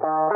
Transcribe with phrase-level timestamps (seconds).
[0.00, 0.31] Hallo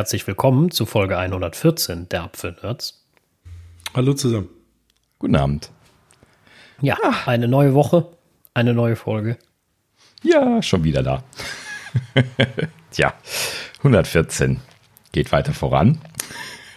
[0.00, 3.04] herzlich willkommen zu Folge 114 der Apfelnerds.
[3.92, 4.48] Hallo zusammen.
[5.18, 5.70] Guten Abend.
[6.80, 6.96] Ja,
[7.26, 8.06] eine neue Woche,
[8.54, 9.36] eine neue Folge.
[10.22, 11.22] Ja, schon wieder da.
[12.90, 13.12] Tja,
[13.80, 14.60] 114
[15.12, 15.98] geht weiter voran.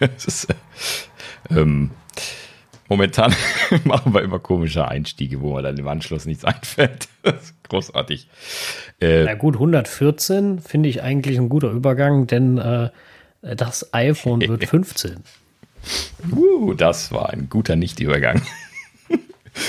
[0.00, 0.54] ist, äh,
[1.58, 1.92] ähm,
[2.90, 3.34] momentan
[3.84, 7.08] machen wir immer komische Einstiege, wo mir dann im Anschluss nichts einfällt.
[7.22, 8.28] Das ist großartig.
[9.00, 12.90] Äh, Na gut, 114 finde ich eigentlich ein guter Übergang, denn äh,
[13.56, 15.22] das iPhone wird 15.
[16.32, 18.42] uh, das war ein guter Nicht-Übergang.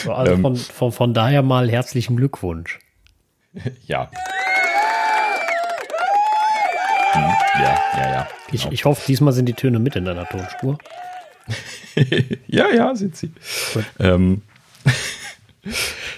[0.08, 2.80] Also ähm, von, von, von daher mal herzlichen Glückwunsch.
[3.86, 4.10] Ja.
[7.12, 7.22] Hm,
[7.62, 8.28] ja, ja, ja.
[8.50, 8.52] Genau.
[8.52, 10.78] Ich, ich hoffe, diesmal sind die Töne mit in deiner Tonspur.
[12.48, 13.32] ja, ja, sind sie.
[14.00, 14.42] Ähm,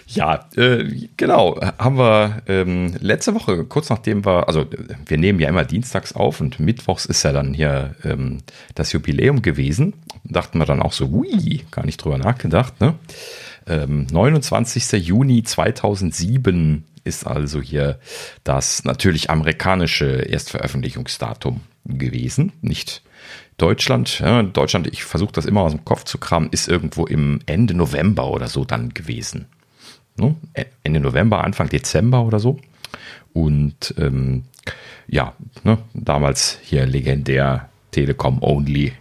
[0.08, 4.66] ja, äh, genau, haben wir ähm, letzte Woche, kurz nachdem wir, also
[5.06, 8.40] wir nehmen ja immer dienstags auf und mittwochs ist ja dann hier ähm,
[8.76, 9.94] das Jubiläum gewesen.
[10.24, 12.96] Dachten wir dann auch so, ui, gar nicht drüber nachgedacht, ne?
[13.68, 14.94] Ähm, 29.
[15.06, 18.00] Juni 2007 ist also hier
[18.44, 23.02] das natürlich amerikanische Erstveröffentlichungsdatum gewesen, nicht
[23.58, 24.20] Deutschland.
[24.20, 27.74] Ja, Deutschland, ich versuche das immer aus dem Kopf zu kramen, ist irgendwo im Ende
[27.74, 29.48] November oder so dann gewesen.
[30.16, 30.36] Ne?
[30.84, 32.60] Ende November, Anfang Dezember oder so.
[33.34, 34.46] Und ähm,
[35.08, 38.94] ja, ne, damals hier legendär Telekom Only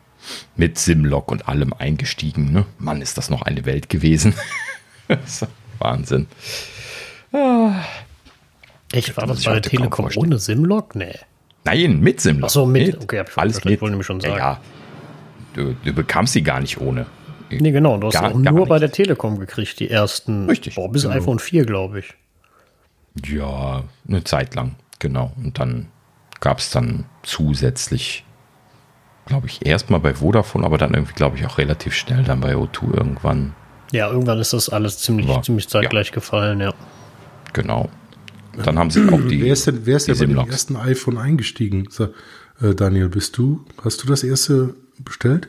[0.56, 2.52] mit Simlock und allem eingestiegen.
[2.52, 2.66] Ne?
[2.78, 4.34] Mann, ist das noch eine Welt gewesen.
[5.78, 6.26] Wahnsinn.
[7.32, 7.84] Ah.
[8.92, 10.94] Echt, war das bei Telekom ohne Simlock?
[10.94, 11.18] Nee.
[11.66, 12.48] Nein, mit Simlock.
[12.48, 13.02] Ach so, mit.
[13.02, 13.80] Okay, hab ich alles mit.
[13.80, 14.36] wollte nämlich schon sagen.
[14.36, 14.60] Ja,
[15.54, 17.06] du, du, bekamst sie gar nicht ohne.
[17.50, 17.98] Nee, genau.
[17.98, 18.68] Du hast gar, auch nur nicht.
[18.68, 20.48] bei der Telekom gekriegt, die ersten.
[20.48, 20.76] Richtig.
[20.76, 21.14] Boah, bis genau.
[21.14, 22.14] iPhone 4, glaube ich.
[23.24, 25.32] Ja, eine Zeit lang, genau.
[25.36, 25.88] Und dann
[26.40, 28.24] gab es dann zusätzlich,
[29.26, 32.54] glaube ich, erstmal bei Vodafone, aber dann irgendwie, glaube ich, auch relativ schnell dann bei
[32.54, 33.54] O2 irgendwann.
[33.92, 36.14] Ja, irgendwann ist das alles ziemlich, War, ziemlich zeitgleich ja.
[36.14, 36.74] gefallen, ja.
[37.52, 37.88] Genau.
[38.62, 39.42] Dann haben sie auch die.
[39.42, 41.88] Wer ist denn, wer ist denn bei dem ersten iPhone eingestiegen?
[41.90, 42.08] So,
[42.60, 43.64] äh, Daniel, bist du?
[43.82, 45.48] Hast du das erste bestellt?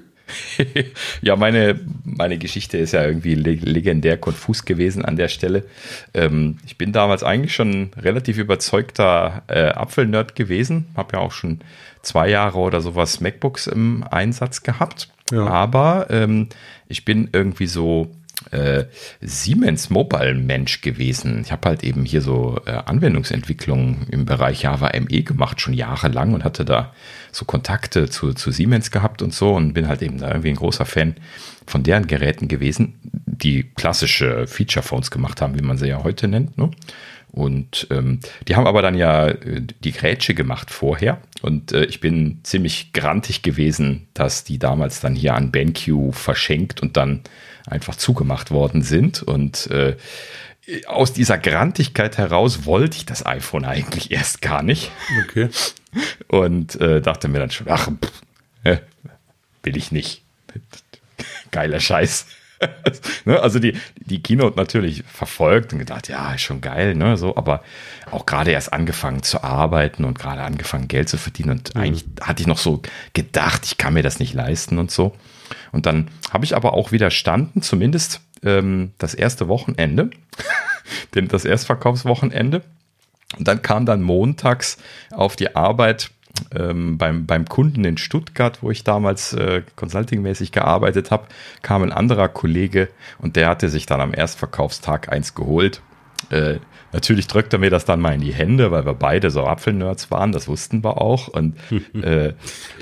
[1.21, 5.63] ja, meine, meine Geschichte ist ja irgendwie legendär konfus gewesen an der Stelle.
[6.13, 10.87] Ähm, ich bin damals eigentlich schon relativ überzeugter äh, Apfelnerd gewesen.
[10.95, 11.59] Habe ja auch schon
[12.01, 15.09] zwei Jahre oder sowas MacBooks im Einsatz gehabt.
[15.31, 15.47] Ja.
[15.47, 16.49] Aber ähm,
[16.87, 18.11] ich bin irgendwie so
[18.51, 18.85] äh,
[19.21, 21.41] Siemens Mobile Mensch gewesen.
[21.43, 26.33] Ich habe halt eben hier so äh, Anwendungsentwicklung im Bereich Java ME gemacht, schon jahrelang
[26.33, 26.93] und hatte da
[27.31, 30.55] so Kontakte zu, zu Siemens gehabt und so und bin halt eben da irgendwie ein
[30.55, 31.15] großer Fan
[31.65, 32.95] von deren Geräten gewesen,
[33.25, 36.57] die klassische Feature Phones gemacht haben, wie man sie ja heute nennt.
[36.57, 36.71] Ne?
[37.31, 41.19] Und ähm, die haben aber dann ja äh, die Grätsche gemacht vorher.
[41.41, 46.81] Und äh, ich bin ziemlich grantig gewesen, dass die damals dann hier an BenQ verschenkt
[46.81, 47.21] und dann
[47.67, 49.21] einfach zugemacht worden sind.
[49.23, 49.95] Und äh,
[50.87, 54.91] aus dieser Grantigkeit heraus wollte ich das iPhone eigentlich erst gar nicht.
[55.23, 55.49] Okay.
[56.27, 58.81] Und äh, dachte mir dann schon, ach, pff,
[59.63, 60.23] will ich nicht.
[61.51, 62.27] Geiler Scheiß.
[63.25, 67.35] ne, also die, die Keynote natürlich verfolgt und gedacht, ja, ist schon geil, ne, so,
[67.35, 67.63] aber
[68.11, 71.81] auch gerade erst angefangen zu arbeiten und gerade angefangen Geld zu verdienen und mhm.
[71.81, 72.81] eigentlich hatte ich noch so
[73.13, 75.15] gedacht, ich kann mir das nicht leisten und so.
[75.71, 80.09] Und dann habe ich aber auch widerstanden, zumindest ähm, das erste Wochenende,
[81.15, 82.63] denn das Erstverkaufswochenende.
[83.37, 84.77] Und dann kam dann montags
[85.11, 86.11] auf die Arbeit
[86.55, 91.27] ähm, beim, beim Kunden in Stuttgart, wo ich damals äh, consultingmäßig gearbeitet habe,
[91.61, 92.89] kam ein anderer Kollege
[93.19, 95.81] und der hatte sich dann am Erstverkaufstag eins geholt.
[96.29, 96.59] Äh,
[96.93, 100.09] Natürlich drückt er mir das dann mal in die Hände, weil wir beide so Apfelnerds
[100.09, 101.27] waren, das wussten wir auch.
[101.27, 101.57] Und,
[102.01, 102.33] äh,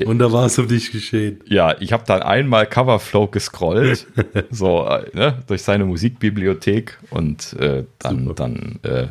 [0.05, 1.39] und da war es um dich geschehen.
[1.47, 4.05] Ja, ich habe dann einmal Coverflow gescrollt,
[4.51, 9.07] so äh, ne, durch seine Musikbibliothek und äh, dann, dann äh,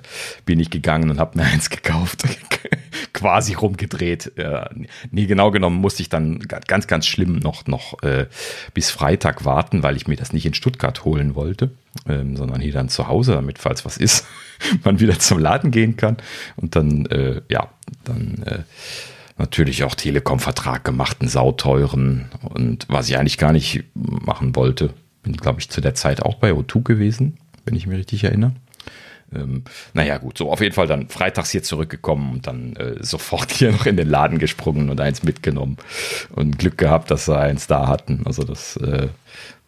[0.47, 2.23] bin ich gegangen und habe mir eins gekauft,
[3.13, 4.33] quasi rumgedreht.
[4.37, 4.71] Ja,
[5.11, 8.27] nee, genau genommen musste ich dann ganz, ganz schlimm noch, noch äh,
[8.75, 11.71] bis Freitag warten, weil ich mir das nicht in Stuttgart holen wollte,
[12.09, 14.25] ähm, sondern hier dann zu Hause, damit falls was ist
[14.85, 16.17] man wieder zum Laden gehen kann.
[16.57, 17.69] Und dann, äh, ja,
[18.05, 18.59] dann äh,
[19.39, 22.27] natürlich auch Telekom-Vertrag gemacht, einen sauteuren.
[22.43, 24.91] Und was ich eigentlich gar nicht machen wollte,
[25.23, 28.53] bin, glaube ich, zu der Zeit auch bei O2 gewesen, wenn ich mich richtig erinnere.
[29.35, 29.65] Ähm,
[29.95, 33.73] naja, gut, so auf jeden Fall dann freitags hier zurückgekommen und dann äh, sofort hier
[33.73, 35.77] noch in den Laden gesprungen und eins mitgenommen
[36.31, 38.23] und Glück gehabt, dass sie eins da hatten.
[38.27, 39.09] Also das äh,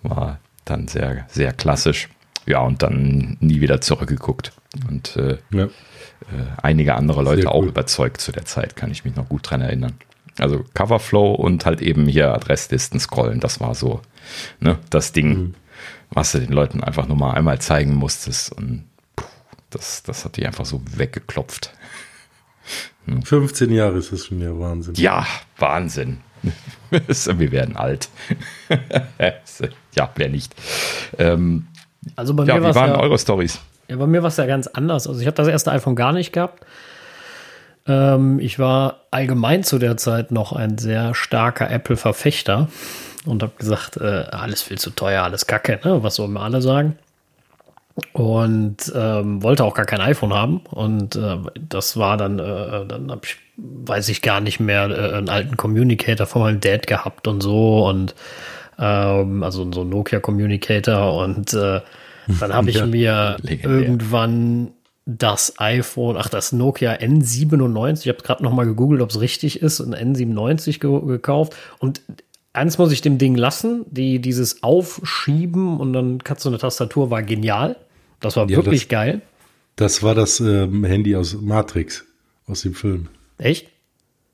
[0.02, 2.08] war dann sehr, sehr klassisch.
[2.46, 4.52] Ja, und dann nie wieder zurückgeguckt.
[4.88, 5.64] Und äh, ja.
[5.64, 5.68] äh,
[6.62, 9.94] einige andere Leute auch überzeugt zu der Zeit, kann ich mich noch gut dran erinnern.
[10.38, 14.02] Also Coverflow und halt eben hier Adresslisten scrollen, das war so
[14.60, 15.54] ne, das Ding, mhm.
[16.10, 18.52] was du den Leuten einfach nur mal einmal zeigen musstest.
[18.52, 18.84] Und
[19.70, 21.72] das, das hat die einfach so weggeklopft.
[23.24, 23.76] 15 hm.
[23.76, 24.94] Jahre ist das schon ja Wahnsinn.
[24.94, 25.26] Ja,
[25.58, 26.18] Wahnsinn.
[26.98, 28.08] Wir werden alt.
[29.96, 30.54] ja, wer nicht.
[31.18, 31.66] Ähm,
[32.14, 33.60] also bei ja, mir wie waren ja, eure Stories?
[33.88, 35.06] Ja, bei mir war es ja ganz anders.
[35.06, 36.64] Also ich habe das erste iPhone gar nicht gehabt.
[37.86, 42.68] Ähm, ich war allgemein zu der Zeit noch ein sehr starker Apple-Verfechter
[43.24, 46.02] und habe gesagt, äh, alles viel zu teuer, alles Kacke, ne?
[46.02, 46.98] was so immer alle sagen
[48.12, 50.60] und ähm, wollte auch gar kein iPhone haben.
[50.70, 51.38] Und äh,
[51.68, 55.56] das war dann, äh, dann habe ich, weiß ich gar nicht mehr, äh, einen alten
[55.56, 58.14] Communicator von meinem Dad gehabt und so und
[58.78, 61.80] ähm, also so ein Nokia Communicator und äh,
[62.40, 63.80] dann habe ich ja, mir legendär.
[63.80, 64.72] irgendwann
[65.06, 69.62] das iPhone, ach das Nokia N97, ich habe gerade noch mal gegoogelt, ob es richtig
[69.62, 72.02] ist, ein N97 ge gekauft und
[72.52, 77.10] eins muss ich dem Ding lassen, die dieses Aufschieben und dann kannst du eine Tastatur
[77.10, 77.76] war genial.
[78.20, 79.22] Das war ja, wirklich das, geil.
[79.76, 82.04] Das war das ähm, Handy aus Matrix,
[82.46, 83.08] aus dem Film.
[83.38, 83.68] Echt?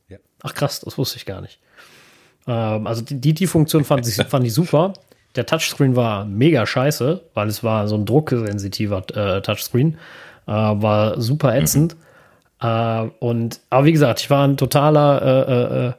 [0.09, 0.19] Ja.
[0.43, 1.59] Ach krass, das wusste ich gar nicht.
[2.47, 4.95] Ähm, also die, die Funktion fand ich, fand ich super.
[5.37, 9.99] Der Touchscreen war mega scheiße, weil es war so ein drucksensitiver äh, Touchscreen.
[10.47, 11.97] Äh, war super ätzend.
[12.63, 12.69] Mhm.
[12.69, 15.93] Äh, und, aber wie gesagt, ich war ein totaler äh, äh,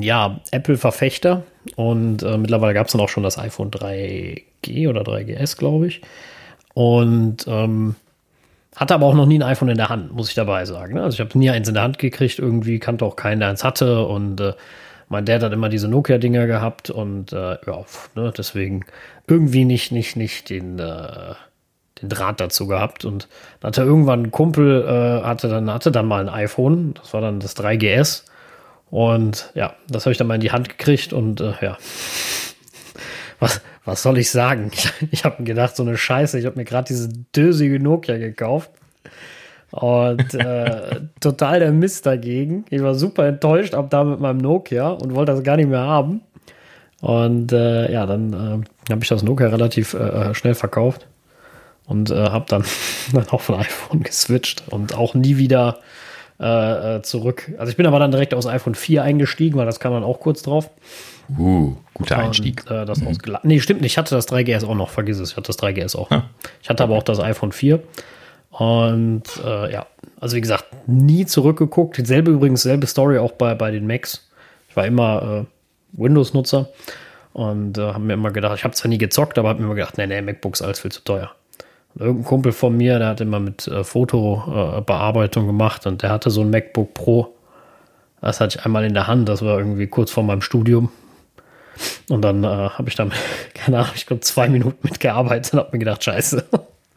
[0.00, 1.42] ja, Apple-Verfechter
[1.76, 6.02] und äh, mittlerweile gab es dann auch schon das iPhone 3G oder 3GS, glaube ich.
[6.74, 7.96] Und ähm,
[8.76, 10.98] hatte aber auch noch nie ein iPhone in der Hand, muss ich dabei sagen.
[10.98, 13.64] Also ich habe nie eins in der Hand gekriegt, irgendwie kannte auch keinen, der eins
[13.64, 14.06] hatte.
[14.06, 14.52] Und äh,
[15.10, 17.84] mein Dad hat immer diese Nokia-Dinger gehabt und äh, ja,
[18.14, 18.84] ne, deswegen
[19.26, 21.34] irgendwie nicht, nicht, nicht den, äh,
[22.00, 23.04] den Draht dazu gehabt.
[23.04, 23.28] Und
[23.58, 27.20] dann hatte irgendwann ein Kumpel, äh, hatte, dann, hatte dann mal ein iPhone, das war
[27.20, 28.22] dann das 3GS.
[28.88, 31.76] Und ja, das habe ich dann mal in die Hand gekriegt und äh, ja.
[33.40, 34.70] Was, was soll ich sagen?
[34.74, 38.18] Ich, ich habe mir gedacht, so eine Scheiße, ich habe mir gerade diese dösige Nokia
[38.18, 38.70] gekauft.
[39.70, 42.64] Und äh, total der Mist dagegen.
[42.70, 45.80] Ich war super enttäuscht ab da mit meinem Nokia und wollte das gar nicht mehr
[45.80, 46.22] haben.
[47.00, 51.06] Und äh, ja, dann äh, habe ich das Nokia relativ äh, schnell verkauft
[51.86, 52.64] und äh, habe dann,
[53.12, 55.78] dann auf ein iPhone geswitcht und auch nie wieder
[56.40, 57.52] äh, äh, zurück.
[57.58, 60.20] Also ich bin aber dann direkt aus iPhone 4 eingestiegen, weil das kam dann auch
[60.20, 60.70] kurz drauf.
[61.38, 62.64] Uh, guter Einstieg.
[62.68, 63.16] Und, äh, das mhm.
[63.42, 63.92] Nee, stimmt nicht.
[63.92, 64.90] Ich hatte das 3GS auch noch.
[64.90, 65.32] Vergiss es.
[65.32, 66.10] Ich hatte das 3GS auch.
[66.10, 66.24] Ja.
[66.62, 67.80] Ich hatte aber auch das iPhone 4.
[68.50, 69.86] Und äh, ja,
[70.20, 72.04] also wie gesagt, nie zurückgeguckt.
[72.06, 74.28] Selbe übrigens, selbe Story auch bei, bei den Macs.
[74.68, 76.68] Ich war immer äh, Windows-Nutzer
[77.32, 79.74] und äh, habe mir immer gedacht, ich habe zwar nie gezockt, aber habe mir immer
[79.74, 81.30] gedacht, nee, nee, MacBooks alles viel zu teuer.
[81.98, 86.30] Irgendein Kumpel von mir, der hat immer mit äh, Fotobearbeitung äh, gemacht und der hatte
[86.30, 87.34] so ein MacBook Pro.
[88.20, 90.90] Das hatte ich einmal in der Hand, das war irgendwie kurz vor meinem Studium.
[92.10, 93.12] Und dann äh, habe ich dann,
[93.54, 96.44] keine Ahnung, ich glaube zwei Minuten mitgearbeitet und habe mir gedacht, scheiße,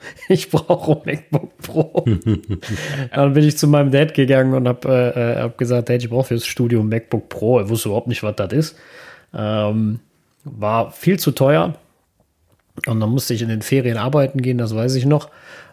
[0.29, 2.05] ich brauche ein MacBook Pro.
[3.13, 6.09] dann bin ich zu meinem Dad gegangen und habe äh, äh, hab gesagt, Dad, ich
[6.09, 7.59] brauche fürs Studium ein MacBook Pro.
[7.59, 8.75] Er wusste überhaupt nicht, was das ist.
[9.33, 9.99] Ähm,
[10.43, 11.75] war viel zu teuer.
[12.87, 15.29] Und dann musste ich in den Ferien arbeiten gehen, das weiß ich noch,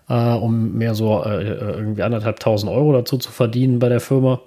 [0.09, 4.43] äh, um mehr so äh, äh irgendwie anderthalbtausend Euro dazu zu verdienen bei der Firma.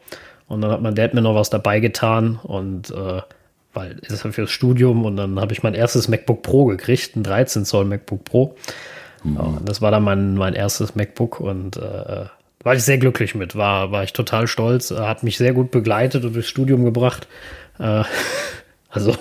[0.47, 3.21] Und dann hat mein Dad mir noch was dabei getan und äh,
[3.73, 7.15] weil es ist ja fürs Studium und dann habe ich mein erstes MacBook Pro gekriegt,
[7.15, 8.55] ein 13 Zoll MacBook Pro.
[9.23, 9.35] Mhm.
[9.35, 12.25] Ja, das war dann mein, mein erstes MacBook und äh,
[12.63, 16.23] war ich sehr glücklich mit, war, war ich total stolz, hat mich sehr gut begleitet
[16.23, 17.27] und durchs Studium gebracht.
[17.79, 18.03] Äh,
[18.89, 19.15] also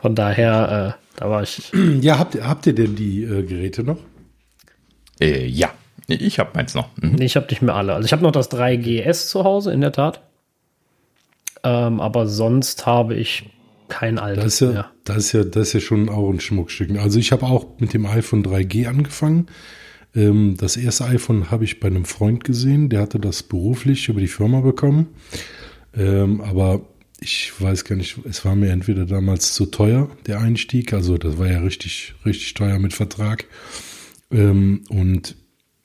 [0.00, 1.72] von daher, äh, da war ich.
[2.00, 3.98] Ja, habt, habt ihr denn die äh, Geräte noch?
[5.20, 5.70] Äh, ja,
[6.08, 6.88] ich habe meins noch.
[6.96, 7.12] Mhm.
[7.12, 7.94] Nee, ich habe nicht mehr alle.
[7.94, 10.20] Also ich habe noch das 3GS zu Hause, in der Tat.
[11.62, 13.50] Ähm, aber sonst habe ich
[13.92, 14.90] kein altes das ist ja, mehr.
[15.04, 16.96] Das ist ja, das ist ja schon auch ein Schmuckstück.
[16.98, 19.48] Also ich habe auch mit dem iPhone 3G angefangen.
[20.16, 24.20] Ähm, das erste iPhone habe ich bei einem Freund gesehen, der hatte das beruflich über
[24.20, 25.08] die Firma bekommen.
[25.94, 26.80] Ähm, aber
[27.20, 31.36] ich weiß gar nicht, es war mir entweder damals zu teuer, der Einstieg, also das
[31.36, 33.44] war ja richtig, richtig teuer mit Vertrag.
[34.30, 35.36] Ähm, und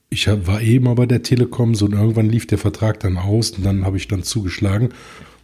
[0.09, 3.65] ich war eben aber der Telekom so und irgendwann lief der Vertrag dann aus und
[3.65, 4.89] dann habe ich dann zugeschlagen.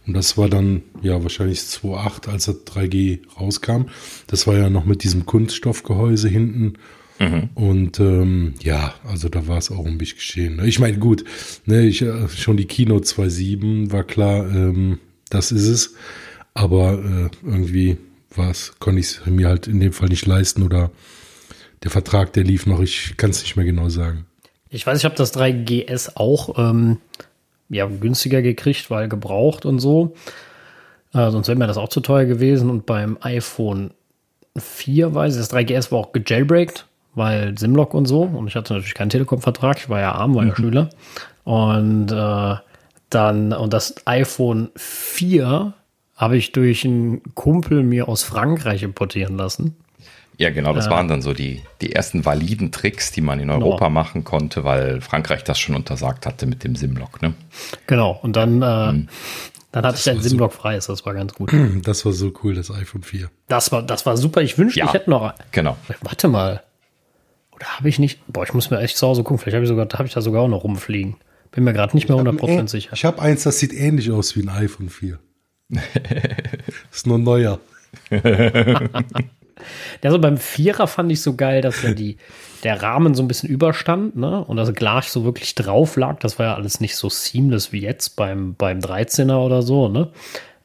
[0.06, 3.86] Und das war dann, ja, wahrscheinlich 2.8, als das 3G rauskam.
[4.26, 6.74] Das war ja noch mit diesem Kunststoffgehäuse hinten.
[7.18, 7.48] Mhm.
[7.54, 10.60] Und ähm, ja, also da war es auch um mich geschehen.
[10.64, 11.24] Ich meine, gut,
[11.64, 14.98] ne, ich, äh, schon die Kino 2.7 war klar, ähm,
[15.30, 15.94] das ist es.
[16.54, 17.96] Aber äh, irgendwie
[18.34, 20.90] war es, konnte ich es mir halt in dem Fall nicht leisten oder
[21.82, 24.26] der Vertrag, der lief noch, ich kann es nicht mehr genau sagen.
[24.70, 26.98] Ich weiß, ich habe das 3GS auch ähm,
[27.68, 30.14] ja, günstiger gekriegt, weil gebraucht und so.
[31.12, 32.70] Äh, sonst wäre mir das auch zu teuer gewesen.
[32.70, 33.92] Und beim iPhone
[34.56, 38.22] 4 weiß ich, das 3GS war auch gejailbreakt, weil Simlock und so.
[38.22, 39.78] Und ich hatte natürlich keinen Telekom-Vertrag.
[39.78, 40.56] Ich war ja arm, war ja mhm.
[40.56, 40.90] Schüler.
[41.44, 42.56] Und äh,
[43.10, 45.74] dann, und das iPhone 4
[46.16, 49.76] habe ich durch einen Kumpel mir aus Frankreich importieren lassen.
[50.36, 53.48] Ja, genau, das äh, waren dann so die, die ersten validen Tricks, die man in
[53.48, 53.66] genau.
[53.66, 53.90] Europa genau.
[53.90, 57.34] machen konnte, weil Frankreich das schon untersagt hatte mit dem Simlock, ne?
[57.86, 59.08] Genau, und dann, äh, hm.
[59.72, 61.52] dann hatte ich ein Simlock so, freies, das war ganz gut.
[61.84, 63.30] Das war so cool, das iPhone 4.
[63.48, 65.34] Das war, das war super, ich wünschte, ja, ich hätte noch.
[65.52, 65.76] Genau.
[66.02, 66.62] Warte mal.
[67.52, 68.20] Oder habe ich nicht?
[68.26, 70.20] Boah, ich muss mir echt zu Hause gucken, vielleicht habe ich, sogar, hab ich da
[70.20, 71.16] sogar auch noch rumfliegen.
[71.52, 72.90] Bin mir gerade nicht mehr 100% sicher.
[72.94, 75.20] Ich habe eins, das sieht ähnlich aus wie ein iPhone 4.
[76.90, 77.60] ist nur neuer.
[80.02, 82.16] Ja, so beim Vierer fand ich so geil, dass ja die,
[82.64, 84.44] der Rahmen so ein bisschen überstand, ne?
[84.44, 86.18] Und das Glas so wirklich drauf lag.
[86.20, 90.10] Das war ja alles nicht so seamless wie jetzt beim, beim 13er oder so, ne?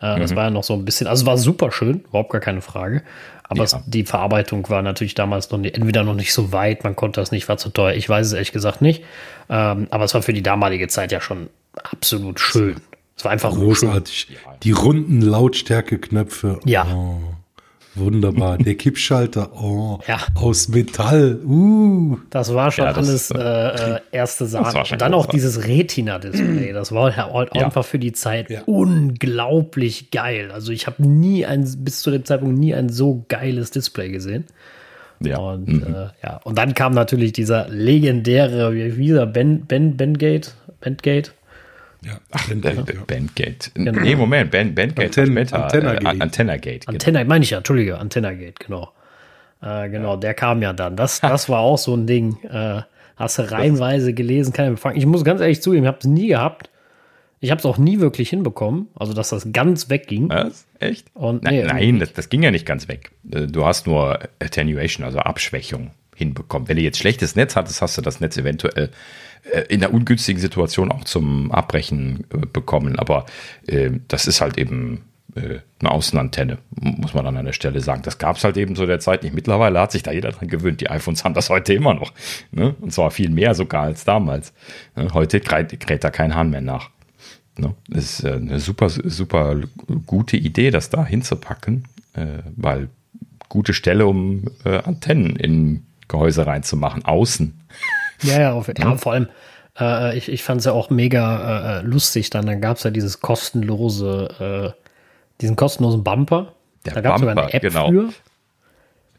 [0.01, 0.21] Äh, mhm.
[0.21, 3.03] Das war ja noch so ein bisschen, also war super schön, überhaupt gar keine Frage.
[3.43, 3.63] Aber ja.
[3.63, 7.19] es, die Verarbeitung war natürlich damals noch nicht, entweder noch nicht so weit, man konnte
[7.19, 7.95] das nicht, war zu teuer.
[7.95, 9.03] Ich weiß es ehrlich gesagt nicht.
[9.49, 12.75] Ähm, aber es war für die damalige Zeit ja schon absolut schön.
[13.17, 14.27] Es war einfach großartig.
[14.29, 14.37] Schön.
[14.63, 16.59] Die runden Lautstärkeknöpfe.
[16.63, 16.87] Ja.
[16.93, 17.19] Oh.
[17.99, 18.57] Wunderbar.
[18.57, 20.19] Der Kippschalter, oh, ja.
[20.35, 21.39] aus Metall.
[21.45, 22.17] Uh.
[22.29, 24.83] Das war schon ja, das, alles äh, äh erste Sahne.
[24.91, 26.73] Und dann auch dieses Retina-Display.
[26.73, 27.65] Das war halt ja.
[27.65, 30.51] einfach für die Zeit unglaublich geil.
[30.51, 34.45] Also ich habe nie ein, bis zu dem Zeitpunkt nie ein so geiles Display gesehen.
[35.21, 35.37] Ja.
[35.37, 35.93] Und, mhm.
[35.93, 36.39] äh, ja.
[36.43, 41.31] und dann kam natürlich dieser legendäre, wie dieser Ben, ben, Bengate, Bengate,
[42.03, 42.49] ja, Ach,
[43.07, 43.71] Bandgate.
[43.73, 44.01] Genau.
[44.01, 45.21] Nee, Moment, Band, Bandgate.
[45.21, 46.85] Anten Meta, Antenna, äh, Antenna Gate.
[46.85, 46.95] Genau.
[46.95, 48.93] Antenna, meine ich ja, Entschuldige, Antenna Gate, genau.
[49.61, 50.17] Äh, genau, ja.
[50.17, 50.95] der kam ja dann.
[50.95, 52.37] Das, das war auch so ein Ding.
[52.43, 52.81] Äh,
[53.17, 54.95] hast du reihenweise gelesen, kein Empfang.
[54.95, 56.69] Ich muss ganz ehrlich zugeben, ich habe es nie gehabt.
[57.41, 60.27] Ich habe es auch nie wirklich hinbekommen, also dass das ganz wegging.
[60.29, 60.67] Was?
[60.79, 61.07] Echt?
[61.13, 63.11] Und, nee, nein, das, das, ging ja nicht ganz weg.
[63.31, 66.67] Äh, du hast nur Attenuation, also Abschwächung hinbekommen.
[66.67, 68.91] Wenn du jetzt schlechtes Netz hattest, hast du das Netz eventuell
[69.51, 72.99] äh, in einer ungünstigen Situation auch zum Abbrechen äh, bekommen.
[72.99, 73.25] Aber
[73.67, 75.01] äh, das ist halt eben
[75.35, 78.01] äh, eine Außenantenne, muss man an einer Stelle sagen.
[78.03, 79.33] Das gab es halt eben zu der Zeit nicht.
[79.33, 80.81] Mittlerweile hat sich da jeder dran gewöhnt.
[80.81, 82.13] Die iPhones haben das heute immer noch.
[82.51, 82.75] Ne?
[82.81, 84.53] Und zwar viel mehr sogar als damals.
[84.95, 85.07] Ne?
[85.13, 86.89] Heute kräht, kräht da kein Hahn mehr nach.
[87.57, 87.75] Ne?
[87.87, 89.61] Das ist äh, eine super, super
[90.05, 92.89] gute Idee, das da hinzupacken, äh, weil
[93.47, 97.57] gute Stelle, um Antennen in Gehäuse reinzumachen, außen.
[98.23, 98.73] Ja, ja, auf, ja.
[98.77, 99.29] ja vor allem,
[99.79, 102.45] äh, ich, ich fand es ja auch mega äh, lustig dann.
[102.45, 104.81] Dann gab es ja dieses kostenlose, äh,
[105.39, 106.53] diesen kostenlosen Bumper.
[106.85, 107.89] Der da gab es sogar eine App genau.
[107.89, 108.09] für.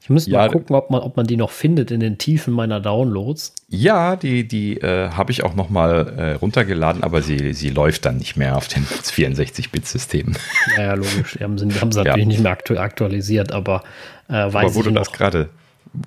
[0.03, 2.55] Ich müsste ja, mal gucken, ob man, ob man die noch findet in den Tiefen
[2.55, 3.55] meiner Downloads.
[3.69, 8.07] Ja, die, die äh, habe ich auch noch mal äh, runtergeladen, aber sie, sie läuft
[8.07, 10.37] dann nicht mehr auf den 64-Bit-Systemen.
[10.77, 11.37] Naja, logisch.
[11.39, 12.29] Die haben sie, haben sie natürlich ja.
[12.29, 13.83] nicht mehr aktu aktualisiert, aber
[14.29, 15.03] äh, weiß aber wo ich du noch.
[15.03, 15.51] das gerade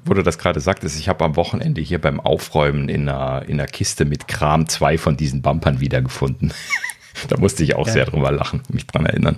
[0.05, 3.59] wo du das gerade sagtest, ich habe am Wochenende hier beim Aufräumen in einer, in
[3.59, 6.53] einer Kiste mit Kram zwei von diesen Bumpern wiedergefunden.
[7.27, 7.93] da musste ich auch ja.
[7.93, 9.37] sehr drüber lachen, mich dran erinnern.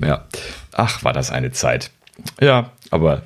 [0.00, 0.24] Ja.
[0.72, 1.90] Ach, war das eine Zeit.
[2.40, 3.22] Ja, aber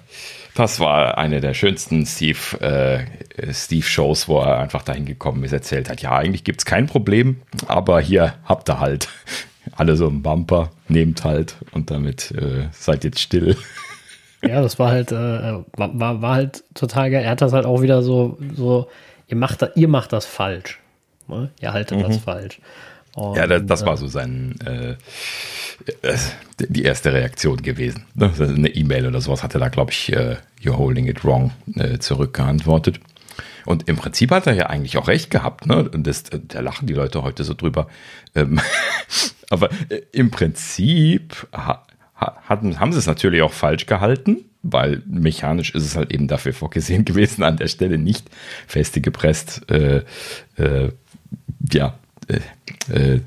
[0.54, 5.88] das war eine der schönsten Steve, äh, Steve-Shows, wo er einfach dahin gekommen ist, erzählt
[5.88, 9.09] hat, ja, eigentlich gibt es kein Problem, aber hier habt ihr halt
[9.73, 13.57] alle so einen Bumper, nehmt halt und damit äh, seid jetzt still.
[14.43, 15.15] Ja, das war halt, äh,
[15.77, 17.25] war, war halt total geil.
[17.25, 18.89] Er hat das halt auch wieder so, so
[19.29, 20.79] ihr macht das, ihr macht das falsch.
[21.29, 21.51] Ne?
[21.61, 22.03] Ihr haltet mhm.
[22.03, 22.59] das falsch.
[23.15, 24.95] Und, ja, das, das, war äh, so sein, äh,
[26.59, 28.07] die erste Reaktion gewesen.
[28.15, 28.33] Ne?
[28.39, 31.99] Eine E-Mail oder sowas hat er da, glaube ich, uh, You're holding it wrong äh,
[31.99, 33.01] zurückgeantwortet.
[33.67, 35.89] Und im Prinzip hat er ja eigentlich auch recht gehabt, ne?
[35.89, 37.89] Und das, da lachen die Leute heute so drüber.
[38.35, 38.61] Ähm,
[39.51, 41.47] aber äh, im Prinzip
[42.21, 46.53] hatten, haben sie es natürlich auch falsch gehalten, weil mechanisch ist es halt eben dafür
[46.53, 48.31] vorgesehen gewesen, an der Stelle nicht
[48.67, 50.05] feste gepresst, äh,
[50.57, 50.93] äh,
[51.73, 51.99] ja,
[52.29, 53.21] äh, äh,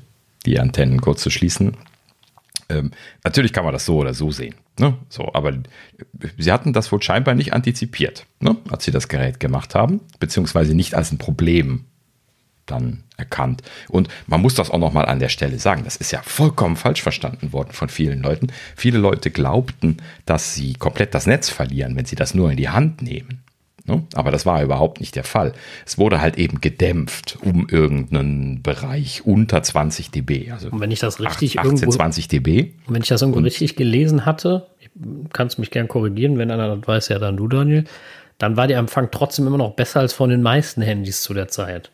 [0.46, 1.76] die Antennen kurz zu schließen.
[2.68, 4.54] Ähm, natürlich kann man das so oder so sehen.
[4.78, 4.96] Ne?
[5.08, 5.52] So, aber
[6.38, 8.56] sie hatten das wohl scheinbar nicht antizipiert, ne?
[8.70, 11.84] als sie das Gerät gemacht haben, beziehungsweise nicht als ein Problem
[12.66, 13.62] dann erkannt.
[13.88, 17.02] Und man muss das auch nochmal an der Stelle sagen, das ist ja vollkommen falsch
[17.02, 18.48] verstanden worden von vielen Leuten.
[18.76, 22.68] Viele Leute glaubten, dass sie komplett das Netz verlieren, wenn sie das nur in die
[22.68, 23.44] Hand nehmen.
[23.86, 24.02] Ne?
[24.14, 25.52] Aber das war überhaupt nicht der Fall.
[25.84, 30.50] Es wurde halt eben gedämpft um irgendeinen Bereich unter 20 dB.
[30.50, 32.72] Also und wenn ich das richtig 18, irgendwo, 20 dB.
[32.86, 34.68] Und wenn ich das irgendwo und, richtig gelesen hatte,
[35.34, 37.84] kannst mich gern korrigieren, wenn einer das weiß, ja dann du, Daniel,
[38.38, 41.48] dann war der Empfang trotzdem immer noch besser als von den meisten Handys zu der
[41.48, 41.90] Zeit.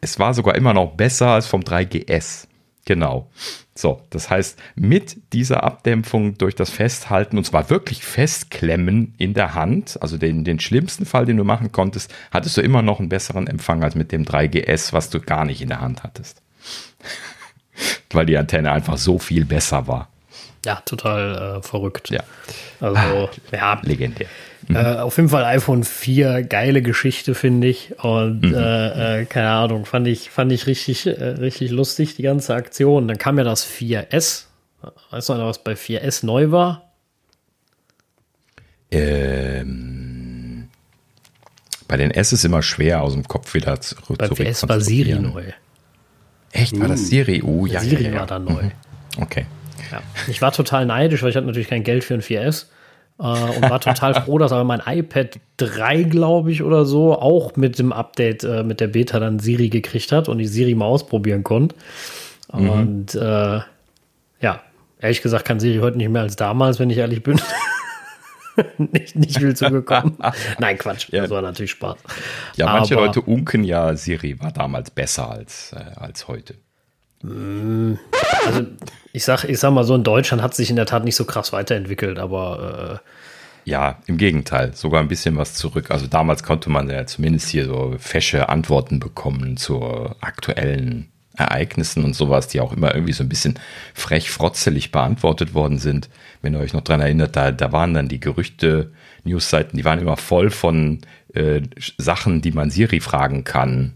[0.00, 2.46] Es war sogar immer noch besser als vom 3GS.
[2.86, 3.28] Genau.
[3.74, 9.54] So, das heißt, mit dieser Abdämpfung durch das Festhalten, und zwar wirklich festklemmen in der
[9.54, 13.10] Hand, also den, den schlimmsten Fall, den du machen konntest, hattest du immer noch einen
[13.10, 16.42] besseren Empfang als mit dem 3GS, was du gar nicht in der Hand hattest.
[18.10, 20.08] Weil die Antenne einfach so viel besser war.
[20.66, 22.10] Ja, total äh, verrückt.
[22.10, 22.24] Ja.
[22.80, 23.80] Also, ah, ja.
[23.84, 24.26] Legendär.
[24.66, 24.74] Mhm.
[24.74, 27.94] Äh, auf jeden Fall iPhone 4, geile Geschichte, finde ich.
[28.02, 28.52] Und mhm.
[28.52, 33.06] äh, äh, keine Ahnung, fand ich, fand ich richtig, äh, richtig lustig, die ganze Aktion.
[33.06, 34.46] Dann kam ja das 4S.
[35.12, 36.90] Weißt du noch, was bei 4S neu war?
[38.90, 40.68] Ähm,
[41.86, 45.14] bei den S ist immer schwer aus dem Kopf wieder zurück Bei 4S war Siri
[45.14, 45.44] neu.
[46.50, 46.78] Echt?
[46.80, 47.04] War das uh.
[47.04, 47.42] Siri?
[47.42, 47.80] Oh, ja.
[47.80, 48.18] Siri ja, ja.
[48.18, 48.64] war da neu.
[48.64, 48.72] Mhm.
[49.18, 49.46] Okay.
[49.92, 50.02] Ja.
[50.28, 52.66] Ich war total neidisch, weil ich hatte natürlich kein Geld für ein 4S.
[53.18, 57.56] Äh, und war total froh, dass aber mein iPad 3, glaube ich, oder so, auch
[57.56, 60.86] mit dem Update, äh, mit der Beta dann Siri gekriegt hat und die Siri mal
[60.86, 61.74] ausprobieren konnte.
[62.52, 62.70] Mhm.
[62.70, 63.60] Und äh,
[64.40, 64.60] ja,
[65.00, 67.40] ehrlich gesagt kann Siri heute nicht mehr als damals, wenn ich ehrlich bin.
[68.78, 70.16] nicht, nicht viel zugekommen.
[70.58, 71.08] Nein, Quatsch.
[71.10, 71.22] Ja.
[71.22, 71.96] Das war natürlich Spaß.
[72.56, 76.54] Ja, manche Aber, Leute unken ja, Siri war damals besser als, äh, als heute.
[78.46, 78.66] Also
[79.12, 81.24] ich sag, ich sag mal so, in Deutschland hat sich in der Tat nicht so
[81.24, 83.10] krass weiterentwickelt, aber äh
[83.68, 85.90] ja, im Gegenteil, sogar ein bisschen was zurück.
[85.90, 89.82] Also damals konnte man ja zumindest hier so fesche Antworten bekommen zu
[90.20, 93.58] aktuellen Ereignissen und sowas, die auch immer irgendwie so ein bisschen
[93.92, 96.08] frech frotzelig beantwortet worden sind.
[96.42, 98.92] Wenn ihr euch noch dran erinnert, da, da waren dann die Gerüchte,
[99.24, 101.00] Newsseiten, die waren immer voll von
[101.34, 101.62] äh,
[101.98, 103.94] Sachen, die man Siri fragen kann,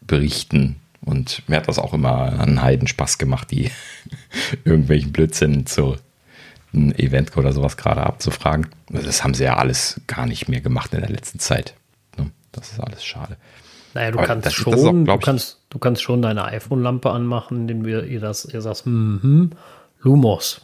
[0.00, 3.70] berichten und mir hat das auch immer einen Heidenspaß gemacht, die
[4.64, 5.96] irgendwelchen Blödsinn zu
[6.72, 8.68] einem Event oder sowas gerade abzufragen.
[8.88, 11.74] Das haben sie ja alles gar nicht mehr gemacht in der letzten Zeit.
[12.16, 12.30] Ne?
[12.52, 13.36] Das ist alles schade.
[13.94, 17.10] Naja, du Aber kannst das, schon, das auch, du, kannst, du kannst schon deine iPhone-Lampe
[17.10, 19.50] anmachen, indem wir ihr das, ihr sagst, mhm, mm
[20.04, 20.60] Lumos.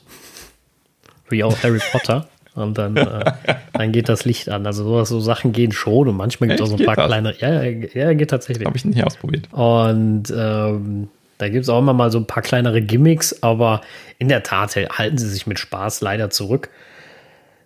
[1.29, 2.27] Wie auch Harry Potter.
[2.55, 3.33] Und dann, äh,
[3.73, 4.67] dann geht das Licht an.
[4.67, 7.07] Also sowas, so Sachen gehen schon und manchmal gibt es auch so ein paar das?
[7.07, 7.35] kleine.
[7.39, 8.67] Ja, ja, geht tatsächlich.
[8.67, 9.49] Habe ich nicht ausprobiert.
[9.53, 11.09] Und ähm,
[11.39, 13.81] da gibt es auch immer mal so ein paar kleinere Gimmicks, aber
[14.19, 16.69] in der Tat halten sie sich mit Spaß leider zurück.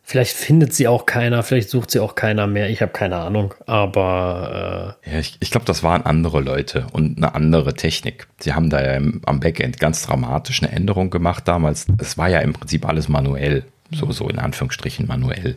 [0.05, 2.69] Vielleicht findet sie auch keiner, vielleicht sucht sie auch keiner mehr.
[2.69, 3.55] Ich habe keine Ahnung.
[3.67, 8.27] Aber äh ja, ich, ich glaube, das waren andere Leute und eine andere Technik.
[8.41, 11.87] Sie haben da ja im, am Backend ganz dramatisch eine Änderung gemacht damals.
[11.99, 13.65] Es war ja im Prinzip alles manuell
[13.95, 15.57] so, so in Anführungsstrichen manuell.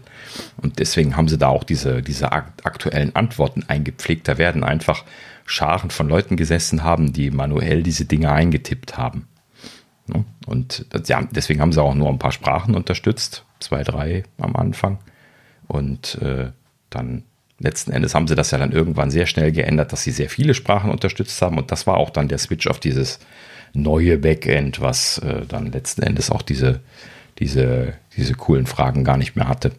[0.57, 4.27] Und deswegen haben sie da auch diese, diese aktuellen Antworten eingepflegt.
[4.27, 5.03] Da werden einfach
[5.45, 9.27] Scharen von Leuten gesessen haben, die manuell diese Dinge eingetippt haben.
[10.45, 14.99] Und ja, deswegen haben sie auch nur ein paar Sprachen unterstützt, zwei, drei am Anfang.
[15.67, 16.51] Und äh,
[16.89, 17.23] dann
[17.59, 20.53] letzten Endes haben sie das ja dann irgendwann sehr schnell geändert, dass sie sehr viele
[20.53, 21.57] Sprachen unterstützt haben.
[21.57, 23.19] Und das war auch dann der Switch auf dieses
[23.73, 26.81] neue Backend, was äh, dann letzten Endes auch diese
[27.39, 29.71] diese, diese coolen Fragen gar nicht mehr hatte.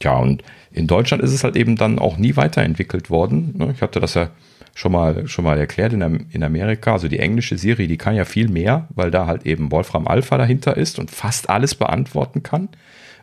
[0.00, 3.54] Tja, und in Deutschland ist es halt eben dann auch nie weiterentwickelt worden.
[3.56, 3.72] Ne?
[3.74, 4.30] Ich hatte das ja
[4.74, 6.92] schon mal, schon mal erklärt in, in Amerika.
[6.92, 10.38] Also die englische Serie, die kann ja viel mehr, weil da halt eben Wolfram Alpha
[10.38, 12.68] dahinter ist und fast alles beantworten kann.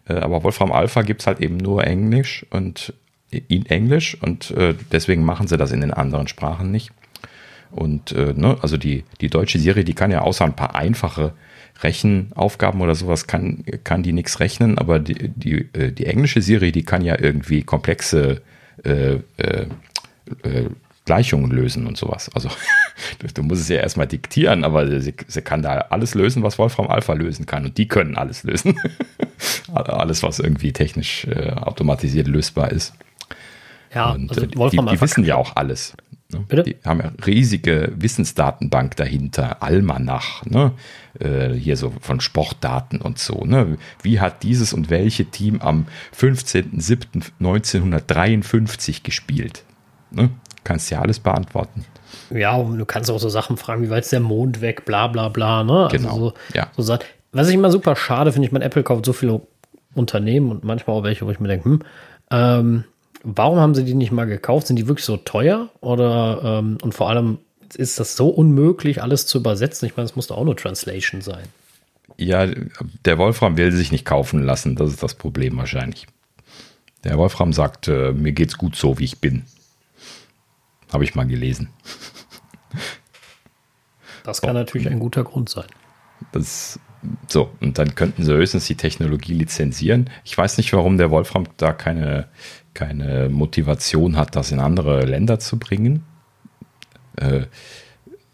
[0.08, 2.94] Äh, aber Wolfram Alpha gibt es halt eben nur Englisch und
[3.32, 6.92] in Englisch und äh, deswegen machen sie das in den anderen Sprachen nicht.
[7.72, 11.34] Und äh, ne, also die, die deutsche Serie, die kann ja außer ein paar einfache
[11.82, 16.72] Rechenaufgaben oder sowas kann, kann die nichts rechnen, aber die, die, äh, die englische Serie,
[16.72, 18.42] die kann ja irgendwie komplexe
[18.84, 19.68] äh, äh,
[20.44, 20.70] äh
[21.06, 22.32] Gleichungen lösen und sowas.
[22.34, 22.50] Also
[23.36, 26.88] du musst es ja erstmal diktieren, aber sie, sie, kann da alles lösen, was Wolfram
[26.88, 27.64] Alpha lösen kann.
[27.64, 28.80] Und die können alles lösen.
[29.74, 32.94] alles, was irgendwie technisch äh, automatisiert lösbar ist.
[33.94, 35.94] Ja, und also die, die wissen ja auch alles.
[36.32, 36.44] Ne?
[36.48, 36.64] Bitte?
[36.64, 40.72] Die haben ja riesige Wissensdatenbank dahinter, Almanach, ne?
[41.20, 43.46] Äh, hier so von Sportdaten und so.
[43.46, 43.78] Ne?
[44.02, 45.86] Wie hat dieses und welche Team am
[46.18, 49.64] 15.07.1953 gespielt?
[50.12, 50.32] Ne?
[50.64, 51.86] Kannst ja alles beantworten.
[52.32, 55.30] Ja, du kannst auch so Sachen fragen, wie weit ist der Mond weg, bla bla
[55.30, 55.64] bla.
[55.64, 55.86] Ne?
[55.86, 56.18] Also genau.
[56.18, 56.68] So, ja.
[56.76, 56.98] so,
[57.32, 59.42] was ich immer super schade finde, ich meine, Apple kauft so viele
[59.94, 61.84] Unternehmen und manchmal auch welche, wo ich mir denke, hm,
[62.32, 62.86] ähm,
[63.26, 64.68] warum haben sie die nicht mal gekauft?
[64.68, 65.70] Sind die wirklich so teuer?
[65.82, 67.40] Oder ähm, und vor allem,
[67.76, 69.88] ist das so unmöglich, alles zu übersetzen.
[69.88, 71.48] Ich meine, es musste auch nur Translation sein.
[72.18, 72.48] Ja,
[73.04, 74.76] der Wolfram will sich nicht kaufen lassen.
[74.76, 76.08] Das ist das Problem wahrscheinlich.
[77.04, 79.44] Der Wolfram sagt, äh, mir geht's gut so, wie ich bin.
[80.94, 81.70] Habe ich mal gelesen.
[84.24, 84.60] Das kann oh.
[84.60, 85.68] natürlich ein guter Grund sein.
[86.32, 86.80] Das,
[87.28, 90.10] so, und dann könnten sie höchstens die Technologie lizenzieren.
[90.24, 92.28] Ich weiß nicht, warum der Wolfram da keine,
[92.76, 96.04] keine Motivation hat, das in andere Länder zu bringen.
[97.16, 97.46] Äh,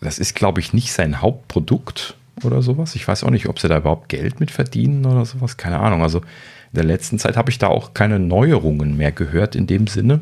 [0.01, 2.95] das ist, glaube ich, nicht sein Hauptprodukt oder sowas.
[2.95, 5.57] Ich weiß auch nicht, ob sie da überhaupt Geld mit verdienen oder sowas.
[5.57, 6.01] Keine Ahnung.
[6.01, 9.87] Also in der letzten Zeit habe ich da auch keine Neuerungen mehr gehört in dem
[9.87, 10.21] Sinne.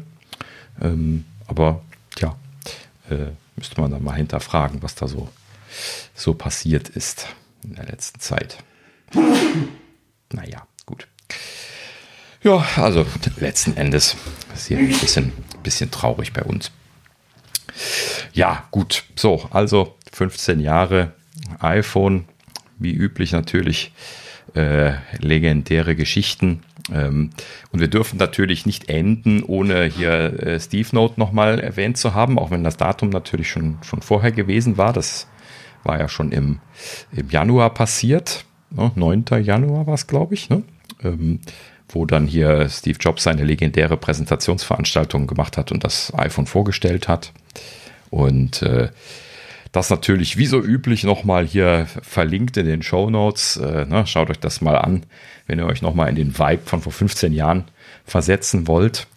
[0.81, 1.81] Ähm, aber
[2.19, 2.35] ja,
[3.09, 5.29] äh, müsste man da mal hinterfragen, was da so,
[6.13, 7.27] so passiert ist
[7.63, 8.57] in der letzten Zeit.
[10.31, 11.07] Naja, gut.
[12.41, 13.05] Ja, also
[13.39, 14.15] letzten Endes
[14.53, 16.71] ist hier ein bisschen, bisschen traurig bei uns.
[18.33, 19.03] Ja, gut.
[19.15, 21.13] So, also 15 Jahre
[21.59, 22.25] iPhone,
[22.77, 23.91] wie üblich natürlich
[24.55, 26.61] äh, legendäre Geschichten.
[26.93, 27.31] Ähm,
[27.71, 32.39] und wir dürfen natürlich nicht enden, ohne hier äh, Steve Note nochmal erwähnt zu haben,
[32.39, 34.93] auch wenn das Datum natürlich schon, schon vorher gewesen war.
[34.93, 35.27] Das
[35.83, 36.59] war ja schon im,
[37.11, 38.45] im Januar passiert.
[38.71, 38.91] Ne?
[38.95, 39.25] 9.
[39.43, 40.49] Januar war es, glaube ich.
[40.49, 40.63] Ne?
[41.03, 41.39] Ähm,
[41.89, 47.33] wo dann hier Steve Jobs seine legendäre Präsentationsveranstaltung gemacht hat und das iPhone vorgestellt hat.
[48.09, 48.89] Und äh,
[49.71, 53.57] das natürlich wie so üblich nochmal hier verlinkt in den Show Notes.
[53.57, 55.03] Äh, ne, schaut euch das mal an,
[55.47, 57.65] wenn ihr euch nochmal in den Vibe von vor 15 Jahren
[58.05, 59.07] versetzen wollt.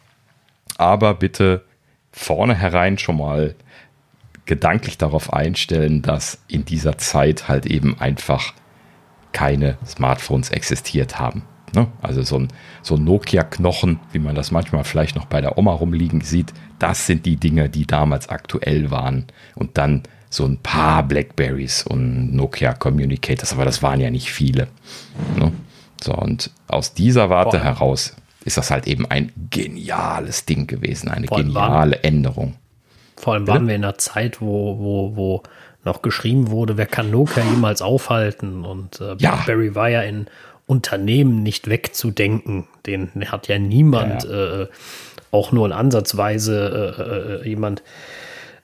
[0.76, 1.64] Aber bitte
[2.10, 3.54] vorne herein schon mal
[4.44, 8.52] gedanklich darauf einstellen, dass in dieser Zeit halt eben einfach
[9.32, 11.42] keine Smartphones existiert haben.
[11.74, 11.88] Ne?
[12.02, 12.48] Also so ein,
[12.82, 17.06] so ein Nokia-Knochen, wie man das manchmal vielleicht noch bei der Oma rumliegen sieht, das
[17.06, 19.26] sind die Dinge, die damals aktuell waren.
[19.54, 24.68] Und dann so ein paar Blackberries und Nokia Communicators, aber das waren ja nicht viele.
[25.38, 25.52] Ne?
[26.02, 27.64] So, und aus dieser Warte Boah.
[27.64, 32.54] heraus ist das halt eben ein geniales Ding gewesen, eine geniale waren, Änderung.
[33.16, 35.42] Vor allem waren wir in einer Zeit, wo, wo, wo
[35.84, 38.64] noch geschrieben wurde, wer kann Nokia jemals aufhalten?
[38.64, 39.74] Und äh, BlackBerry ja.
[39.74, 40.26] war ja in
[40.72, 42.66] Unternehmen nicht wegzudenken.
[42.86, 44.62] Den hat ja niemand, ja, ja.
[44.62, 44.68] Äh,
[45.30, 47.82] auch nur in ansatzweise äh, äh, jemand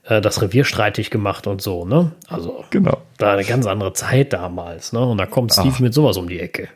[0.05, 2.12] äh, das Revier streitig gemacht und so, ne?
[2.29, 3.03] Also, genau.
[3.18, 5.05] da eine ganz andere Zeit damals, ne?
[5.05, 5.81] Und da kommt Steve Ach.
[5.81, 6.68] mit sowas um die Ecke.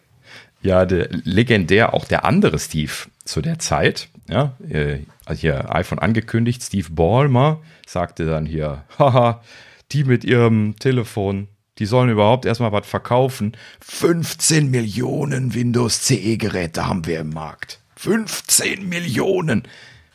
[0.61, 2.92] Ja, der, legendär auch der andere Steve
[3.25, 4.55] zu der Zeit, ja,
[5.25, 9.42] also hier iPhone angekündigt, Steve Ballmer sagte dann hier, haha,
[9.90, 13.56] die mit ihrem Telefon, die sollen überhaupt erstmal was verkaufen.
[13.80, 17.80] 15 Millionen Windows CE Geräte haben wir im Markt.
[17.96, 19.62] 15 Millionen.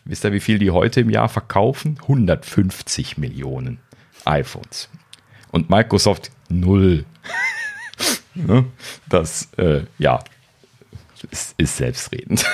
[0.05, 1.97] Wisst ihr, wie viel die heute im Jahr verkaufen?
[2.01, 3.79] 150 Millionen
[4.25, 4.89] iPhones.
[5.51, 7.05] Und Microsoft null.
[8.35, 8.65] Ne?
[9.09, 10.23] das, äh, ja,
[11.31, 12.45] ist, ist selbstredend.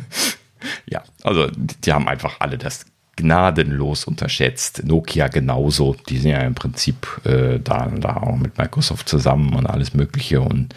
[0.86, 2.86] ja, also die haben einfach alle das
[3.16, 4.84] gnadenlos unterschätzt.
[4.84, 5.96] Nokia genauso.
[6.08, 10.40] Die sind ja im Prinzip äh, da, da auch mit Microsoft zusammen und alles Mögliche
[10.40, 10.74] und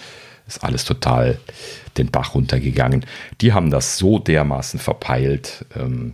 [0.48, 1.39] ist alles total
[1.98, 3.06] den Bach runtergegangen.
[3.41, 5.65] Die haben das so dermaßen verpeilt.
[5.76, 6.13] Ähm,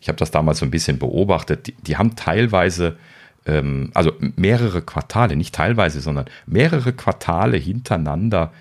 [0.00, 1.68] ich habe das damals so ein bisschen beobachtet.
[1.68, 2.96] Die, die haben teilweise,
[3.46, 8.52] ähm, also mehrere Quartale, nicht teilweise, sondern mehrere Quartale hintereinander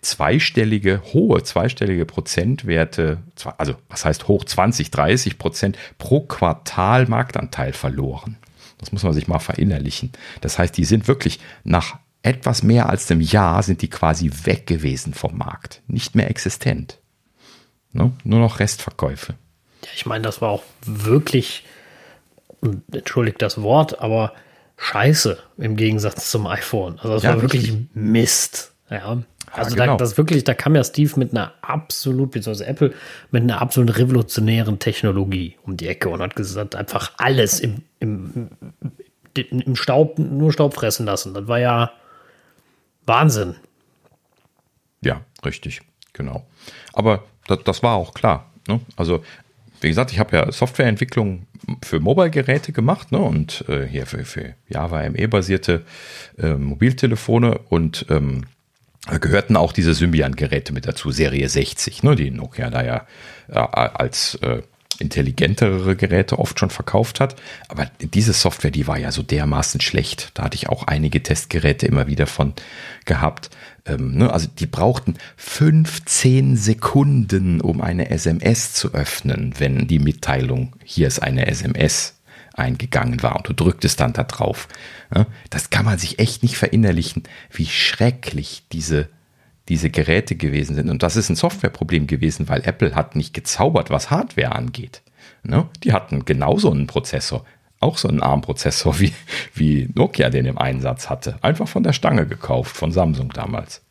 [0.00, 3.18] zweistellige, hohe zweistellige Prozentwerte,
[3.58, 8.36] also was heißt hoch 20, 30 Prozent pro Quartal Marktanteil verloren.
[8.78, 10.12] Das muss man sich mal verinnerlichen.
[10.40, 14.66] Das heißt, die sind wirklich nach etwas mehr als einem Jahr sind die quasi weg
[14.66, 15.82] gewesen vom Markt.
[15.86, 16.98] Nicht mehr existent.
[17.92, 18.12] Ne?
[18.24, 19.34] Nur noch Restverkäufe.
[19.82, 21.64] Ja, ich meine, das war auch wirklich,
[22.92, 24.32] entschuldigt das Wort, aber
[24.78, 26.98] scheiße im Gegensatz zum iPhone.
[26.98, 27.88] Also das ja, war wirklich richtig.
[27.94, 28.72] Mist.
[28.90, 29.22] Ja.
[29.56, 29.96] Also ja, genau.
[29.96, 32.92] da, das wirklich, da kam ja Steve mit einer absolut, beziehungsweise Apple,
[33.30, 38.50] mit einer absolut revolutionären Technologie um die Ecke und hat gesagt, einfach alles im, im,
[39.34, 41.34] im Staub, nur Staub fressen lassen.
[41.34, 41.92] Das war ja
[43.06, 43.56] Wahnsinn.
[45.02, 46.46] Ja, richtig, genau.
[46.92, 48.50] Aber das, das war auch klar.
[48.68, 48.80] Ne?
[48.96, 49.22] Also,
[49.80, 51.46] wie gesagt, ich habe ja Softwareentwicklung
[51.82, 53.18] für Mobile-Geräte gemacht ne?
[53.18, 55.82] und äh, hier für, für Java ME-basierte
[56.38, 58.46] äh, Mobiltelefone und ähm,
[59.20, 62.16] gehörten auch diese Symbian-Geräte mit dazu, Serie 60, ne?
[62.16, 63.06] die Nokia da ja
[63.48, 64.62] äh, als äh,
[64.98, 67.36] intelligentere Geräte oft schon verkauft hat.
[67.68, 70.30] Aber diese Software, die war ja so dermaßen schlecht.
[70.34, 72.54] Da hatte ich auch einige Testgeräte immer wieder von
[73.04, 73.50] gehabt.
[73.86, 74.32] Ähm, ne?
[74.32, 81.22] Also die brauchten 15 Sekunden, um eine SMS zu öffnen, wenn die Mitteilung, hier ist
[81.22, 82.14] eine SMS,
[82.54, 84.68] eingegangen war und du drücktest dann da drauf.
[85.50, 89.08] Das kann man sich echt nicht verinnerlichen, wie schrecklich diese,
[89.68, 90.88] diese Geräte gewesen sind.
[90.88, 95.02] Und das ist ein Softwareproblem gewesen, weil Apple hat nicht gezaubert, was Hardware angeht.
[95.82, 97.44] Die hatten genauso einen Prozessor,
[97.80, 99.12] auch so einen ARM-Prozessor, wie,
[99.54, 101.36] wie Nokia den im Einsatz hatte.
[101.42, 103.82] Einfach von der Stange gekauft, von Samsung damals.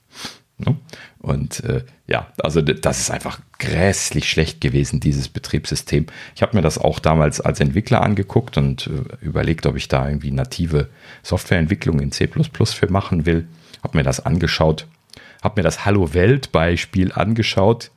[1.23, 6.07] Und äh, ja, also das ist einfach grässlich schlecht gewesen, dieses Betriebssystem.
[6.36, 10.05] Ich habe mir das auch damals als Entwickler angeguckt und äh, überlegt, ob ich da
[10.05, 10.89] irgendwie native
[11.23, 13.47] Softwareentwicklung in C für machen will.
[13.81, 14.86] Habe mir das angeschaut,
[15.41, 17.91] habe mir das Hallo Welt-Beispiel angeschaut,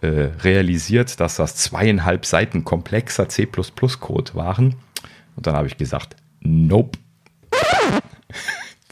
[0.00, 0.08] äh,
[0.42, 4.74] realisiert, dass das zweieinhalb Seiten komplexer C++-Code waren.
[5.36, 6.98] Und dann habe ich gesagt, nope.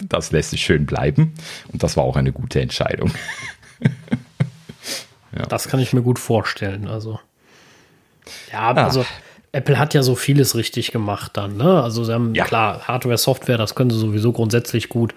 [0.08, 1.34] Das lässt sich schön bleiben.
[1.70, 3.10] Und das war auch eine gute Entscheidung.
[5.36, 5.46] ja.
[5.46, 6.88] Das kann ich mir gut vorstellen.
[6.88, 7.20] Also,
[8.52, 8.84] ja, Ach.
[8.84, 9.04] also
[9.52, 11.56] Apple hat ja so vieles richtig gemacht dann.
[11.56, 11.82] Ne?
[11.82, 12.44] Also sie haben ja.
[12.44, 15.14] klar Hardware, Software, das können sie sowieso grundsätzlich gut.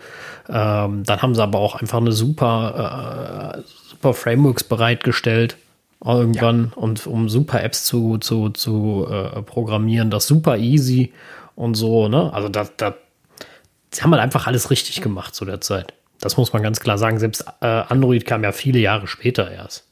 [0.49, 5.57] Ähm, dann haben sie aber auch einfach eine super, äh, super Frameworks bereitgestellt
[6.03, 6.81] irgendwann ja.
[6.81, 11.13] und um super Apps zu, zu, zu äh, programmieren, das super easy
[11.55, 12.07] und so.
[12.07, 12.33] Ne?
[12.33, 12.95] Also da, da
[13.91, 15.93] sie haben halt einfach alles richtig gemacht zu der Zeit.
[16.19, 17.19] Das muss man ganz klar sagen.
[17.19, 19.87] Selbst äh, Android kam ja viele Jahre später erst.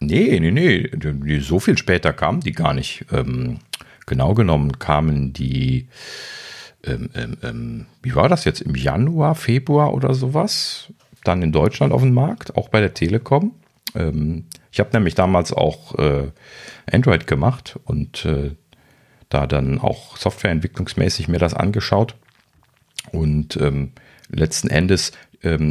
[0.00, 1.38] Nee, nee, nee.
[1.40, 3.06] So viel später kamen die gar nicht.
[3.12, 3.60] Ähm,
[4.06, 5.88] genau genommen kamen die,
[6.84, 11.92] ähm, ähm, ähm, wie war das jetzt, im Januar, Februar oder sowas, dann in Deutschland
[11.92, 13.54] auf den Markt, auch bei der Telekom.
[13.94, 16.30] Ähm, ich habe nämlich damals auch äh,
[16.90, 18.56] Android gemacht und äh,
[19.28, 22.16] da dann auch softwareentwicklungsmäßig mir das angeschaut.
[23.12, 23.92] Und ähm,
[24.28, 25.12] letzten Endes,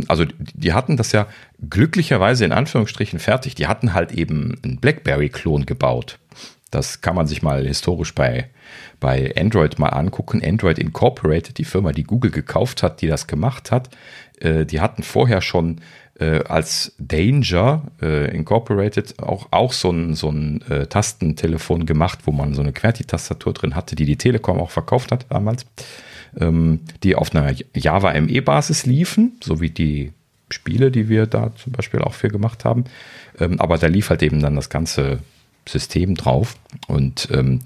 [0.08, 1.28] also die hatten das ja
[1.70, 3.56] glücklicherweise in Anführungsstrichen fertig.
[3.56, 6.20] Die hatten halt eben einen BlackBerry-Klon gebaut.
[6.74, 8.50] Das kann man sich mal historisch bei,
[9.00, 10.42] bei Android mal angucken.
[10.44, 13.90] Android Incorporated, die Firma, die Google gekauft hat, die das gemacht hat,
[14.40, 15.82] äh, die hatten vorher schon
[16.20, 22.56] äh, als Danger äh, Incorporated auch, auch so ein, so ein Tastentelefon gemacht, wo man
[22.56, 25.66] so eine QWERTY-Tastatur drin hatte, die die Telekom auch verkauft hat damals
[26.40, 30.12] ähm, die auf einer Java ME-Basis liefen, so wie die
[30.50, 32.86] Spiele, die wir da zum Beispiel auch für gemacht haben.
[33.40, 35.20] Ähm, aber da lief halt eben dann das ganze
[35.68, 36.56] System drauf
[36.88, 37.60] und ähm,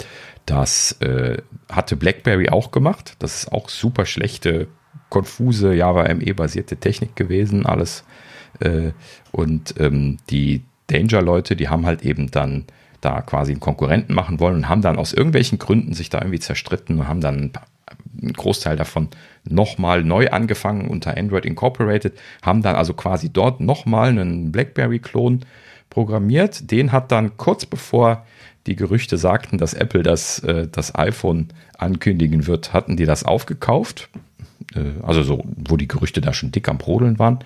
[0.46, 1.38] das äh,
[1.70, 3.16] hatte BlackBerry auch gemacht.
[3.20, 4.68] Das ist auch super schlechte,
[5.10, 8.04] konfuse Java ME-basierte Technik gewesen, alles.
[8.60, 8.92] Äh,
[9.32, 12.66] und ähm, die Danger-Leute, die haben halt eben dann
[13.02, 16.40] da quasi einen Konkurrenten machen wollen und haben dann aus irgendwelchen Gründen sich da irgendwie
[16.40, 17.52] zerstritten und haben dann
[18.22, 19.10] ein Großteil davon
[19.44, 25.46] nochmal neu angefangen unter Android Incorporated, haben dann also quasi dort nochmal einen BlackBerry-Klon
[25.90, 26.70] programmiert.
[26.72, 28.26] Den hat dann kurz bevor
[28.66, 34.10] die Gerüchte sagten, dass Apple das, äh, das iPhone ankündigen wird, hatten die das aufgekauft.
[34.76, 37.40] Äh, also so, wo die Gerüchte da schon dick am Brodeln waren.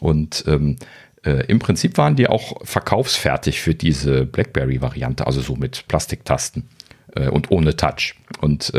[0.00, 0.76] Und ähm,
[1.24, 6.68] äh, im Prinzip waren die auch verkaufsfertig für diese BlackBerry-Variante, also so mit Plastiktasten
[7.14, 8.14] äh, und ohne Touch.
[8.40, 8.72] Und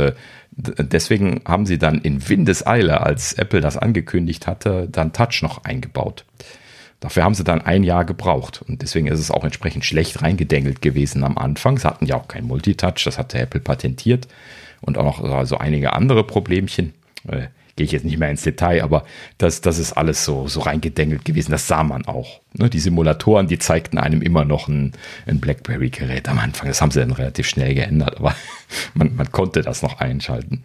[0.52, 6.26] deswegen haben sie dann in Windeseile, als Apple das angekündigt hatte, dann Touch noch eingebaut.
[7.00, 10.82] Dafür haben sie dann ein Jahr gebraucht und deswegen ist es auch entsprechend schlecht reingedengelt
[10.84, 11.80] gewesen am Anfang.
[11.80, 14.28] Sie hatten ja auch kein Multitouch, das hatte Apple patentiert
[14.82, 16.94] und auch noch also einige andere Problemchen.
[17.82, 19.06] Gehe ich jetzt nicht mehr ins Detail, aber
[19.40, 21.50] das, das ist alles so, so reingedengelt gewesen.
[21.50, 22.40] Das sah man auch.
[22.54, 22.70] Ne?
[22.70, 24.92] Die Simulatoren, die zeigten einem immer noch ein,
[25.26, 26.68] ein BlackBerry-Gerät am Anfang.
[26.68, 28.36] Das haben sie dann relativ schnell geändert, aber
[28.94, 30.64] man, man konnte das noch einschalten,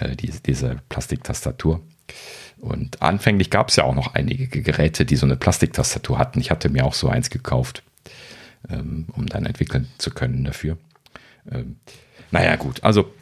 [0.00, 1.80] äh, diese, diese Plastiktastatur.
[2.56, 6.40] Und anfänglich gab es ja auch noch einige Geräte, die so eine Plastiktastatur hatten.
[6.40, 7.84] Ich hatte mir auch so eins gekauft,
[8.68, 10.76] ähm, um dann entwickeln zu können dafür.
[11.52, 11.76] Ähm,
[12.32, 13.12] naja, gut, also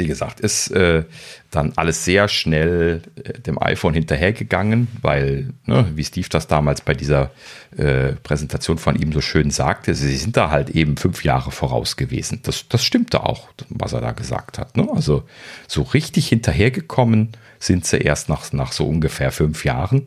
[0.00, 1.04] wie gesagt, ist äh,
[1.50, 6.94] dann alles sehr schnell äh, dem iPhone hinterhergegangen, weil, ne, wie Steve das damals bei
[6.94, 7.30] dieser
[7.76, 11.96] äh, Präsentation von ihm so schön sagte, sie sind da halt eben fünf Jahre voraus
[11.96, 12.40] gewesen.
[12.42, 14.76] Das, das stimmte auch, was er da gesagt hat.
[14.76, 14.88] Ne?
[14.92, 15.24] Also
[15.68, 20.06] so richtig hinterhergekommen sind sie erst nach, nach so ungefähr fünf Jahren.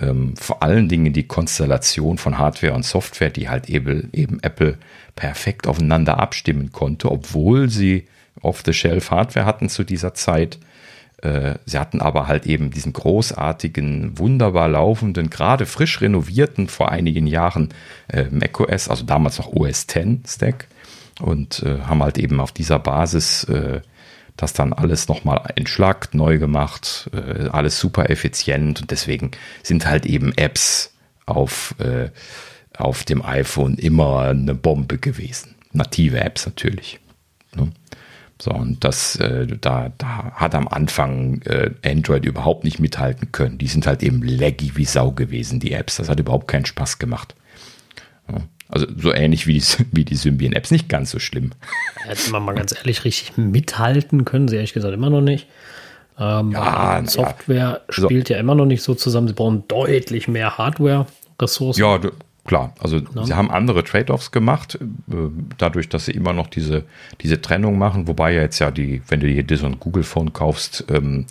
[0.00, 4.78] Ähm, vor allen Dingen die Konstellation von Hardware und Software, die halt eben, eben Apple
[5.14, 8.06] perfekt aufeinander abstimmen konnte, obwohl sie
[8.42, 10.58] Off-the-Shelf-Hardware hatten zu dieser Zeit.
[11.22, 17.26] Äh, sie hatten aber halt eben diesen großartigen, wunderbar laufenden, gerade frisch renovierten vor einigen
[17.26, 17.70] Jahren
[18.08, 20.68] äh, macOS, also damals noch OS X Stack
[21.20, 23.46] und äh, haben halt eben auf dieser Basis
[24.38, 27.08] das dann alles nochmal entschlackt, neu gemacht,
[27.52, 29.30] alles super effizient und deswegen
[29.62, 30.92] sind halt eben Apps
[31.24, 31.74] auf,
[32.76, 35.54] auf dem iPhone immer eine Bombe gewesen.
[35.72, 37.00] Native Apps natürlich.
[38.40, 43.56] So, und das, äh, da, da hat am Anfang äh, Android überhaupt nicht mithalten können.
[43.56, 45.96] Die sind halt eben laggy wie Sau gewesen, die Apps.
[45.96, 47.34] Das hat überhaupt keinen Spaß gemacht.
[48.30, 51.52] Ja, also so ähnlich wie die, wie die Symbian-Apps, nicht ganz so schlimm.
[52.08, 55.46] Jetzt mal, mal ganz ehrlich, richtig mithalten können sie ehrlich gesagt immer noch nicht.
[56.18, 57.92] Ähm, ja, Software ja.
[57.92, 59.28] spielt ja immer noch nicht so zusammen.
[59.28, 61.80] Sie brauchen deutlich mehr Hardware-Ressourcen.
[61.80, 62.00] Ja,
[62.46, 62.74] klar.
[62.80, 63.24] Also ja.
[63.24, 64.78] sie haben andere Trade-offs gemacht,
[65.10, 65.14] äh,
[65.58, 66.84] dadurch, dass sie immer noch diese,
[67.20, 68.08] diese Trennung machen.
[68.08, 71.26] Wobei ja jetzt ja die, wenn du dir so ein Google-Phone kaufst, ähm,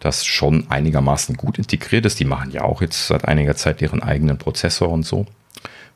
[0.00, 2.20] das schon einigermaßen gut integriert ist.
[2.20, 5.26] Die machen ja auch jetzt seit einiger Zeit ihren eigenen Prozessor und so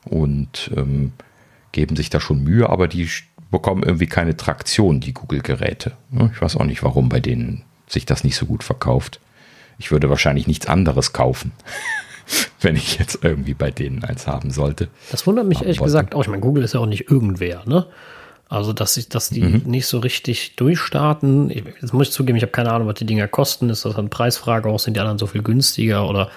[0.05, 1.13] und ähm,
[1.71, 3.07] geben sich da schon Mühe, aber die
[3.51, 5.93] bekommen irgendwie keine Traktion, die Google-Geräte.
[6.33, 9.19] Ich weiß auch nicht, warum bei denen sich das nicht so gut verkauft.
[9.77, 11.51] Ich würde wahrscheinlich nichts anderes kaufen,
[12.61, 14.89] wenn ich jetzt irgendwie bei denen eins haben sollte.
[15.11, 15.89] Das wundert mich ehrlich wollte.
[15.89, 16.21] gesagt auch.
[16.21, 17.85] Ich meine, Google ist ja auch nicht irgendwer, ne?
[18.49, 19.61] Also, dass, ich, dass die mhm.
[19.65, 21.51] nicht so richtig durchstarten.
[21.51, 23.69] Jetzt muss ich zugeben, ich habe keine Ahnung, was die Dinger kosten.
[23.69, 24.79] Ist das eine Preisfrage auch?
[24.79, 26.09] Sind die anderen so viel günstiger?
[26.09, 26.29] Oder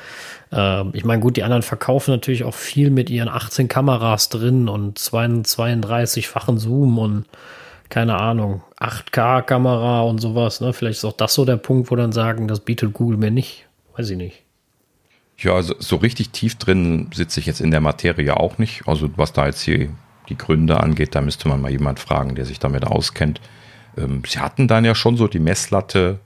[0.52, 4.68] äh, ich meine, gut, die anderen verkaufen natürlich auch viel mit ihren 18 Kameras drin
[4.68, 7.24] und 32-fachen Zoom und
[7.88, 10.60] keine Ahnung, 8K-Kamera und sowas.
[10.60, 10.74] Ne?
[10.74, 13.66] Vielleicht ist auch das so der Punkt, wo dann sagen, das bietet Google mir nicht.
[13.96, 14.42] Weiß ich nicht.
[15.38, 18.86] Ja, also so richtig tief drin sitze ich jetzt in der Materie auch nicht.
[18.86, 19.88] Also was da jetzt hier
[20.28, 23.40] die Gründe angeht, da müsste man mal jemand fragen, der sich damit auskennt.
[23.96, 26.20] Ähm, sie hatten dann ja schon so die Messlatte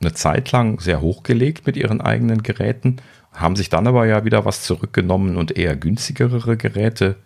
[0.00, 2.96] eine Zeit lang sehr hochgelegt mit ihren eigenen Geräten,
[3.32, 7.16] haben sich dann aber ja wieder was zurückgenommen und eher günstigere Geräte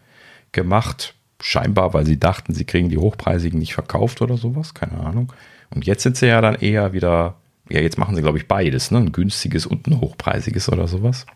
[0.52, 1.14] gemacht.
[1.40, 5.32] Scheinbar, weil sie dachten, sie kriegen die hochpreisigen nicht verkauft oder sowas, keine Ahnung.
[5.74, 7.36] Und jetzt sind sie ja dann eher wieder,
[7.68, 8.98] ja, jetzt machen sie, glaube ich, beides, ne?
[8.98, 11.26] Ein günstiges und ein hochpreisiges oder sowas.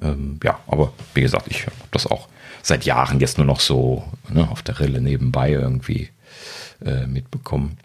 [0.00, 2.28] Ähm, ja, aber wie gesagt, ich habe das auch
[2.62, 6.08] seit Jahren jetzt nur noch so ne, auf der Rille nebenbei irgendwie
[6.84, 7.78] äh, mitbekommen.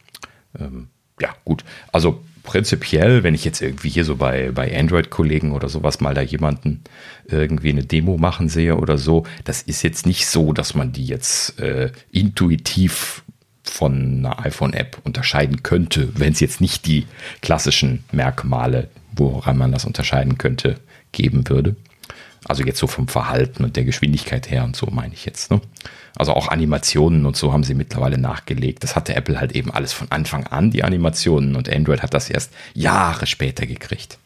[0.58, 0.88] Ähm,
[1.20, 1.66] ja, gut.
[1.92, 6.22] Also prinzipiell, wenn ich jetzt irgendwie hier so bei, bei Android-Kollegen oder sowas mal da
[6.22, 6.84] jemanden
[7.26, 11.06] irgendwie eine Demo machen sehe oder so, das ist jetzt nicht so, dass man die
[11.06, 13.24] jetzt äh, intuitiv
[13.70, 17.06] von einer iPhone-App unterscheiden könnte, wenn es jetzt nicht die
[17.42, 20.80] klassischen Merkmale, woran man das unterscheiden könnte,
[21.12, 21.76] geben würde.
[22.48, 25.52] Also jetzt so vom Verhalten und der Geschwindigkeit her und so meine ich jetzt.
[25.52, 25.60] Ne?
[26.16, 28.84] Also auch Animationen und so haben sie mittlerweile nachgelegt.
[28.84, 32.30] Das hatte Apple halt eben alles von Anfang an, die Animationen, und Android hat das
[32.30, 34.18] erst Jahre später gekriegt.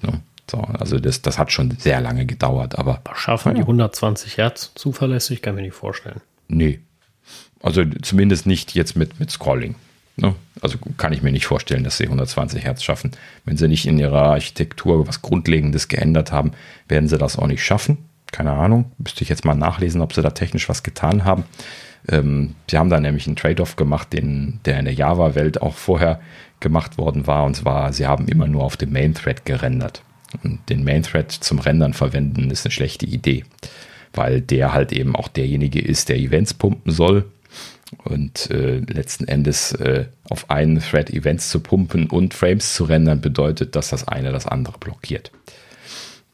[0.00, 0.20] Ne?
[0.50, 3.00] So, also das, das hat schon sehr lange gedauert, aber.
[3.14, 3.54] Schaffen ja.
[3.56, 5.42] die 120 Hertz zuverlässig?
[5.42, 6.20] Kann mir nicht vorstellen.
[6.48, 6.80] Nee.
[7.62, 9.74] Also zumindest nicht jetzt mit, mit Scrolling.
[10.16, 10.34] Ne?
[10.60, 13.12] Also kann ich mir nicht vorstellen, dass sie 120 Hertz schaffen.
[13.44, 16.52] Wenn sie nicht in ihrer Architektur was Grundlegendes geändert haben,
[16.88, 17.98] werden sie das auch nicht schaffen.
[18.32, 18.92] Keine Ahnung.
[18.98, 21.44] Müsste ich jetzt mal nachlesen, ob sie da technisch was getan haben.
[22.08, 26.20] Ähm, sie haben da nämlich einen Trade-off gemacht, den, der in der Java-Welt auch vorher
[26.60, 27.44] gemacht worden war.
[27.44, 30.02] Und zwar, sie haben immer nur auf dem Main-Thread gerendert.
[30.44, 33.44] Und den Main-Thread zum Rendern verwenden ist eine schlechte Idee,
[34.12, 37.24] weil der halt eben auch derjenige ist, der Events pumpen soll
[38.04, 43.20] und äh, letzten Endes äh, auf einen Thread Events zu pumpen und Frames zu rendern,
[43.20, 45.32] bedeutet, dass das eine das andere blockiert.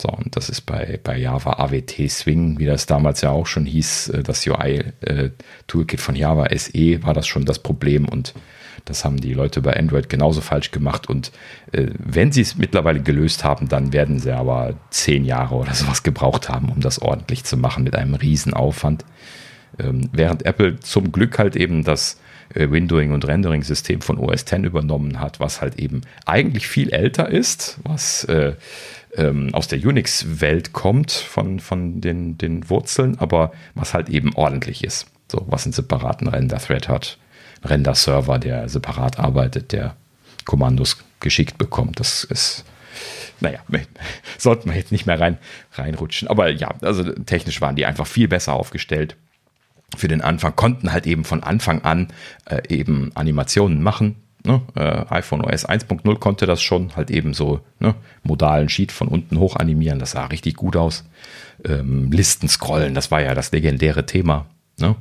[0.01, 3.65] So, und das ist bei, bei Java AWT Swing, wie das damals ja auch schon
[3.65, 8.35] hieß, äh, das UI-Toolkit äh, von Java SE war das schon das Problem und
[8.85, 11.09] das haben die Leute bei Android genauso falsch gemacht.
[11.09, 11.33] Und
[11.73, 16.03] äh, wenn sie es mittlerweile gelöst haben, dann werden sie aber zehn Jahre oder sowas
[16.03, 19.03] gebraucht haben, um das ordentlich zu machen mit einem Riesenaufwand.
[19.03, 19.05] Aufwand.
[19.79, 22.19] Ähm, während Apple zum Glück halt eben das
[22.55, 27.29] äh, Windowing und Rendering-System von OS X übernommen hat, was halt eben eigentlich viel älter
[27.29, 28.55] ist, was äh,
[29.17, 34.85] ähm, aus der Unix-Welt kommt von, von den, den Wurzeln, aber was halt eben ordentlich
[34.85, 35.07] ist.
[35.31, 37.19] So, was einen separaten Render-Thread hat,
[37.65, 39.97] Render-Server, der separat arbeitet, der
[40.45, 41.99] Kommandos geschickt bekommt.
[41.99, 42.65] Das ist
[43.41, 43.59] naja,
[44.39, 45.37] sollten wir jetzt nicht mehr rein,
[45.73, 46.29] reinrutschen.
[46.29, 49.17] Aber ja, also technisch waren die einfach viel besser aufgestellt
[49.95, 52.09] für den Anfang, konnten halt eben von Anfang an
[52.47, 54.17] äh, eben Animationen machen.
[54.45, 54.63] Ne?
[54.75, 57.95] Äh, iPhone OS 1.0 konnte das schon, halt eben so ne?
[58.23, 61.05] modalen Sheet von unten hoch animieren, das sah richtig gut aus.
[61.65, 64.47] Ähm, Listen scrollen, das war ja das legendäre Thema.
[64.79, 64.95] Ne?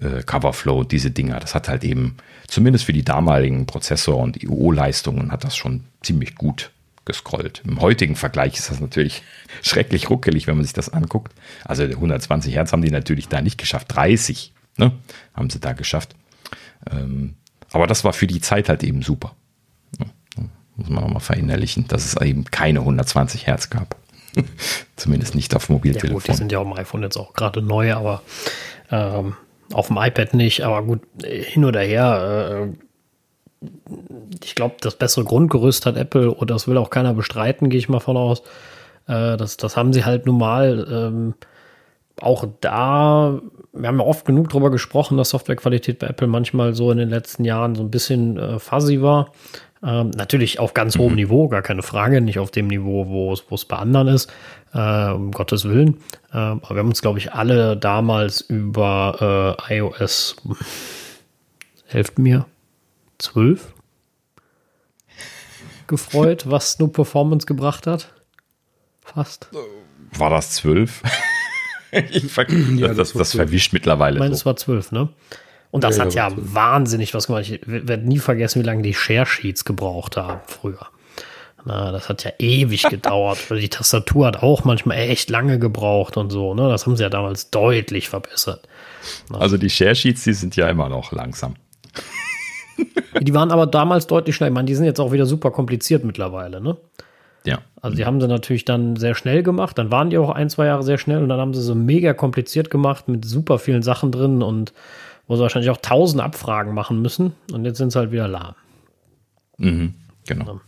[0.00, 2.16] Äh, Coverflow, diese Dinger, das hat halt eben,
[2.46, 6.70] zumindest für die damaligen Prozessor- und IO-Leistungen, hat das schon ziemlich gut
[7.04, 7.62] gescrollt.
[7.64, 9.22] Im heutigen Vergleich ist das natürlich
[9.62, 11.32] schrecklich ruckelig, wenn man sich das anguckt.
[11.64, 13.86] Also 120 Hertz haben die natürlich da nicht geschafft.
[13.94, 14.92] 30 ne,
[15.34, 16.14] haben sie da geschafft.
[16.90, 17.34] Ähm,
[17.72, 19.34] aber das war für die Zeit halt eben super.
[20.76, 23.96] Muss man nochmal verinnerlichen, dass es eben keine 120 Hertz gab.
[24.96, 26.08] Zumindest nicht auf Mobiltelefon.
[26.10, 28.22] Ja gut, die sind ja auf dem iPhone jetzt auch gerade neu, aber
[28.90, 29.36] ähm,
[29.72, 30.62] auf dem iPad nicht.
[30.62, 32.76] Aber gut, hin oder her, äh,
[34.42, 37.88] ich glaube, das bessere Grundgerüst hat Apple und das will auch keiner bestreiten, gehe ich
[37.88, 38.40] mal von aus.
[39.06, 40.86] Äh, das, das haben sie halt nun mal.
[40.90, 41.34] Ähm,
[42.20, 43.40] auch da,
[43.72, 47.08] wir haben ja oft genug darüber gesprochen, dass Softwarequalität bei Apple manchmal so in den
[47.08, 49.32] letzten Jahren so ein bisschen äh, fuzzy war.
[49.82, 51.16] Ähm, natürlich auf ganz hohem mhm.
[51.16, 54.30] Niveau, gar keine Frage, nicht auf dem Niveau, wo es, wo es bei anderen ist,
[54.74, 55.96] äh, um Gottes Willen.
[56.32, 60.36] Äh, aber wir haben uns, glaube ich, alle damals über äh, iOS,
[61.86, 62.44] helft mir,
[63.20, 63.74] 12
[65.86, 68.12] gefreut, was nur Performance gebracht hat.
[69.02, 69.50] Fast.
[70.12, 71.02] War das 12?
[72.10, 74.16] ich ver ja, das, das, das verwischt mittlerweile.
[74.16, 74.40] Ich meine, so.
[74.40, 75.08] es war 12, ne?
[75.72, 77.48] Und das ja, hat ja, ja wahnsinnig was gemacht.
[77.48, 80.86] Ich werde nie vergessen, wie lange die Share Sheets gebraucht haben früher.
[81.64, 83.38] Na, das hat ja ewig gedauert.
[83.50, 86.54] Die Tastatur hat auch manchmal echt lange gebraucht und so.
[86.54, 86.68] Ne?
[86.68, 88.66] Das haben sie ja damals deutlich verbessert.
[89.28, 89.38] Na.
[89.38, 91.54] Also die Share Sheets, die sind ja immer noch langsam.
[93.20, 94.50] Die waren aber damals deutlich schneller.
[94.50, 96.76] Ich meine, die sind jetzt auch wieder super kompliziert mittlerweile, ne?
[97.44, 97.58] Ja.
[97.80, 99.78] Also die haben sie natürlich dann sehr schnell gemacht.
[99.78, 102.12] Dann waren die auch ein, zwei Jahre sehr schnell und dann haben sie so mega
[102.12, 104.72] kompliziert gemacht mit super vielen Sachen drin und
[105.26, 107.32] wo sie wahrscheinlich auch tausend Abfragen machen müssen.
[107.52, 108.54] Und jetzt sind sie halt wieder lahm.
[109.56, 109.94] Mhm,
[110.26, 110.60] genau.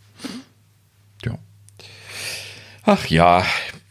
[1.24, 1.32] Ja.
[1.32, 1.38] ja.
[2.84, 3.44] Ach ja,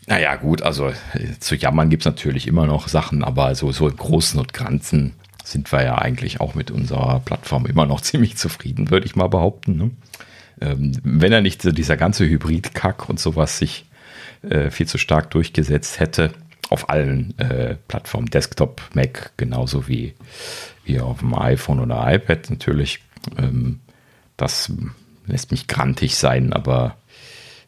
[0.07, 3.87] naja, gut, also äh, zu jammern gibt es natürlich immer noch Sachen, aber so, so
[3.87, 5.13] im Großen und Ganzen
[5.51, 9.27] sind wir ja eigentlich auch mit unserer Plattform immer noch ziemlich zufrieden, würde ich mal
[9.27, 9.75] behaupten.
[9.75, 9.91] Ne?
[10.61, 13.85] Ähm, wenn er nicht so dieser ganze Hybrid-Kack und sowas sich
[14.43, 16.33] äh, viel zu stark durchgesetzt hätte,
[16.69, 20.13] auf allen äh, Plattformen, Desktop, Mac, genauso wie,
[20.85, 22.99] wie auf dem iPhone oder iPad natürlich.
[23.37, 23.81] Ähm,
[24.37, 24.71] das
[25.27, 26.95] lässt mich grantig sein, aber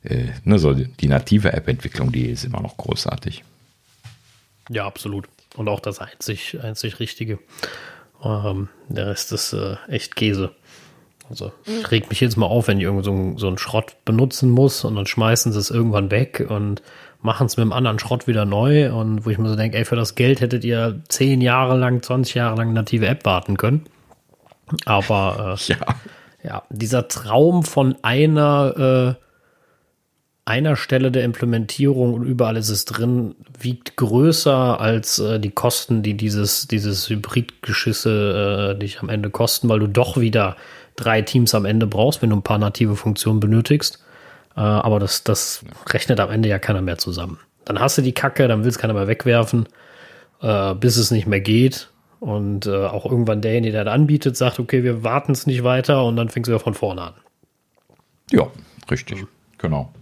[0.03, 3.43] äh, ne, so die native App-Entwicklung, die ist immer noch großartig.
[4.69, 5.27] Ja, absolut.
[5.55, 7.39] Und auch das einzig, einzig Richtige.
[8.23, 10.51] Ähm, der Rest ist äh, echt Käse.
[11.29, 14.49] Also ich reg mich jetzt mal auf, wenn ich irgend so, so einen Schrott benutzen
[14.49, 16.81] muss und dann schmeißen sie es irgendwann weg und
[17.21, 19.85] machen es mit einem anderen Schrott wieder neu und wo ich mir so denke, ey,
[19.85, 23.85] für das Geld hättet ihr zehn Jahre lang, 20 Jahre lang native App warten können.
[24.85, 25.77] Aber äh, ja.
[26.43, 29.22] ja, dieser Traum von einer äh,
[30.45, 36.03] einer Stelle der Implementierung und überall ist es drin, wiegt größer als äh, die Kosten,
[36.03, 40.57] die dieses, dieses Hybridgeschisse äh, dich am Ende kosten, weil du doch wieder
[40.95, 44.03] drei Teams am Ende brauchst, wenn du ein paar native Funktionen benötigst.
[44.55, 47.39] Äh, aber das, das rechnet am Ende ja keiner mehr zusammen.
[47.63, 49.69] Dann hast du die Kacke, dann will es keiner mehr wegwerfen,
[50.41, 51.89] äh, bis es nicht mehr geht.
[52.19, 56.05] Und äh, auch irgendwann derjenige, der das anbietet, sagt, okay, wir warten es nicht weiter
[56.05, 57.13] und dann fängst du ja von vorne an.
[58.31, 58.47] Ja,
[58.89, 59.21] richtig.
[59.21, 59.27] Mhm.
[59.57, 59.93] Genau.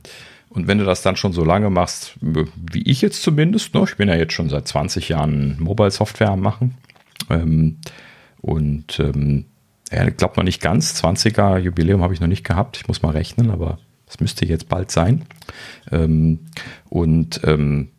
[0.54, 3.84] Und wenn du das dann schon so lange machst, wie ich jetzt zumindest, ne?
[3.86, 6.76] ich bin ja jetzt schon seit 20 Jahren Mobile-Software am machen.
[7.30, 7.78] Ähm,
[8.42, 9.46] und ähm,
[9.92, 11.02] ja, ich glaube noch nicht ganz.
[11.02, 12.76] 20er Jubiläum habe ich noch nicht gehabt.
[12.76, 15.24] Ich muss mal rechnen, aber das müsste jetzt bald sein.
[15.90, 16.40] Ähm,
[16.90, 17.92] und ähm,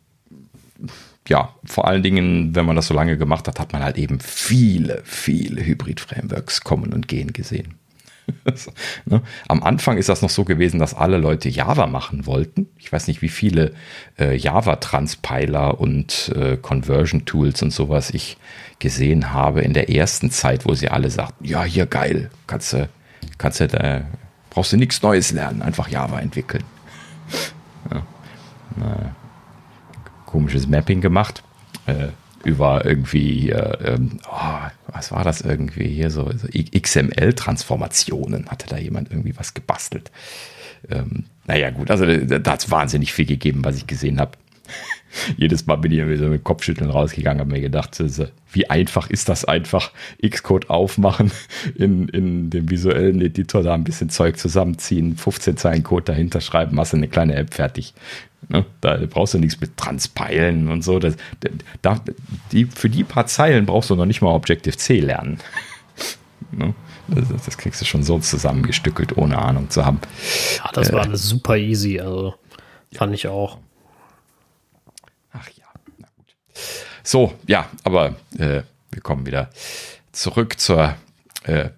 [1.27, 4.19] ja, vor allen Dingen, wenn man das so lange gemacht hat, hat man halt eben
[4.19, 7.79] viele, viele Hybrid-Frameworks kommen und gehen gesehen.
[9.05, 9.21] ne?
[9.47, 12.67] Am Anfang ist das noch so gewesen, dass alle Leute Java machen wollten.
[12.77, 13.73] Ich weiß nicht, wie viele
[14.19, 18.37] äh, Java-Transpiler und äh, Conversion-Tools und sowas ich
[18.79, 22.89] gesehen habe in der ersten Zeit, wo sie alle sagten, ja, hier geil, kannst du,
[23.37, 24.01] kannst du da,
[24.49, 26.63] brauchst du nichts Neues lernen, einfach Java entwickeln.
[27.91, 28.01] Ja.
[30.25, 31.43] komisches Mapping gemacht.
[31.85, 32.07] Äh,
[32.43, 33.97] über irgendwie, äh,
[34.29, 40.11] oh, was war das irgendwie hier, so, so XML-Transformationen hatte da jemand irgendwie was gebastelt.
[40.89, 44.37] Ähm, naja, gut, also da hat es wahnsinnig viel gegeben, was ich gesehen habe.
[45.37, 48.01] Jedes Mal bin ich irgendwie so mit Kopfschütteln rausgegangen, habe mir gedacht,
[48.51, 49.91] wie einfach ist das einfach,
[50.27, 51.31] Xcode aufmachen,
[51.75, 56.79] in, in dem visuellen Editor da ein bisschen Zeug zusammenziehen, 15 Zeilen Code dahinter schreiben,
[56.79, 57.93] hast du eine kleine App fertig.
[58.49, 58.65] Ne?
[58.81, 60.99] Da brauchst du nichts mit Transpilen und so.
[60.99, 61.15] Das,
[61.81, 61.99] da,
[62.51, 65.39] die, für die paar Zeilen brauchst du noch nicht mal Objective-C lernen.
[66.51, 66.73] ne?
[67.07, 69.99] das, das, kriegst du schon so zusammengestückelt, ohne Ahnung zu haben.
[70.57, 71.99] Ja, das äh, war alles super easy.
[71.99, 72.35] Also
[72.93, 73.15] fand ja.
[73.15, 73.57] ich auch.
[75.31, 75.65] Ach ja,
[75.97, 76.35] na gut.
[77.03, 79.49] So, ja, aber äh, wir kommen wieder
[80.11, 80.95] zurück zur
[81.43, 81.69] äh,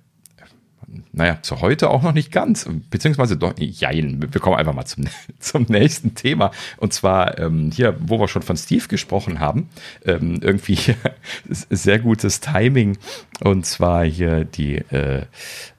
[1.14, 5.06] naja, zu heute auch noch nicht ganz, beziehungsweise doch, jein, wir kommen einfach mal zum,
[5.40, 6.52] zum nächsten Thema.
[6.78, 9.70] Und zwar ähm, hier, wo wir schon von Steve gesprochen haben,
[10.06, 10.78] ähm, irgendwie
[11.50, 12.98] sehr gutes Timing.
[13.42, 15.24] Und zwar hier die, äh,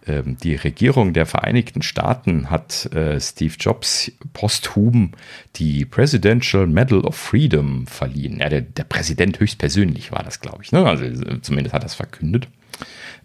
[0.07, 5.13] äh, die Regierung der Vereinigten Staaten hat äh, Steve Jobs posthum
[5.57, 8.39] die Presidential Medal of Freedom verliehen.
[8.39, 10.73] Ja, der, der Präsident höchstpersönlich war das, glaube ich.
[10.73, 10.87] Ne?
[10.87, 11.05] Also
[11.43, 12.49] zumindest hat er es verkündet.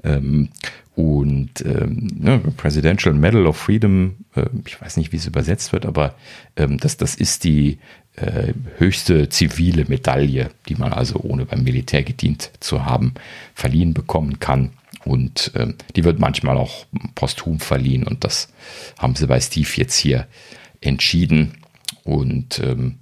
[0.03, 0.49] Ähm,
[0.95, 5.85] und ähm, ne, Presidential Medal of Freedom, äh, ich weiß nicht, wie es übersetzt wird,
[5.85, 6.15] aber
[6.57, 7.79] ähm, das, das ist die
[8.17, 13.13] äh, höchste zivile Medaille, die man also ohne beim Militär gedient zu haben,
[13.55, 14.71] verliehen bekommen kann.
[15.05, 16.85] Und ähm, die wird manchmal auch
[17.15, 18.49] posthum verliehen und das
[18.99, 20.27] haben sie bei Steve jetzt hier
[20.81, 21.53] entschieden.
[22.03, 22.97] Und ähm,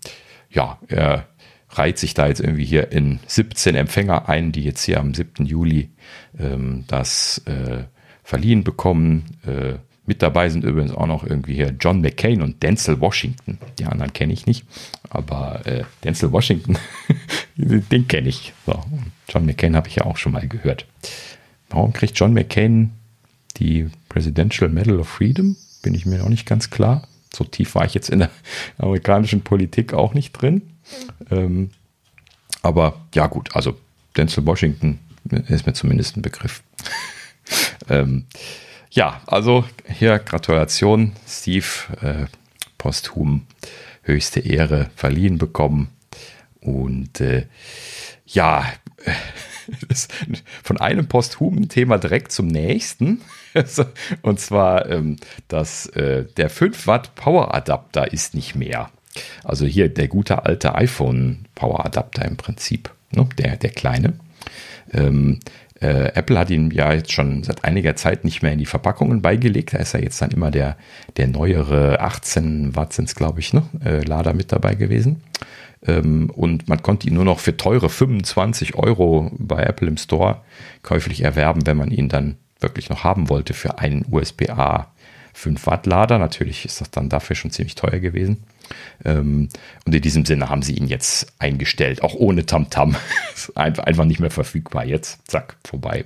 [0.51, 1.27] ja, er
[1.72, 5.45] reiht sich da jetzt irgendwie hier in 17 Empfänger ein, die jetzt hier am 7.
[5.45, 5.89] Juli
[6.38, 7.84] ähm, das äh,
[8.24, 9.38] verliehen bekommen.
[9.45, 13.59] Äh, mit dabei sind übrigens auch noch irgendwie hier John McCain und Denzel Washington.
[13.78, 14.65] Die anderen kenne ich nicht,
[15.07, 16.80] aber äh, Denzel Washington,
[17.55, 18.53] den kenne ich.
[18.65, 18.84] So,
[19.28, 20.88] John McCain habe ich ja auch schon mal gehört.
[21.70, 22.91] Warum kriegt John McCain
[23.57, 25.55] die Presidential Medal of Freedom?
[25.84, 27.07] Bin ich mir noch nicht ganz klar.
[27.32, 28.32] So tief war ich jetzt in der
[28.80, 30.63] amerikanischen Politik auch nicht drin.
[31.29, 31.71] Ähm,
[32.61, 33.77] aber ja, gut, also
[34.17, 34.99] Denzel Washington
[35.47, 36.63] ist mir zumindest ein Begriff.
[37.89, 38.25] ähm,
[38.91, 41.65] ja, also hier Gratulation, Steve,
[42.01, 42.25] äh,
[42.77, 43.45] posthum
[44.01, 45.89] höchste Ehre verliehen bekommen.
[46.61, 47.45] Und äh,
[48.25, 48.65] ja,
[50.63, 53.21] von einem posthumen Thema direkt zum nächsten.
[54.21, 55.17] Und zwar, ähm,
[55.47, 58.91] dass äh, der 5 Watt Power Adapter ist nicht mehr.
[59.43, 63.28] Also hier der gute alte iPhone Power Adapter im Prinzip, ne?
[63.38, 64.14] der, der kleine.
[64.93, 65.39] Ähm,
[65.82, 69.22] äh, Apple hat ihn ja jetzt schon seit einiger Zeit nicht mehr in die Verpackungen
[69.22, 69.74] beigelegt.
[69.74, 70.78] Da ist ja jetzt dann immer der,
[71.18, 73.64] der neuere 18 Watt sind es, glaube ich, ne?
[73.84, 75.22] Äh, Lader mit dabei gewesen.
[75.86, 80.41] Ähm, und man konnte ihn nur noch für teure 25 Euro bei Apple im Store
[80.84, 84.88] käuflich erwerben, wenn man ihn dann wirklich noch haben wollte für einen USB-A
[85.34, 86.20] 5 Watt Lader.
[86.20, 88.43] Natürlich ist das dann dafür schon ziemlich teuer gewesen.
[89.05, 89.49] Ähm,
[89.86, 92.95] und in diesem Sinne haben sie ihn jetzt eingestellt, auch ohne Tamtam.
[93.55, 93.80] -Tam.
[93.80, 95.20] einfach nicht mehr verfügbar jetzt.
[95.28, 96.05] Zack, vorbei.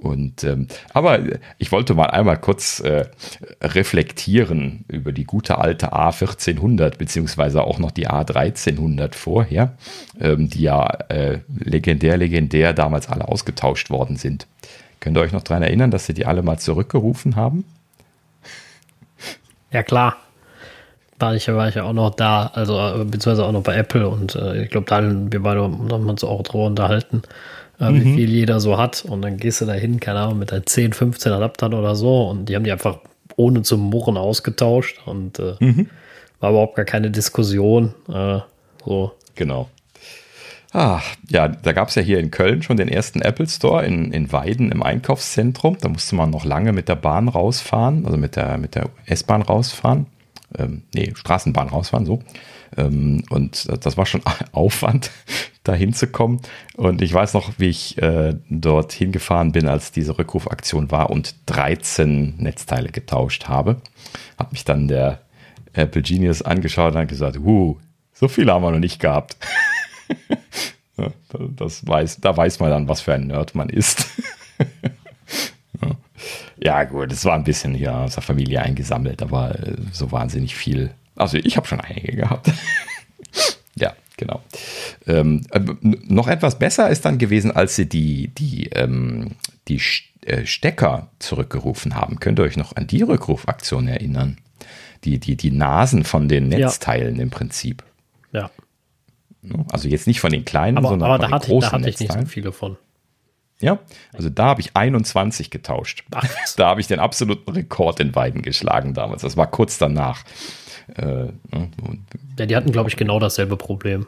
[0.00, 1.20] Und ähm, aber
[1.58, 3.04] ich wollte mal einmal kurz äh,
[3.60, 9.76] reflektieren über die gute alte A1400 beziehungsweise auch noch die A1300 vorher,
[10.18, 14.46] ähm, die ja äh, legendär legendär damals alle ausgetauscht worden sind.
[15.00, 17.64] Könnt ihr euch noch daran erinnern, dass sie die alle mal zurückgerufen haben?
[19.70, 20.16] Ja klar
[21.20, 24.08] war ich, war ich ja auch noch da, also äh, beziehungsweise auch noch bei Apple
[24.08, 27.22] und äh, ich glaube, da haben wir beide haben uns auch drüber unterhalten,
[27.80, 27.96] äh, mhm.
[27.96, 30.66] wie viel jeder so hat und dann gehst du da hin, keine Ahnung, mit deinen
[30.66, 32.98] 10, 15 Adaptern oder so und die haben die einfach
[33.36, 35.88] ohne zu murren ausgetauscht und äh, mhm.
[36.40, 37.94] war überhaupt gar keine Diskussion.
[38.08, 38.40] Äh,
[38.84, 39.12] so.
[39.34, 39.68] Genau.
[40.72, 44.12] Ah, ja, da gab es ja hier in Köln schon den ersten Apple Store in,
[44.12, 45.78] in Weiden im Einkaufszentrum.
[45.80, 49.42] Da musste man noch lange mit der Bahn rausfahren, also mit der, mit der S-Bahn
[49.42, 50.06] rausfahren
[50.58, 52.20] ähm, nee, Straßenbahn rausfahren, so.
[52.76, 54.22] Ähm, und das war schon
[54.52, 55.10] Aufwand,
[55.64, 56.40] da hinzukommen.
[56.76, 61.34] Und ich weiß noch, wie ich äh, dorthin gefahren bin, als diese Rückrufaktion war und
[61.46, 63.80] 13 Netzteile getauscht habe.
[64.38, 65.20] Hat mich dann der
[65.72, 67.78] Apple Genius angeschaut und hat gesagt, uh,
[68.12, 69.36] so viele haben wir noch nicht gehabt.
[71.56, 74.06] das weiß, da weiß man dann, was für ein Nerd man ist.
[76.62, 80.54] Ja, gut, es war ein bisschen hier aus der Familie eingesammelt, aber äh, so wahnsinnig
[80.54, 80.90] viel.
[81.16, 82.50] Also ich habe schon einige gehabt.
[83.76, 84.42] ja, genau.
[85.06, 89.32] Ähm, äh, noch etwas besser ist dann gewesen, als sie die, die, ähm,
[89.68, 89.80] die
[90.26, 92.20] äh, Stecker zurückgerufen haben.
[92.20, 94.36] Könnt ihr euch noch an die Rückrufaktion erinnern?
[95.04, 97.22] Die, die, die Nasen von den Netzteilen ja.
[97.22, 97.82] im Prinzip.
[98.32, 98.50] Ja.
[99.72, 101.76] Also jetzt nicht von den kleinen, aber, sondern aber von den hatte großen ich, da
[101.76, 102.10] hatte Netzteilen.
[102.10, 102.76] ich nicht so viele von.
[103.60, 103.78] Ja,
[104.12, 106.04] also da habe ich 21 getauscht.
[106.56, 109.22] Da habe ich den absoluten Rekord in Weiden geschlagen damals.
[109.22, 110.24] Das war kurz danach.
[110.96, 111.70] Äh, ne,
[112.38, 114.06] ja, die hatten, glaube ich, genau dasselbe Problem.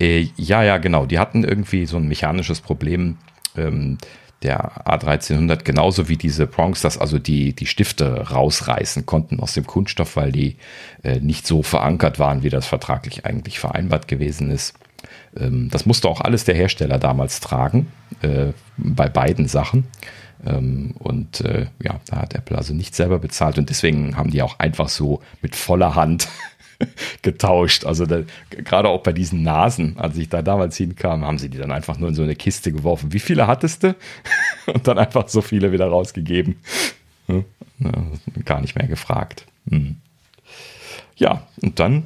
[0.00, 1.06] Äh, ja, ja, genau.
[1.06, 3.18] Die hatten irgendwie so ein mechanisches Problem.
[3.56, 3.98] Ähm,
[4.42, 9.66] der A1300 genauso wie diese Prongs, dass also die, die Stifte rausreißen konnten aus dem
[9.66, 10.56] Kunststoff, weil die
[11.02, 14.74] äh, nicht so verankert waren, wie das vertraglich eigentlich vereinbart gewesen ist.
[15.38, 17.88] Ähm, das musste auch alles der Hersteller damals tragen,
[18.22, 19.86] äh, bei beiden Sachen.
[20.44, 24.42] Ähm, und äh, ja, da hat Apple also nicht selber bezahlt und deswegen haben die
[24.42, 26.28] auch einfach so mit voller Hand
[27.22, 27.84] getauscht.
[27.84, 31.58] Also da, gerade auch bei diesen Nasen, als ich da damals hinkam, haben sie die
[31.58, 33.12] dann einfach nur in so eine Kiste geworfen.
[33.12, 33.94] Wie viele hattest du?
[34.66, 36.56] und dann einfach so viele wieder rausgegeben.
[37.28, 37.42] Ja,
[38.44, 39.46] gar nicht mehr gefragt.
[39.68, 39.96] Hm.
[41.16, 42.04] Ja, und dann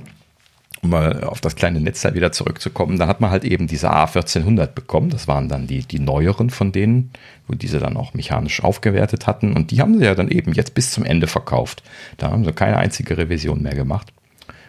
[0.82, 4.68] um mal auf das kleine Netzteil wieder zurückzukommen, da hat man halt eben diese A1400
[4.68, 5.10] bekommen.
[5.10, 7.10] Das waren dann die, die neueren von denen,
[7.46, 9.52] wo diese dann auch mechanisch aufgewertet hatten.
[9.52, 11.82] Und die haben sie ja dann eben jetzt bis zum Ende verkauft.
[12.16, 14.12] Da haben sie keine einzige Revision mehr gemacht.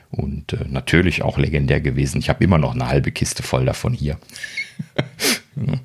[0.10, 2.20] Und äh, natürlich auch legendär gewesen.
[2.20, 4.18] Ich habe immer noch eine halbe Kiste voll davon hier.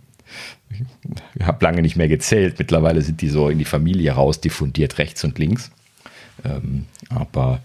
[1.41, 2.59] habe lange nicht mehr gezählt.
[2.59, 5.71] Mittlerweile sind die so in die Familie raus, diffundiert rechts und links.
[6.45, 7.61] Ähm, aber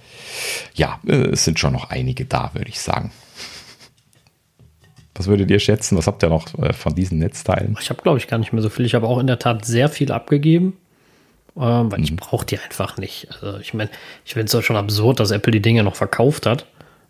[0.73, 3.11] ja, äh, es sind schon noch einige da, würde ich sagen.
[5.15, 5.97] Was würdet ihr schätzen?
[5.97, 7.77] Was habt ihr noch äh, von diesen Netzteilen?
[7.79, 8.85] Ich habe, glaube ich, gar nicht mehr so viel.
[8.85, 10.77] Ich habe auch in der Tat sehr viel abgegeben,
[11.57, 12.03] ähm, weil mhm.
[12.03, 13.27] ich brauche die einfach nicht.
[13.31, 13.89] Also ich meine,
[14.25, 16.65] ich finde es ja schon absurd, dass Apple die Dinge noch verkauft hat.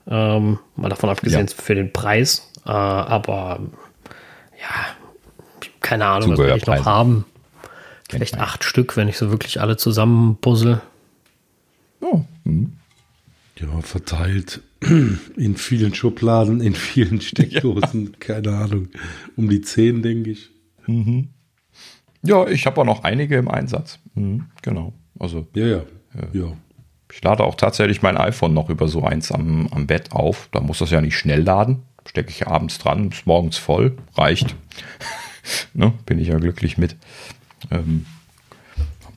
[0.07, 1.53] Ähm, mal davon abgesehen ja.
[1.55, 2.51] für den Preis.
[2.65, 3.59] Äh, aber
[4.59, 4.85] ja,
[5.79, 7.25] keine Ahnung, was will ich noch haben.
[8.09, 10.81] Vielleicht acht Stück, wenn ich so wirklich alle zusammen puzzle.
[12.01, 12.21] Oh.
[12.43, 12.73] Mhm.
[13.59, 14.61] Ja, verteilt
[15.37, 18.11] in vielen Schubladen, in vielen Steckdosen, ja.
[18.19, 18.89] keine Ahnung.
[19.35, 20.49] Um die zehn, denke ich.
[20.87, 21.29] Mhm.
[22.23, 23.99] Ja, ich habe auch noch einige im Einsatz.
[24.15, 24.93] Mhm, genau.
[25.19, 25.47] Also.
[25.55, 25.77] Ja, ja.
[26.15, 26.57] Äh, ja.
[27.11, 30.49] Ich lade auch tatsächlich mein iPhone noch über so eins am, am Bett auf.
[30.51, 31.83] Da muss das ja nicht schnell laden.
[32.05, 34.55] Stecke ich abends dran, ist morgens voll, reicht.
[35.73, 36.95] ne, bin ich ja glücklich mit.
[37.69, 38.05] Ähm,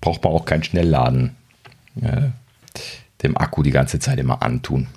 [0.01, 1.37] braucht man auch kein Schnellladen.
[2.01, 2.30] Äh,
[3.25, 4.89] dem Akku die ganze Zeit immer antun.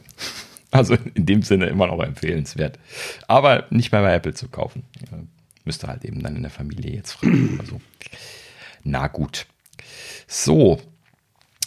[0.69, 2.77] Also in dem Sinne immer noch empfehlenswert.
[3.27, 4.83] Aber nicht mehr bei Apple zu kaufen.
[5.63, 7.79] Müsste halt eben dann in der Familie jetzt fragen oder.
[8.83, 9.47] Na gut.
[10.27, 10.79] So.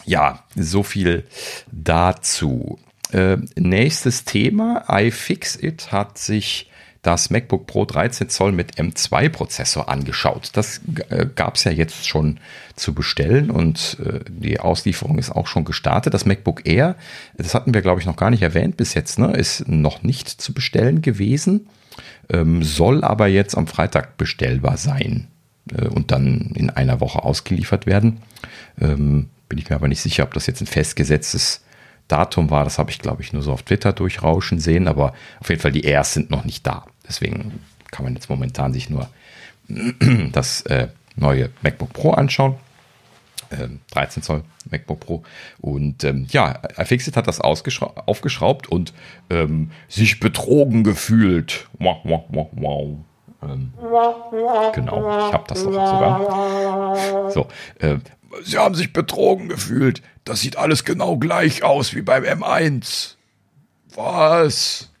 [0.05, 1.25] Ja, so viel
[1.71, 2.79] dazu.
[3.11, 4.85] Äh, nächstes Thema.
[4.87, 6.70] iFixit hat sich
[7.01, 10.51] das MacBook Pro 13 Zoll mit M2-Prozessor angeschaut.
[10.53, 12.39] Das äh, gab es ja jetzt schon
[12.75, 16.13] zu bestellen und äh, die Auslieferung ist auch schon gestartet.
[16.13, 16.95] Das MacBook Air,
[17.37, 19.33] das hatten wir, glaube ich, noch gar nicht erwähnt bis jetzt, ne?
[19.33, 21.67] ist noch nicht zu bestellen gewesen,
[22.29, 25.27] ähm, soll aber jetzt am Freitag bestellbar sein
[25.75, 28.21] äh, und dann in einer Woche ausgeliefert werden.
[28.79, 31.63] Ähm, bin ich mir aber nicht sicher, ob das jetzt ein festgesetztes
[32.11, 32.63] Datum war.
[32.63, 35.71] Das habe ich, glaube ich, nur so auf Twitter durchrauschen sehen, aber auf jeden Fall
[35.71, 36.85] die Airs sind noch nicht da.
[37.07, 37.59] Deswegen
[37.91, 39.09] kann man jetzt momentan sich nur
[40.31, 42.55] das äh, neue MacBook Pro anschauen.
[43.51, 45.23] Ähm, 13 Zoll MacBook Pro.
[45.59, 48.93] Und ähm, ja, iFixit hat das aufgeschraubt und
[49.29, 51.67] ähm, sich betrogen gefühlt.
[51.79, 52.97] Wow, wow, wow, wow.
[53.43, 53.73] Ähm,
[54.73, 57.31] genau, ich habe das doch sogar.
[57.31, 57.47] So,
[57.79, 57.97] äh,
[58.43, 60.01] sie haben sich betrogen gefühlt.
[60.23, 63.15] Das sieht alles genau gleich aus wie beim M1.
[63.95, 64.91] Was?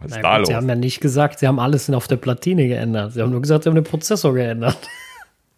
[0.00, 0.48] Was ist da gut, los?
[0.48, 3.12] Sie haben ja nicht gesagt, sie haben alles auf der Platine geändert.
[3.12, 4.78] Sie haben nur gesagt, sie haben den Prozessor geändert.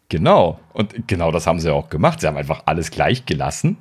[0.08, 0.58] Genau.
[0.72, 2.20] Und genau das haben sie auch gemacht.
[2.20, 3.76] Sie haben einfach alles gleich gelassen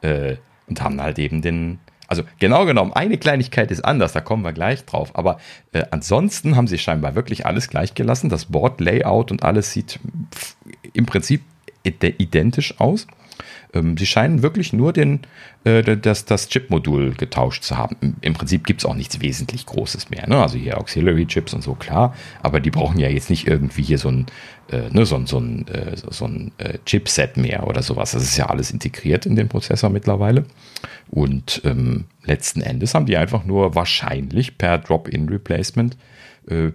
[0.00, 0.36] äh,
[0.68, 1.80] und haben halt eben den.
[2.12, 5.16] Also genau genommen, eine Kleinigkeit ist anders, da kommen wir gleich drauf.
[5.16, 5.38] Aber
[5.72, 8.28] äh, ansonsten haben sie scheinbar wirklich alles gleich gelassen.
[8.28, 9.98] Das Board-Layout und alles sieht
[10.92, 11.40] im Prinzip
[11.84, 13.06] identisch aus.
[13.72, 15.20] Ähm, sie scheinen wirklich nur den,
[15.64, 18.16] äh, das, das Chip-Modul getauscht zu haben.
[18.20, 20.28] Im, Prinzip gibt es auch nichts wesentlich Großes mehr.
[20.28, 20.40] Ne?
[20.40, 22.14] Also hier Auxiliary-Chips und so, klar.
[22.42, 24.26] Aber die brauchen ja jetzt nicht irgendwie hier so ein,
[24.70, 25.66] äh, ne, so, so ein,
[26.10, 28.12] so ein äh, Chipset mehr oder sowas.
[28.12, 30.44] Das ist ja alles integriert in den Prozessor mittlerweile.
[31.10, 35.96] Und ähm, letzten Endes haben die einfach nur wahrscheinlich per Drop-in-Replacement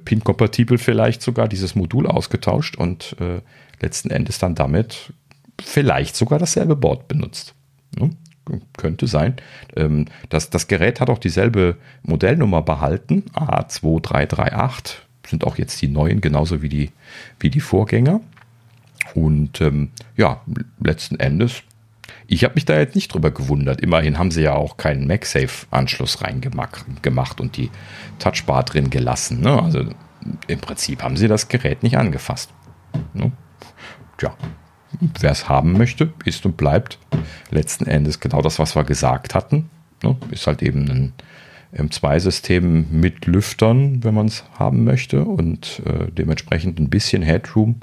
[0.06, 3.42] pin-kompatibel vielleicht sogar dieses Modul ausgetauscht und äh,
[3.82, 5.12] letzten Endes dann damit
[5.62, 7.54] vielleicht sogar dasselbe Board benutzt.
[7.98, 8.12] Ne?
[8.78, 9.36] Könnte sein.
[9.76, 14.96] Ähm, das, das Gerät hat auch dieselbe Modellnummer behalten, A2338,
[15.28, 16.92] sind auch jetzt die neuen, genauso wie die,
[17.40, 18.22] wie die Vorgänger.
[19.16, 20.42] Und ähm, ja,
[20.80, 21.64] letzten Endes,
[22.28, 23.82] ich habe mich da jetzt nicht drüber gewundert.
[23.82, 27.70] Immerhin haben sie ja auch keinen MagSafe-Anschluss reingemacht und die
[28.20, 29.42] Touchbar drin gelassen.
[29.42, 29.62] Ne?
[29.62, 29.86] Also
[30.48, 32.52] im Prinzip haben sie das Gerät nicht angefasst.
[33.14, 33.32] Ne?
[34.18, 34.36] Tja,
[35.00, 36.98] wer es haben möchte, ist und bleibt
[37.50, 39.70] letzten Endes genau das, was wir gesagt hatten.
[40.04, 40.16] Ne?
[40.32, 41.14] Ist halt eben ein
[41.76, 47.78] M2-System mit Lüftern, wenn man es haben möchte und äh, dementsprechend ein bisschen Headroom.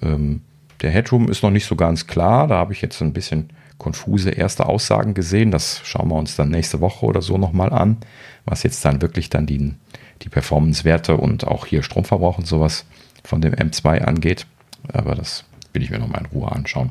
[0.00, 0.42] Ähm,
[0.82, 2.46] der Headroom ist noch nicht so ganz klar.
[2.46, 5.50] Da habe ich jetzt ein bisschen konfuse erste Aussagen gesehen.
[5.50, 7.98] Das schauen wir uns dann nächste Woche oder so nochmal an,
[8.44, 9.74] was jetzt dann wirklich dann die,
[10.22, 12.84] die Performance-Werte und auch hier Stromverbrauch und sowas
[13.24, 14.46] von dem M2 angeht.
[14.92, 15.44] Aber das
[15.76, 16.90] will ich mir nochmal in Ruhe anschauen.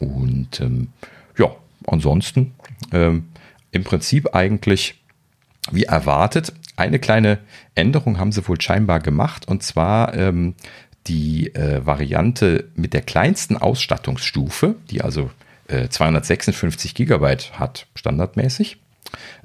[0.00, 0.88] Und ähm,
[1.38, 1.46] ja,
[1.86, 2.52] ansonsten
[2.92, 3.28] ähm,
[3.70, 5.00] im Prinzip eigentlich
[5.70, 6.52] wie erwartet.
[6.76, 7.38] Eine kleine
[7.74, 10.54] Änderung haben sie wohl scheinbar gemacht und zwar ähm,
[11.06, 15.30] die äh, Variante mit der kleinsten Ausstattungsstufe, die also
[15.68, 18.78] äh, 256 Gigabyte hat standardmäßig.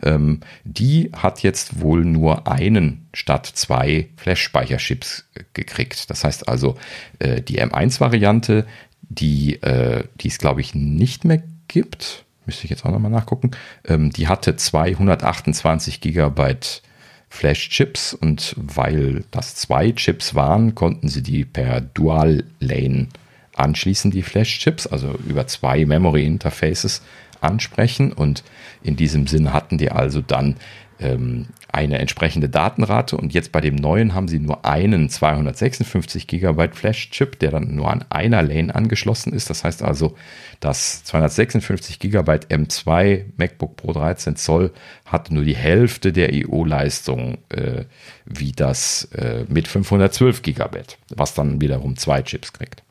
[0.01, 6.09] Ähm, die hat jetzt wohl nur einen statt zwei Flash-Speicherchips gekriegt.
[6.09, 6.77] Das heißt also,
[7.19, 8.65] äh, die M1-Variante,
[9.01, 13.51] die, äh, es glaube ich nicht mehr gibt, müsste ich jetzt auch nochmal nachgucken,
[13.87, 16.81] ähm, die hatte 228 Gigabyte
[17.29, 23.07] Flash-Chips und weil das zwei Chips waren, konnten sie die per Dual-Lane
[23.55, 27.03] anschließen, die Flash-Chips, also über zwei Memory-Interfaces
[27.41, 28.43] ansprechen und
[28.81, 30.55] in diesem Sinn hatten die also dann
[30.99, 36.69] ähm, eine entsprechende Datenrate und jetzt bei dem neuen haben sie nur einen 256 GB
[36.73, 39.49] Flash-Chip, der dann nur an einer Lane angeschlossen ist.
[39.49, 40.15] Das heißt also,
[40.59, 44.71] das 256 GB M2 MacBook Pro 13 Zoll
[45.05, 47.85] hat nur die Hälfte der IO-Leistung äh,
[48.25, 50.81] wie das äh, mit 512 GB,
[51.15, 52.83] was dann wiederum zwei Chips kriegt.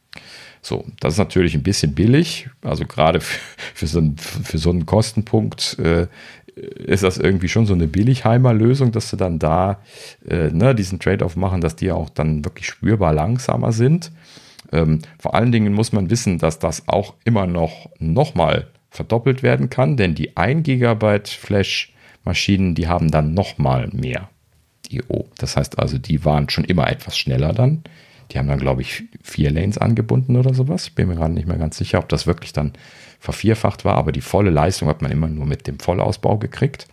[0.62, 2.48] So, das ist natürlich ein bisschen billig.
[2.62, 3.40] Also gerade für,
[3.74, 6.06] für, so, einen, für so einen Kostenpunkt äh,
[6.86, 9.80] ist das irgendwie schon so eine Billigheimer Lösung, dass sie dann da
[10.28, 14.10] äh, ne, diesen Trade-off machen, dass die auch dann wirklich spürbar langsamer sind.
[14.72, 19.70] Ähm, vor allen Dingen muss man wissen, dass das auch immer noch nochmal verdoppelt werden
[19.70, 24.28] kann, denn die 1 GB Flash-Maschinen, die haben dann nochmal mehr
[24.90, 25.26] IO.
[25.38, 27.82] Das heißt also, die waren schon immer etwas schneller dann.
[28.30, 30.86] Die haben dann, glaube ich, vier Lanes angebunden oder sowas.
[30.86, 32.72] Ich bin mir gerade nicht mehr ganz sicher, ob das wirklich dann
[33.20, 36.86] vervierfacht war, aber die volle Leistung hat man immer nur mit dem Vollausbau gekriegt.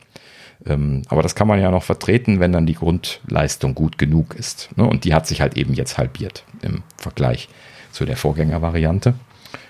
[0.65, 4.69] Ähm, aber das kann man ja noch vertreten, wenn dann die Grundleistung gut genug ist.
[4.77, 4.86] Ne?
[4.86, 7.49] Und die hat sich halt eben jetzt halbiert im Vergleich
[7.91, 9.13] zu der Vorgängervariante.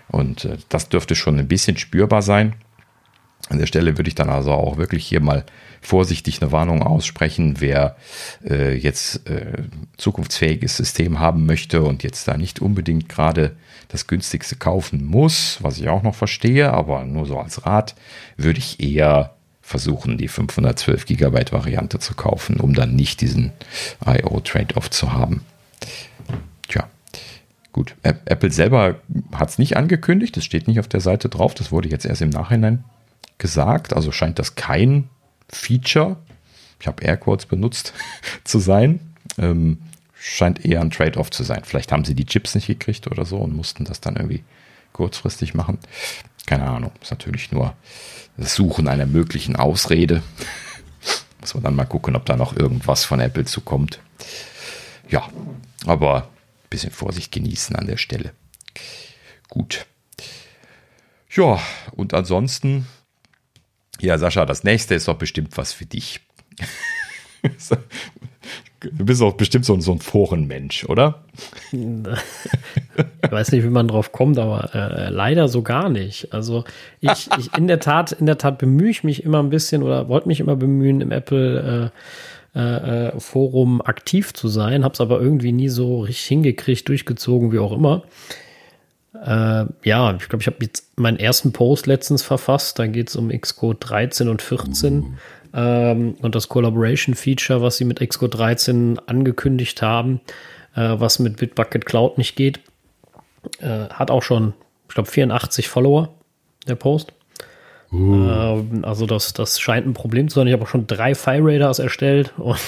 [0.08, 2.56] Und äh, das dürfte schon ein bisschen spürbar sein.
[3.50, 5.46] An der Stelle würde ich dann also auch wirklich hier mal
[5.82, 7.96] vorsichtig eine Warnung aussprechen, wer
[8.48, 9.64] äh, jetzt äh,
[9.98, 13.56] zukunftsfähiges System haben möchte und jetzt da nicht unbedingt gerade
[13.90, 17.96] das günstigste kaufen muss, was ich auch noch verstehe, aber nur so als Rat,
[18.38, 23.52] würde ich eher versuchen, die 512 GB Variante zu kaufen, um dann nicht diesen
[24.06, 25.44] IO Trade-off zu haben.
[26.68, 26.88] Tja,
[27.74, 27.96] gut.
[28.04, 29.00] Apple selber
[29.34, 32.22] hat es nicht angekündigt, das steht nicht auf der Seite drauf, das wurde jetzt erst
[32.22, 32.84] im Nachhinein
[33.40, 35.10] gesagt, also scheint das kein
[35.50, 36.18] Feature,
[36.80, 37.94] ich habe Airquotes benutzt,
[38.44, 39.00] zu sein.
[39.38, 39.80] Ähm,
[40.18, 41.64] scheint eher ein Trade-off zu sein.
[41.64, 44.44] Vielleicht haben sie die Chips nicht gekriegt oder so und mussten das dann irgendwie
[44.92, 45.78] kurzfristig machen.
[46.46, 46.92] Keine Ahnung.
[47.02, 47.76] Ist natürlich nur
[48.38, 50.24] das Suchen einer möglichen Ausrede.
[51.42, 54.00] Muss man dann mal gucken, ob da noch irgendwas von Apple zukommt.
[55.10, 55.30] Ja,
[55.86, 58.34] aber ein bisschen Vorsicht genießen an der Stelle.
[59.50, 59.86] Gut.
[61.30, 61.60] Ja,
[61.92, 62.88] und ansonsten
[64.02, 66.22] ja, Sascha, das nächste ist doch bestimmt was für dich.
[68.82, 71.24] du bist auch bestimmt so, so ein Forenmensch, oder?
[71.72, 76.34] Ich weiß nicht, wie man drauf kommt, aber äh, leider so gar nicht.
[76.34, 76.64] Also
[77.02, 80.08] ich, ich in der Tat, in der Tat bemühe ich mich immer ein bisschen oder
[80.08, 81.92] wollte mich immer bemühen, im Apple
[82.54, 87.52] äh, äh, Forum aktiv zu sein, habe es aber irgendwie nie so richtig hingekriegt, durchgezogen,
[87.52, 88.04] wie auch immer.
[89.24, 92.80] Äh, ja, ich glaube, ich habe jetzt meinen ersten Post letztens verfasst.
[92.80, 95.18] Da geht es um Xcode 13 und 14 mhm.
[95.54, 100.22] ähm, und das Collaboration-Feature, was sie mit Xcode 13 angekündigt haben,
[100.76, 102.60] äh, was mit Bitbucket Cloud nicht geht.
[103.60, 104.54] Äh, hat auch schon,
[104.90, 106.10] ich glaube, 84 Follower,
[106.68, 107.14] der Post.
[107.92, 108.66] Uh.
[108.82, 110.48] also das, das scheint ein Problem zu sein.
[110.48, 112.60] Ich habe auch schon drei File Raiders erstellt und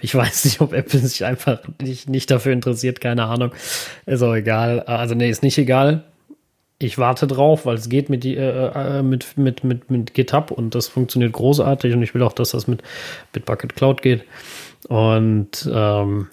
[0.00, 3.52] ich weiß nicht, ob Apple sich einfach nicht, nicht dafür interessiert, keine Ahnung.
[4.06, 4.80] Ist auch egal.
[4.80, 6.04] Also, nee, ist nicht egal.
[6.78, 10.50] Ich warte drauf, weil es geht mit, die, äh, äh, mit, mit, mit, mit GitHub
[10.50, 12.82] und das funktioniert großartig und ich will auch, dass das mit
[13.32, 14.24] Bitbucket Cloud geht.
[14.88, 16.28] Und ähm,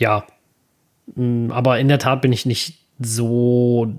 [0.00, 0.26] ja,
[1.14, 3.92] mm, aber in der Tat bin ich nicht so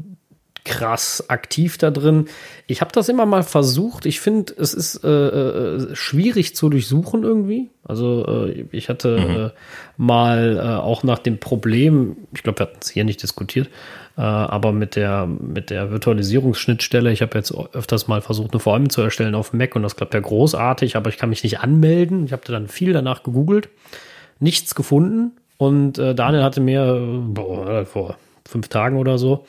[0.70, 2.28] krass aktiv da drin.
[2.67, 4.05] Ich habe das immer mal versucht.
[4.05, 7.72] Ich finde, es ist äh, äh, schwierig zu durchsuchen irgendwie.
[7.84, 9.45] Also äh, ich hatte mhm.
[9.45, 9.49] äh,
[9.97, 13.70] mal äh, auch nach dem Problem, ich glaube, wir hatten es hier nicht diskutiert,
[14.15, 17.09] aber mit der mit der Virtualisierungsschnittstelle.
[17.09, 20.13] Ich habe jetzt öfters mal versucht, eine VM zu erstellen auf Mac und das klappt
[20.13, 22.26] ja großartig, aber ich kann mich nicht anmelden.
[22.26, 23.70] Ich habe dann viel danach gegoogelt,
[24.41, 26.99] nichts gefunden und Daniel hatte mir
[27.30, 29.45] boah, vor fünf Tagen oder so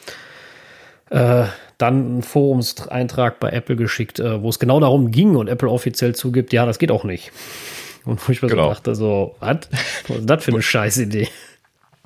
[1.11, 1.45] äh,
[1.79, 6.15] dann einen Forumseintrag bei Apple geschickt, äh, wo es genau darum ging und Apple offiziell
[6.15, 7.33] zugibt, ja, das geht auch nicht.
[8.05, 8.65] Und wo ich mir genau.
[8.65, 9.59] so dachte, so, was?
[10.09, 11.29] Was ist das für eine Scheißidee?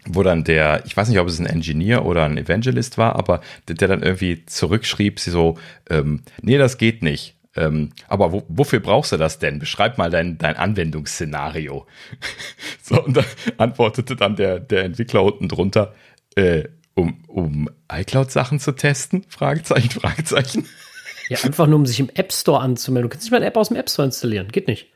[0.06, 3.40] Wo dann der, ich weiß nicht, ob es ein Engineer oder ein Evangelist war, aber
[3.68, 5.56] der, der dann irgendwie zurückschrieb, sie so,
[5.88, 7.36] ähm, nee, das geht nicht.
[7.56, 9.60] Ähm, aber wo, wofür brauchst du das denn?
[9.60, 11.86] Beschreib mal dein, dein Anwendungsszenario.
[12.82, 13.24] so, und da
[13.56, 15.94] antwortete dann der, der Entwickler unten drunter,
[16.34, 16.64] äh,
[16.94, 19.24] um, um iCloud-Sachen zu testen?
[19.28, 20.66] Fragezeichen, Fragezeichen.
[21.28, 23.08] Ja, einfach nur, um sich im App Store anzumelden.
[23.08, 24.48] Du kannst nicht mal eine App aus dem App Store installieren.
[24.52, 24.88] Geht nicht.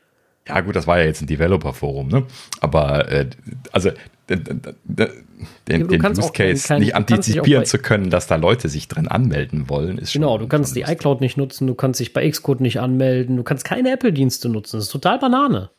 [0.47, 2.25] ja gut, das war ja jetzt ein Developer-Forum, ne?
[2.61, 3.29] Aber äh,
[3.71, 3.91] also
[4.29, 9.07] den, den, den Use Case kein, nicht antizipieren zu können, dass da Leute sich drin
[9.07, 12.29] anmelden wollen, ist Genau, schon, du kannst die iCloud nicht nutzen, du kannst dich bei
[12.29, 14.77] Xcode nicht anmelden, du kannst keine Apple-Dienste nutzen.
[14.77, 15.71] Das ist total Banane.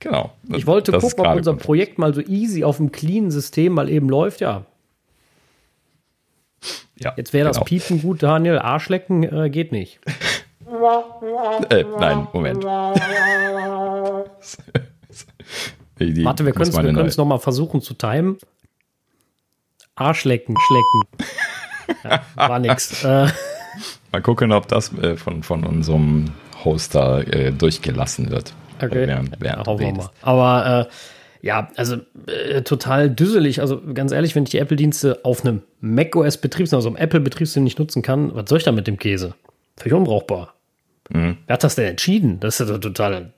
[0.00, 0.32] Genau.
[0.48, 4.08] Ich wollte gucken, ob unser Projekt mal so easy auf einem cleanen System mal eben
[4.08, 4.66] läuft, ja.
[6.96, 7.64] Ja, Jetzt wäre das genau.
[7.64, 8.58] Piepen gut, Daniel.
[8.58, 10.00] Arschlecken äh, geht nicht.
[11.70, 12.64] äh, nein, Moment.
[15.98, 18.38] Die, Warte, wir können es nochmal versuchen zu timen.
[19.94, 21.02] Arschlecken, schlecken.
[22.02, 23.04] Ja, war nix.
[23.04, 23.28] Äh.
[24.10, 26.32] Mal gucken, ob das äh, von, von unserem
[26.64, 28.54] Hoster äh, durchgelassen wird.
[28.82, 29.06] Okay.
[29.06, 30.10] Während, während ja, wir mal.
[30.22, 30.92] Aber äh,
[31.44, 33.60] ja, also äh, total düsselig.
[33.60, 38.00] Also ganz ehrlich, wenn ich die Apple-Dienste auf einem macOS-Betriebssystem, also einem Apple-Betriebssystem nicht nutzen
[38.00, 39.34] kann, was soll ich da mit dem Käse?
[39.76, 40.54] Völlig unbrauchbar.
[41.10, 41.36] Mhm.
[41.46, 42.40] Wer hat das denn entschieden?
[42.40, 43.34] Das ist ja total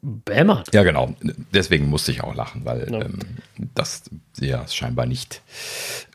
[0.00, 0.72] behämmert.
[0.72, 1.14] Ja, genau.
[1.52, 3.02] Deswegen musste ich auch lachen, weil ja.
[3.02, 3.18] ähm,
[3.74, 4.04] das
[4.40, 5.42] ja scheinbar nicht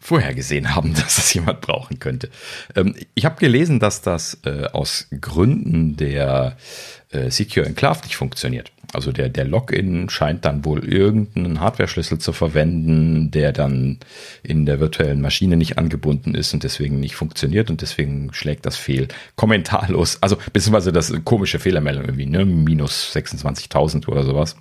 [0.01, 2.29] vorhergesehen haben, dass das jemand brauchen könnte.
[2.75, 6.57] Ähm, ich habe gelesen, dass das äh, aus Gründen der
[7.09, 8.71] äh, Secure Enclave nicht funktioniert.
[8.93, 13.99] Also der, der Login scheint dann wohl irgendeinen Hardware-Schlüssel zu verwenden, der dann
[14.41, 18.77] in der virtuellen Maschine nicht angebunden ist und deswegen nicht funktioniert und deswegen schlägt das
[18.77, 19.09] fehl.
[19.35, 22.45] Kommentarlos, also beziehungsweise das komische Fehlermeldung irgendwie, ne?
[22.45, 24.55] Minus 26.000 oder sowas.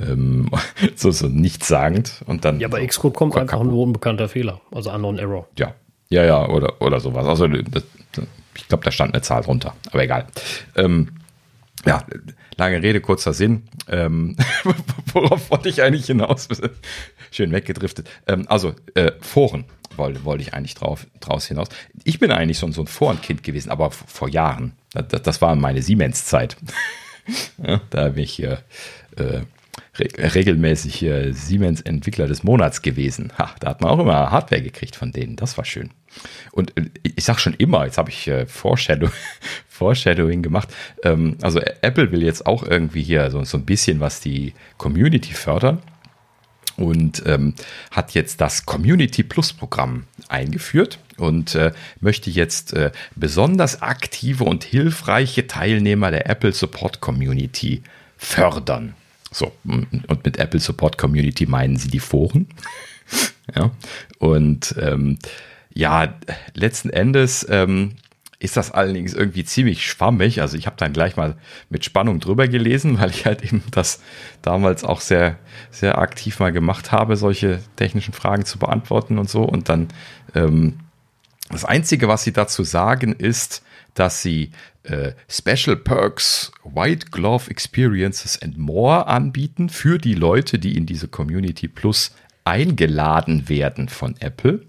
[0.00, 0.50] Ähm,
[0.96, 2.60] so, so nichtssagend und dann.
[2.60, 5.48] Ja, bei Xcode kommt einfach ein unbekannter Fehler, also Unknown Error.
[5.58, 5.74] Ja,
[6.08, 7.26] ja, ja, oder, oder sowas.
[7.26, 7.84] Also das,
[8.56, 10.26] ich glaube, da stand eine Zahl drunter, aber egal.
[10.76, 11.08] Ähm,
[11.86, 12.04] ja,
[12.56, 13.64] lange Rede, kurzer Sinn.
[13.88, 14.36] Ähm,
[15.12, 16.48] worauf wollte ich eigentlich hinaus?
[17.30, 18.08] Schön weggedriftet.
[18.26, 19.64] Ähm, also, äh, Foren
[19.96, 21.68] wollte, wollte ich eigentlich drauf, draus hinaus.
[22.04, 24.72] Ich bin eigentlich schon so ein Forenkind gewesen, aber vor Jahren.
[24.92, 26.56] Das, das war meine Siemens-Zeit.
[27.62, 28.62] ja, da bin ich hier
[29.16, 29.40] äh,
[29.98, 33.32] regelmäßig äh, Siemens Entwickler des Monats gewesen.
[33.38, 35.36] Ha, da hat man auch immer Hardware gekriegt von denen.
[35.36, 35.90] Das war schön.
[36.52, 39.10] Und äh, ich sage schon immer, jetzt habe ich äh, Foreshadow,
[39.68, 40.68] Foreshadowing gemacht.
[41.02, 45.32] Ähm, also Apple will jetzt auch irgendwie hier so, so ein bisschen was die Community
[45.32, 45.80] fördern
[46.76, 47.54] und ähm,
[47.90, 54.64] hat jetzt das Community Plus Programm eingeführt und äh, möchte jetzt äh, besonders aktive und
[54.64, 57.82] hilfreiche Teilnehmer der Apple Support Community
[58.16, 58.94] fördern.
[59.34, 62.46] So, und mit Apple Support Community meinen sie die Foren.
[63.54, 63.72] ja,
[64.18, 65.18] und ähm,
[65.74, 66.14] ja,
[66.54, 67.96] letzten Endes ähm,
[68.38, 70.40] ist das allerdings irgendwie ziemlich schwammig.
[70.40, 71.36] Also ich habe dann gleich mal
[71.68, 74.00] mit Spannung drüber gelesen, weil ich halt eben das
[74.40, 75.36] damals auch sehr,
[75.72, 79.42] sehr aktiv mal gemacht habe, solche technischen Fragen zu beantworten und so.
[79.42, 79.88] Und dann
[80.36, 80.78] ähm,
[81.50, 83.64] das Einzige, was sie dazu sagen, ist,
[83.94, 84.50] dass sie
[84.82, 91.08] äh, Special Perks, White Glove Experiences and more anbieten für die Leute, die in diese
[91.08, 92.14] Community Plus
[92.44, 94.62] eingeladen werden von Apple.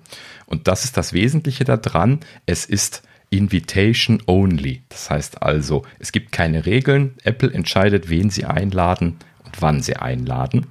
[0.46, 2.20] Und das ist das Wesentliche daran.
[2.46, 4.84] Es ist Invitation only.
[4.90, 7.16] Das heißt also, es gibt keine Regeln.
[7.24, 10.68] Apple entscheidet, wen sie einladen und wann sie einladen.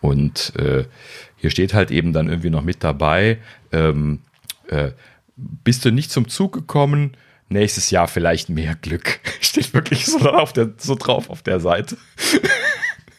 [0.00, 0.84] Und äh,
[1.36, 3.38] hier steht halt eben dann irgendwie noch mit dabei,
[3.72, 4.20] ähm,
[4.68, 4.92] äh,
[5.36, 7.16] bist du nicht zum Zug gekommen,
[7.48, 9.20] nächstes Jahr vielleicht mehr Glück.
[9.40, 11.96] Steht wirklich so, auf der, so drauf auf der Seite.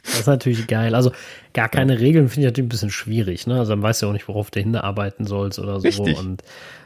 [0.03, 0.95] Das ist natürlich geil.
[0.95, 1.11] Also
[1.53, 3.47] gar keine Regeln finde ich natürlich ein bisschen schwierig.
[3.47, 3.59] Ne?
[3.59, 5.87] Also dann weißt du ja auch nicht, worauf du hinarbeiten sollst oder so.
[5.87, 6.17] Richtig.
[6.17, 6.43] Und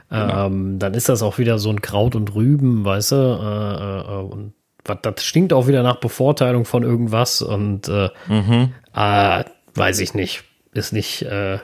[0.10, 0.48] genau.
[0.48, 3.16] ähm, dann ist das auch wieder so ein Kraut und Rüben, weißt du.
[3.16, 7.42] Äh, äh, und das stinkt auch wieder nach Bevorteilung von irgendwas.
[7.42, 8.74] Und äh, mhm.
[8.96, 9.44] äh,
[9.76, 10.44] weiß ich nicht.
[10.74, 11.60] Ist nicht, äh,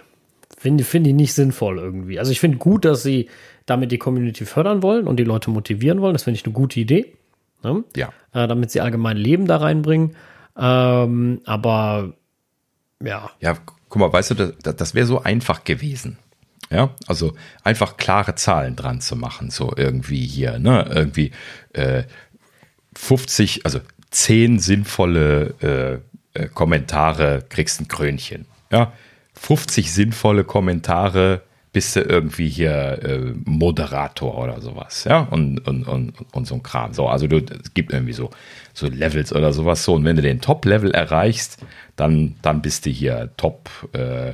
[0.57, 2.19] finde find ich nicht sinnvoll irgendwie.
[2.19, 3.29] Also ich finde gut, dass sie
[3.67, 6.13] damit die Community fördern wollen und die Leute motivieren wollen.
[6.13, 7.13] Das finde ich eine gute Idee.
[7.63, 7.83] Ne?
[7.95, 8.09] Ja.
[8.33, 10.15] Äh, damit sie allgemein Leben da reinbringen.
[10.57, 12.13] Ähm, aber
[13.03, 13.29] ja.
[13.39, 13.57] Ja,
[13.89, 16.17] guck mal, weißt du, das, das wäre so einfach gewesen.
[16.69, 21.31] Ja, also einfach klare Zahlen dran zu machen, so irgendwie hier, ne, irgendwie
[21.71, 22.03] äh,
[22.93, 23.79] 50, also
[24.11, 26.01] 10 sinnvolle
[26.33, 28.47] äh, äh, Kommentare kriegst ein Krönchen.
[28.69, 28.91] Ja,
[29.35, 31.43] 50 sinnvolle Kommentare
[31.77, 36.63] bist du irgendwie hier äh, Moderator oder sowas, ja, und, und, und, und so ein
[36.63, 36.91] Kram.
[36.91, 38.31] So, also du, es gibt irgendwie so,
[38.73, 39.93] so Levels oder sowas so.
[39.93, 41.59] Und wenn du den Top-Level erreichst,
[41.95, 44.33] dann, dann bist du hier Top äh,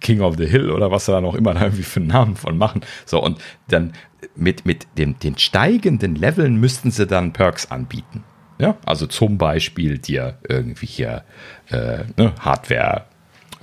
[0.00, 2.58] King of the Hill oder was da noch immer da irgendwie für einen Namen von
[2.58, 2.80] machen.
[3.06, 3.38] So, und
[3.68, 3.92] dann
[4.34, 8.24] mit, mit dem, den steigenden Leveln müssten sie dann Perks anbieten.
[8.58, 11.22] Ja, also zum Beispiel dir irgendwie hier
[11.70, 13.04] äh, ne, Hardware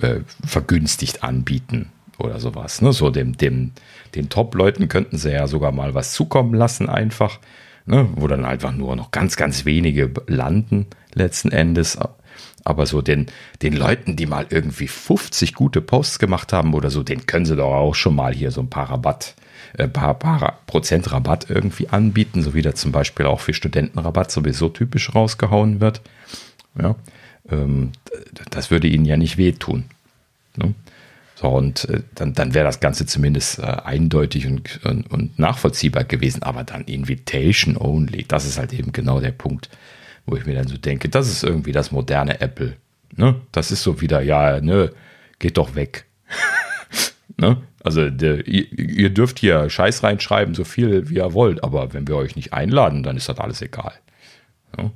[0.00, 2.82] äh, vergünstigt anbieten oder sowas.
[2.82, 2.92] Ne?
[2.92, 3.72] So dem, dem,
[4.14, 7.38] den Top-Leuten könnten sie ja sogar mal was zukommen lassen, einfach.
[7.86, 11.98] ne, wo dann einfach nur noch ganz, ganz wenige landen letzten Endes.
[12.64, 13.26] Aber so den,
[13.62, 17.56] den Leuten, die mal irgendwie 50 gute Posts gemacht haben oder so, den können sie
[17.56, 19.34] doch auch schon mal hier so ein paar Rabatt,
[19.76, 24.30] äh, paar, paar Prozent Rabatt irgendwie anbieten, so wie da zum Beispiel auch für Studentenrabatt
[24.30, 26.02] sowieso typisch rausgehauen wird.
[26.80, 26.96] Ja,
[27.50, 27.92] ähm,
[28.50, 29.84] das würde ihnen ja nicht wehtun.
[30.56, 30.74] Ne?
[31.40, 36.04] So, und äh, dann, dann wäre das Ganze zumindest äh, eindeutig und, und, und, nachvollziehbar
[36.04, 39.70] gewesen, aber dann Invitation only, das ist halt eben genau der Punkt,
[40.26, 42.76] wo ich mir dann so denke, das ist irgendwie das moderne Apple.
[43.16, 43.36] Ne?
[43.52, 44.92] Das ist so wieder, ja, ne,
[45.38, 46.04] geht doch weg.
[47.38, 47.56] ne?
[47.82, 52.06] Also der, ihr, ihr, dürft hier Scheiß reinschreiben, so viel wie ihr wollt, aber wenn
[52.06, 53.94] wir euch nicht einladen, dann ist das alles egal.
[54.76, 54.90] Ne?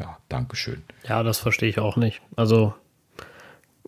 [0.00, 0.82] Ja, Dankeschön.
[1.06, 2.22] Ja, das verstehe ich auch nicht.
[2.34, 2.72] Also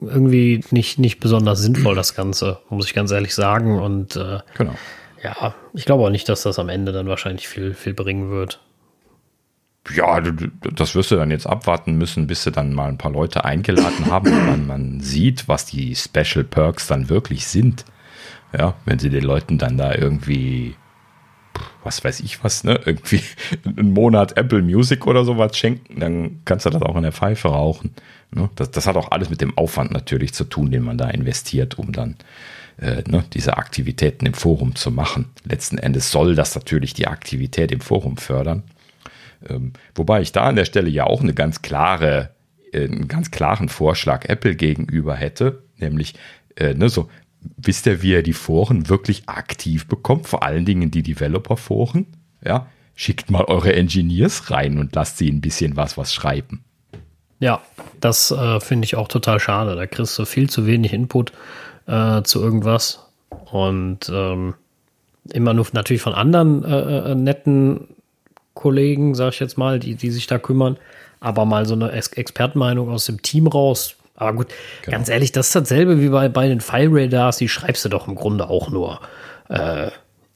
[0.01, 3.81] irgendwie nicht, nicht besonders sinnvoll, das Ganze, muss ich ganz ehrlich sagen.
[3.81, 4.75] Und äh, genau.
[5.23, 8.61] ja, ich glaube auch nicht, dass das am Ende dann wahrscheinlich viel, viel bringen wird.
[9.95, 13.45] Ja, das wirst du dann jetzt abwarten müssen, bis sie dann mal ein paar Leute
[13.45, 17.85] eingeladen haben und man, man sieht, was die Special Perks dann wirklich sind.
[18.57, 20.77] Ja, wenn sie den Leuten dann da irgendwie
[21.83, 23.23] was weiß ich was, ne, irgendwie
[23.65, 27.49] einen Monat Apple Music oder sowas schenken, dann kannst du das auch in der Pfeife
[27.49, 27.95] rauchen.
[28.31, 28.51] Ne?
[28.57, 31.79] Das, das hat auch alles mit dem Aufwand natürlich zu tun, den man da investiert,
[31.79, 32.17] um dann
[32.79, 35.31] äh, ne, diese Aktivitäten im Forum zu machen.
[35.45, 38.65] Letzten Endes soll das natürlich die Aktivität im Forum fördern.
[39.49, 42.31] Ähm, wobei ich da an der Stelle ja auch eine ganz klare,
[42.73, 46.15] äh, einen ganz klaren Vorschlag Apple gegenüber hätte, nämlich
[46.57, 47.09] äh, ne, so,
[47.57, 50.27] wisst ihr, wie ihr die Foren wirklich aktiv bekommt?
[50.27, 52.07] Vor allen Dingen die Developer-Foren.
[52.45, 56.65] Ja, schickt mal eure Engineers rein und lasst sie ein bisschen was, was schreiben.
[57.41, 57.61] Ja,
[58.01, 59.77] das äh, finde ich auch total schade.
[59.77, 61.33] Da kriegst du viel zu wenig Input
[61.87, 63.07] äh, zu irgendwas.
[63.51, 64.55] Und ähm,
[65.33, 67.89] immer nur natürlich von anderen äh, äh netten
[68.55, 70.77] Kollegen, sag ich jetzt mal, die, die sich da kümmern.
[71.21, 74.49] Aber mal so eine Ex Expertenmeinung aus dem Team raus, aber gut,
[74.83, 74.97] genau.
[74.97, 78.07] ganz ehrlich, das ist dasselbe wie bei, bei den File Radars, die schreibst du doch
[78.07, 79.01] im Grunde auch nur
[79.49, 79.89] äh,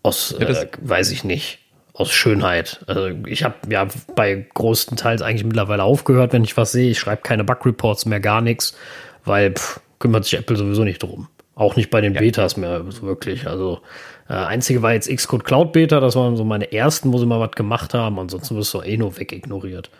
[0.02, 1.60] aus, ja, äh, weiß ich nicht,
[1.92, 2.80] aus Schönheit.
[2.86, 6.90] Also ich habe ja bei größten Teils eigentlich mittlerweile aufgehört, wenn ich was sehe.
[6.90, 8.76] Ich schreibe keine Bug-Reports mehr, gar nichts,
[9.24, 11.28] weil pff, kümmert sich Apple sowieso nicht drum.
[11.58, 12.20] Auch nicht bei den ja.
[12.20, 13.46] Betas mehr so wirklich.
[13.46, 13.80] Also
[14.28, 17.40] äh, einzige war jetzt Xcode Cloud Beta, das waren so meine ersten, wo sie mal
[17.40, 18.18] was gemacht haben.
[18.18, 19.90] Ansonsten wirst du eh nur wegignoriert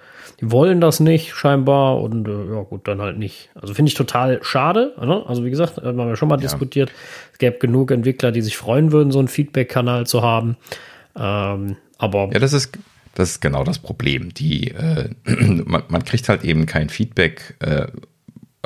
[0.40, 3.50] die wollen das nicht scheinbar und äh, ja gut, dann halt nicht.
[3.54, 4.94] Also finde ich total schade.
[5.00, 5.24] Ne?
[5.26, 6.42] Also wie gesagt, haben wir schon mal ja.
[6.42, 6.92] diskutiert.
[7.32, 10.56] Es gäbe genug Entwickler, die sich freuen würden, so einen Feedback-Kanal zu haben.
[11.16, 12.78] Ähm, aber ja, das ist
[13.14, 14.32] das ist genau das Problem.
[14.32, 15.10] Die äh,
[15.64, 17.56] man, man, kriegt halt eben kein Feedback.
[17.58, 17.88] Äh,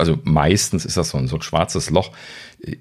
[0.02, 2.10] also meistens ist das so ein, so ein schwarzes Loch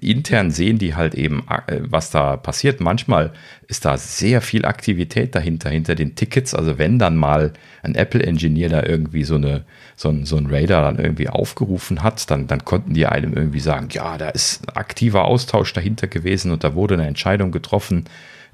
[0.00, 2.80] intern sehen die halt eben, äh, was da passiert.
[2.80, 3.32] Manchmal
[3.66, 6.54] ist da sehr viel Aktivität dahinter, hinter den Tickets.
[6.54, 7.52] Also wenn dann mal
[7.82, 9.64] ein Apple-Engineer da irgendwie so, eine,
[9.96, 13.60] so, ein, so ein Radar dann irgendwie aufgerufen hat, dann, dann konnten die einem irgendwie
[13.60, 18.04] sagen, ja, da ist ein aktiver Austausch dahinter gewesen und da wurde eine Entscheidung getroffen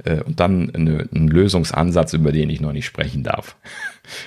[0.05, 3.57] äh, und dann eine, ein Lösungsansatz, über den ich noch nicht sprechen darf.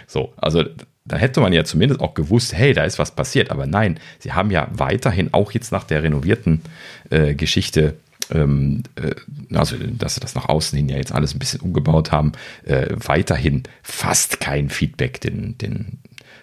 [0.06, 0.64] So, also
[1.06, 3.52] dann hätte man ja zumindest auch gewusst, hey, da ist was passiert.
[3.52, 6.62] Aber nein, sie haben ja weiterhin auch jetzt nach der renovierten
[7.10, 7.96] äh, Geschichte,
[8.32, 9.16] ähm, äh,
[9.56, 12.34] also dass sie das nach außen hin ja jetzt alles ein bisschen umgebaut haben,
[12.66, 16.00] äh, weiterhin fast kein Feedback den, den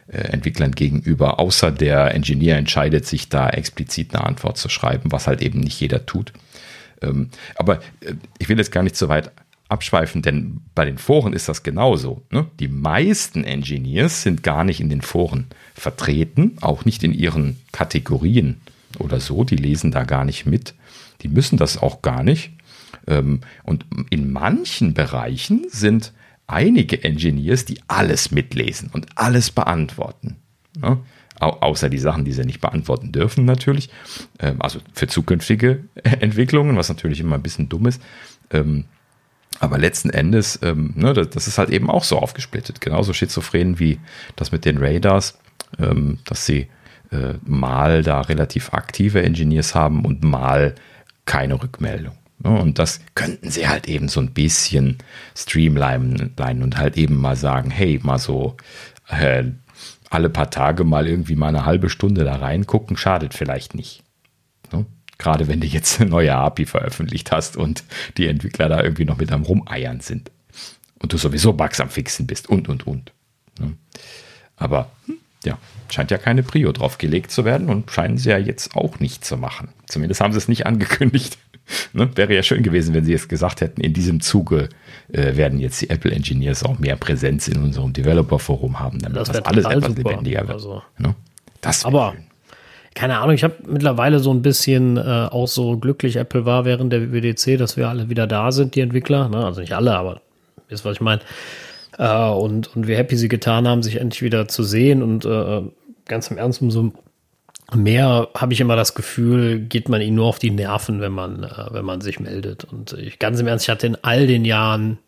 [0.09, 5.27] äh, Entwicklern gegenüber, außer der Engineer entscheidet sich da explizit eine Antwort zu schreiben, was
[5.27, 6.33] halt eben nicht jeder tut.
[7.01, 9.31] Ähm, aber äh, ich will jetzt gar nicht so weit
[9.69, 12.23] abschweifen, denn bei den Foren ist das genauso.
[12.31, 12.47] Ne?
[12.59, 18.61] Die meisten Engineers sind gar nicht in den Foren vertreten, auch nicht in ihren Kategorien
[18.99, 19.45] oder so.
[19.45, 20.75] Die lesen da gar nicht mit.
[21.23, 22.53] Die müssen das auch gar nicht.
[23.07, 26.13] Ähm, und in manchen Bereichen sind
[26.47, 30.37] einige Engineers, die alles mitlesen und alles beantworten.
[30.79, 30.99] Ne?
[31.41, 33.91] außer die Sachen, die sie nicht beantworten dürfen natürlich.
[34.41, 38.03] Ähm, also für zukünftige Entwicklungen, was natürlich immer ein bisschen dumm ist.
[39.61, 42.81] Aber letzten Endes, ähm, ne, das, das, ist halt eben auch so aufgesplittet.
[42.81, 43.99] Genauso schizophren wie
[44.37, 45.39] das mit den Radars,
[45.79, 46.69] ähm, dass sie
[47.11, 50.75] äh, mal da relativ aktive Engineers haben und mal
[51.25, 52.15] keine Rückmeldung.
[52.39, 52.51] Ne?
[52.51, 54.99] Und das könnten sie halt eben so ein bisschen
[55.37, 58.57] streamlinen und halt eben mal sagen, hey, mal so
[59.09, 59.45] äh,
[60.11, 64.05] alle paar Tage mal irgendwie mal eine halbe Stunde da reingucken, schadet vielleicht nicht.
[64.73, 64.87] Ne?
[65.19, 67.85] Gerade wenn du jetzt eine neue API veröffentlicht hast und
[68.17, 70.31] die Entwickler da irgendwie noch mit am Rumeiern sind.
[71.01, 73.13] Und du sowieso Bugs am Fixen bist und, und, und.
[73.61, 73.75] Ne?
[74.57, 75.59] Aber hm, ja,
[75.89, 79.25] scheint ja keine Prio drauf gelegt zu werden und scheinen sie ja jetzt auch nicht
[79.25, 79.69] zu machen.
[79.87, 81.39] Zumindest haben sie es nicht angekündigt.
[81.93, 82.11] ne?
[82.17, 84.69] Wäre ja schön gewesen, wenn sie jetzt gesagt hätten, in diesem Zuge
[85.13, 89.31] äh, werden jetzt die Apple Engineers auch mehr Präsenz in unserem Developer-Forum haben, damit das,
[89.31, 90.11] das alles etwas super.
[90.11, 90.53] lebendiger wird.
[90.53, 90.83] Also.
[90.99, 91.15] Ne?
[91.61, 92.28] Das Aber schön.
[92.99, 96.93] Keine Ahnung, ich habe mittlerweile so ein bisschen äh, auch so glücklich Apple war während
[96.93, 99.29] der WDC, dass wir alle wieder da sind, die Entwickler.
[99.29, 99.45] Ne?
[99.47, 100.21] Also nicht alle, aber
[100.69, 101.21] ist was ich meine.
[101.97, 105.63] Äh, und, und wie happy sie getan haben, sich endlich wieder zu sehen und äh,
[106.07, 106.93] ganz im Ernst, umso
[107.73, 111.45] mehr habe ich immer das Gefühl, geht man ihnen nur auf die Nerven, wenn man,
[111.45, 112.65] äh, wenn man sich meldet.
[112.65, 114.99] Und ich ganz im Ernst, ich hatte in all den Jahren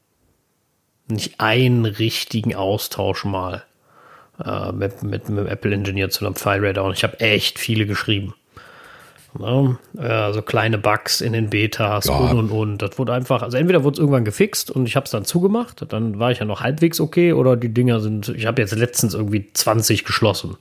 [1.09, 3.64] nicht einen richtigen Austausch mal
[4.45, 7.59] äh, mit, mit, mit dem Apple Engineer zu einem File Radar und ich habe echt
[7.59, 8.34] viele geschrieben.
[9.38, 9.78] Ne?
[9.97, 12.14] Äh, so kleine Bugs in den Betas ja.
[12.14, 12.82] und und und.
[12.82, 15.84] Das wurde einfach, also entweder wurde es irgendwann gefixt und ich habe es dann zugemacht,
[15.93, 19.14] dann war ich ja noch halbwegs okay, oder die Dinger sind, ich habe jetzt letztens
[19.14, 20.57] irgendwie 20 geschlossen.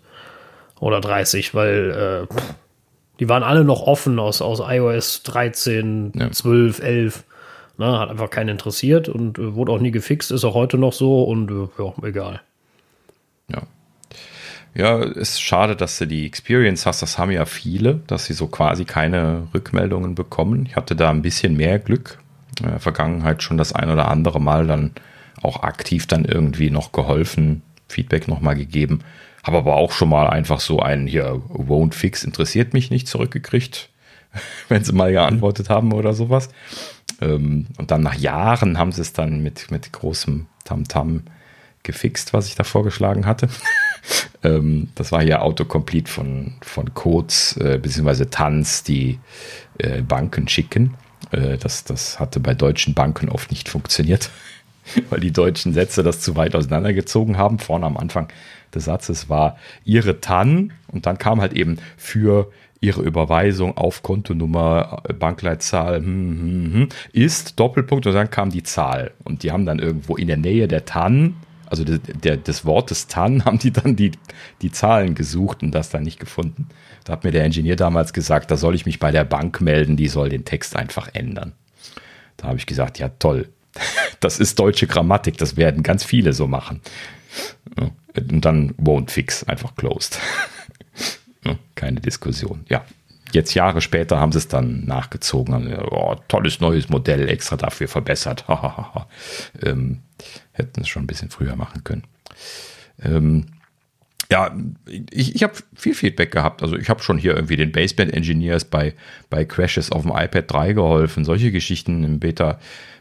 [0.80, 2.36] Oder 30, weil äh,
[3.20, 6.32] die waren alle noch offen aus, aus iOS 13, ja.
[6.32, 7.24] 12, 11.
[7.78, 10.94] Na, hat einfach keinen interessiert und äh, wurde auch nie gefixt, ist auch heute noch
[10.94, 12.42] so und äh, ja, egal.
[13.52, 13.62] Ja.
[14.76, 17.02] Ja, ist schade, dass du die Experience hast.
[17.02, 20.66] Das haben ja viele, dass sie so quasi keine Rückmeldungen bekommen.
[20.68, 22.20] Ich hatte da ein bisschen mehr Glück.
[22.60, 24.92] In der Vergangenheit schon das ein oder andere Mal dann
[25.42, 29.00] auch aktiv dann irgendwie noch geholfen, Feedback nochmal gegeben.
[29.44, 33.90] Habe aber auch schon mal einfach so einen hier, won't fix, interessiert mich nicht, zurückgekriegt,
[34.70, 36.50] wenn sie mal geantwortet haben oder sowas.
[37.22, 41.22] Ähm, und dann nach Jahren haben sie es dann mit, mit großem Tamtam -Tam
[41.84, 43.50] gefixt, was ich da vorgeschlagen hatte.
[44.44, 48.26] ähm, das war hier Autocomplete von, von Codes äh, bzw.
[48.26, 49.20] Tanz, die
[49.78, 50.96] äh, Banken schicken.
[51.32, 54.30] Äh, das, das hatte bei deutschen Banken oft nicht funktioniert,
[55.10, 57.60] weil die deutschen Sätze das zu weit auseinandergezogen haben.
[57.60, 58.28] Vorne am Anfang
[58.74, 62.52] des Satzes war ihre TAN und dann kam halt eben für
[62.82, 68.64] ihre Überweisung auf Kontonummer, äh, Bankleitzahl hm, hm, hm, ist Doppelpunkt und dann kam die
[68.64, 69.12] Zahl.
[69.24, 71.36] Und die haben dann irgendwo in der Nähe der TAN
[71.70, 74.12] also der, der, des Wortes TAN haben die dann die,
[74.62, 76.68] die Zahlen gesucht und das dann nicht gefunden.
[77.04, 79.98] Da hat mir der Ingenieur damals gesagt, da soll ich mich bei der Bank melden,
[79.98, 81.54] die soll den Text einfach ändern.
[82.38, 83.50] Da habe ich gesagt, ja toll,
[84.20, 86.82] das ist deutsche Grammatik, das werden ganz viele so machen.
[88.16, 90.20] Und dann won't fix, einfach closed.
[91.76, 92.66] Keine Diskussion.
[92.68, 92.84] Ja,
[93.34, 95.78] jetzt Jahre später haben sie es dann nachgezogen.
[95.92, 98.46] oh, tolles neues Modell, extra dafür verbessert.
[99.64, 100.00] ähm,
[100.52, 102.04] hätten es schon ein bisschen früher machen können.
[103.02, 103.46] Ähm,
[104.32, 104.56] ja,
[105.10, 106.62] ich, ich habe viel Feedback gehabt.
[106.62, 108.94] Also ich habe schon hier irgendwie den Baseband Engineers bei,
[109.30, 111.26] bei Crashes auf dem iPad 3 geholfen.
[111.26, 112.60] Solche Geschichten im Beta,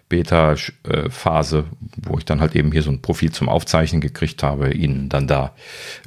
[0.08, 1.64] Beta-Phase,
[1.96, 5.26] wo ich dann halt eben hier so ein Profil zum Aufzeichnen gekriegt habe, ihnen dann
[5.26, 5.54] da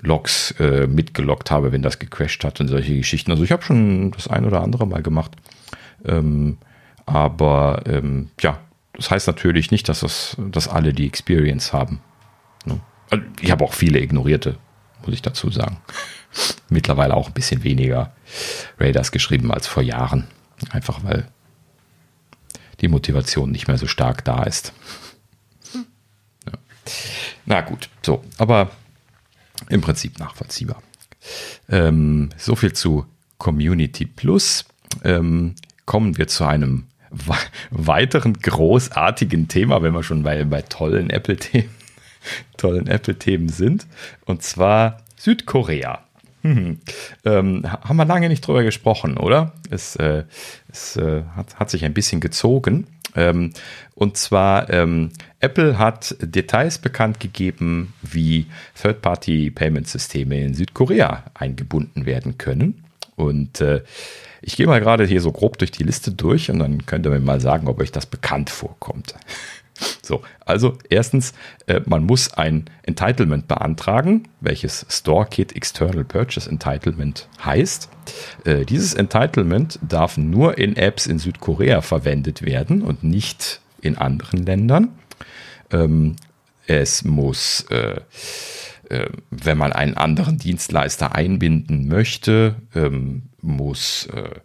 [0.01, 3.31] Logs äh, mitgelockt habe, wenn das gecrashed hat und solche Geschichten.
[3.31, 5.31] Also ich habe schon das ein oder andere mal gemacht.
[6.05, 6.57] Ähm,
[7.05, 8.59] aber ähm, ja,
[8.93, 12.01] das heißt natürlich nicht, dass, das, dass alle die Experience haben.
[12.65, 12.79] Ne?
[13.09, 14.57] Also ich habe auch viele ignorierte,
[15.05, 15.77] muss ich dazu sagen.
[16.69, 18.13] Mittlerweile auch ein bisschen weniger
[18.79, 20.27] Raiders geschrieben als vor Jahren.
[20.71, 21.27] Einfach weil
[22.82, 24.73] die Motivation nicht mehr so stark da ist.
[25.73, 26.53] Ja.
[27.45, 28.71] Na gut, so, aber
[29.69, 30.82] im Prinzip nachvollziehbar.
[31.69, 33.05] Ähm, so viel zu
[33.38, 34.65] Community Plus.
[35.03, 35.55] Ähm,
[35.86, 36.88] kommen wir zu einem
[37.69, 41.69] weiteren großartigen Thema, wenn wir schon bei, bei tollen Apple-Themen
[42.57, 43.88] tollen Apple-Themen sind.
[44.25, 46.03] Und zwar Südkorea.
[46.41, 46.79] Hm.
[47.23, 49.53] Ähm, haben wir lange nicht drüber gesprochen, oder?
[49.69, 50.23] Es, äh,
[50.71, 52.87] es äh, hat, hat, sich ein bisschen gezogen.
[53.15, 53.51] Ähm,
[53.93, 58.47] und zwar, ähm, Apple hat Details bekannt gegeben, wie
[58.81, 62.83] Third-Party-Payment-Systeme in Südkorea eingebunden werden können.
[63.16, 63.83] Und äh,
[64.41, 67.11] ich gehe mal gerade hier so grob durch die Liste durch und dann könnt ihr
[67.11, 69.13] mir mal sagen, ob euch das bekannt vorkommt.
[70.01, 71.33] So, also erstens,
[71.67, 77.89] äh, man muss ein Entitlement beantragen, welches StoreKit External Purchase Entitlement heißt.
[78.45, 84.45] Äh, dieses Entitlement darf nur in Apps in Südkorea verwendet werden und nicht in anderen
[84.45, 84.89] Ländern.
[85.71, 86.15] Ähm,
[86.67, 88.01] es muss äh,
[88.91, 94.41] äh, wenn man einen anderen Dienstleister einbinden möchte, ähm, muss äh,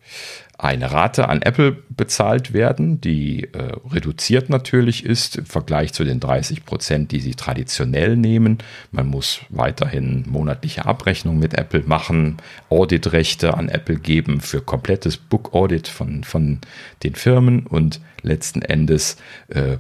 [0.58, 6.18] eine Rate an Apple bezahlt werden, die äh, reduziert natürlich ist im Vergleich zu den
[6.18, 8.58] 30 Prozent, die sie traditionell nehmen.
[8.90, 12.38] Man muss weiterhin monatliche Abrechnungen mit Apple machen,
[12.70, 16.60] Auditrechte an Apple geben für komplettes Book Audit von, von
[17.02, 19.18] den Firmen und letzten Endes
[19.48, 19.76] äh,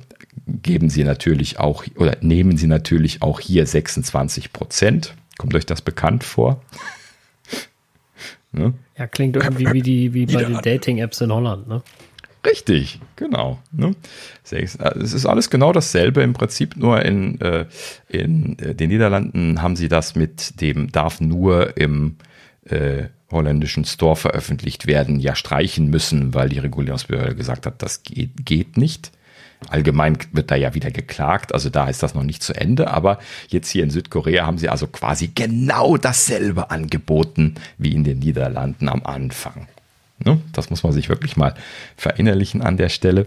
[0.46, 5.14] geben sie natürlich auch oder nehmen sie natürlich auch hier 26 Prozent.
[5.38, 6.62] Kommt euch das bekannt vor?
[8.56, 8.74] Ne?
[8.98, 11.82] Ja, klingt irgendwie wie, die, wie bei den Dating-Apps in Holland, ne?
[12.46, 13.58] Richtig, genau.
[13.72, 13.94] Ne?
[14.44, 17.66] Es ist alles genau dasselbe im Prinzip, nur in, äh,
[18.08, 22.16] in äh, den Niederlanden haben sie das mit dem darf nur im
[22.64, 28.46] äh, holländischen Store veröffentlicht werden, ja streichen müssen, weil die Regulierungsbehörde gesagt hat, das geht,
[28.46, 29.10] geht nicht.
[29.68, 33.18] Allgemein wird da ja wieder geklagt, also da ist das noch nicht zu Ende, aber
[33.48, 38.88] jetzt hier in Südkorea haben sie also quasi genau dasselbe angeboten wie in den Niederlanden
[38.88, 39.66] am Anfang.
[40.24, 40.40] Ne?
[40.52, 41.54] Das muss man sich wirklich mal
[41.96, 43.26] verinnerlichen an der Stelle.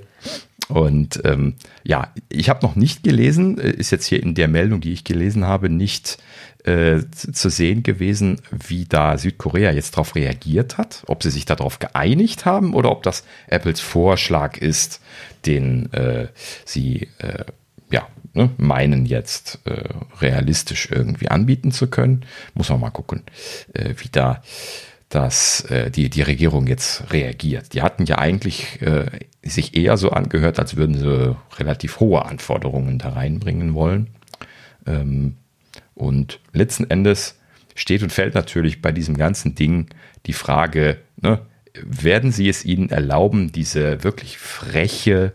[0.69, 4.81] Und ähm, ja, ich habe noch nicht gelesen, äh, ist jetzt hier in der Meldung,
[4.81, 6.19] die ich gelesen habe, nicht
[6.63, 11.79] äh, zu sehen gewesen, wie da Südkorea jetzt darauf reagiert hat, ob sie sich darauf
[11.79, 15.01] geeinigt haben oder ob das Apples Vorschlag ist,
[15.45, 16.27] den äh,
[16.65, 17.45] sie äh,
[17.91, 19.83] ja, ne, meinen jetzt äh,
[20.21, 22.25] realistisch irgendwie anbieten zu können.
[22.53, 23.23] Muss man mal gucken,
[23.73, 24.43] äh, wie da
[25.09, 27.73] dass äh, die, die Regierung jetzt reagiert.
[27.73, 29.07] Die hatten ja eigentlich äh,
[29.43, 34.11] sich eher so angehört, als würden sie relativ hohe Anforderungen da reinbringen wollen.
[34.85, 35.35] Ähm,
[35.95, 37.39] und letzten Endes
[37.75, 39.87] steht und fällt natürlich bei diesem ganzen Ding
[40.27, 41.39] die Frage, ne,
[41.73, 45.33] werden sie es ihnen erlauben, diese wirklich freche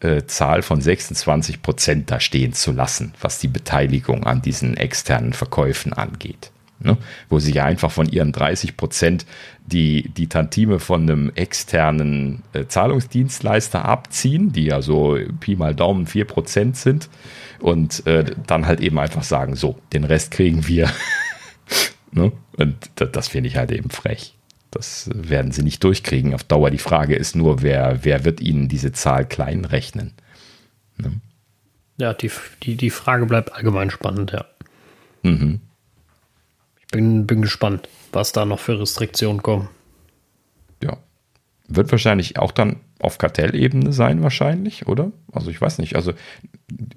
[0.00, 5.32] äh, Zahl von 26 Prozent da stehen zu lassen, was die Beteiligung an diesen externen
[5.32, 6.50] Verkäufen angeht?
[6.80, 6.96] Ne?
[7.28, 9.26] Wo sie ja einfach von ihren 30 Prozent
[9.64, 16.06] die, die Tantime von einem externen äh, Zahlungsdienstleister abziehen, die ja so Pi mal Daumen
[16.06, 17.08] 4 Prozent sind
[17.60, 20.90] und äh, dann halt eben einfach sagen, so, den Rest kriegen wir.
[22.12, 22.32] ne?
[22.56, 24.34] Und das, das finde ich halt eben frech.
[24.70, 26.70] Das werden sie nicht durchkriegen auf Dauer.
[26.70, 30.12] Die Frage ist nur, wer, wer wird ihnen diese Zahl klein rechnen?
[30.98, 31.20] Ne?
[31.96, 32.30] Ja, die,
[32.64, 34.44] die, die Frage bleibt allgemein spannend, ja.
[35.22, 35.60] Mhm.
[36.94, 39.68] Bin, bin gespannt, was da noch für Restriktionen kommen.
[40.80, 40.96] Ja.
[41.66, 45.10] Wird wahrscheinlich auch dann auf Kartellebene sein, wahrscheinlich, oder?
[45.32, 45.96] Also ich weiß nicht.
[45.96, 46.12] Also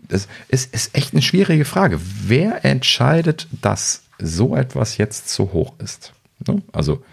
[0.07, 1.99] es ist, ist echt eine schwierige Frage.
[1.99, 6.14] Wer entscheidet, dass so etwas jetzt zu hoch ist?
[6.48, 6.61] Ne?
[6.72, 7.03] Also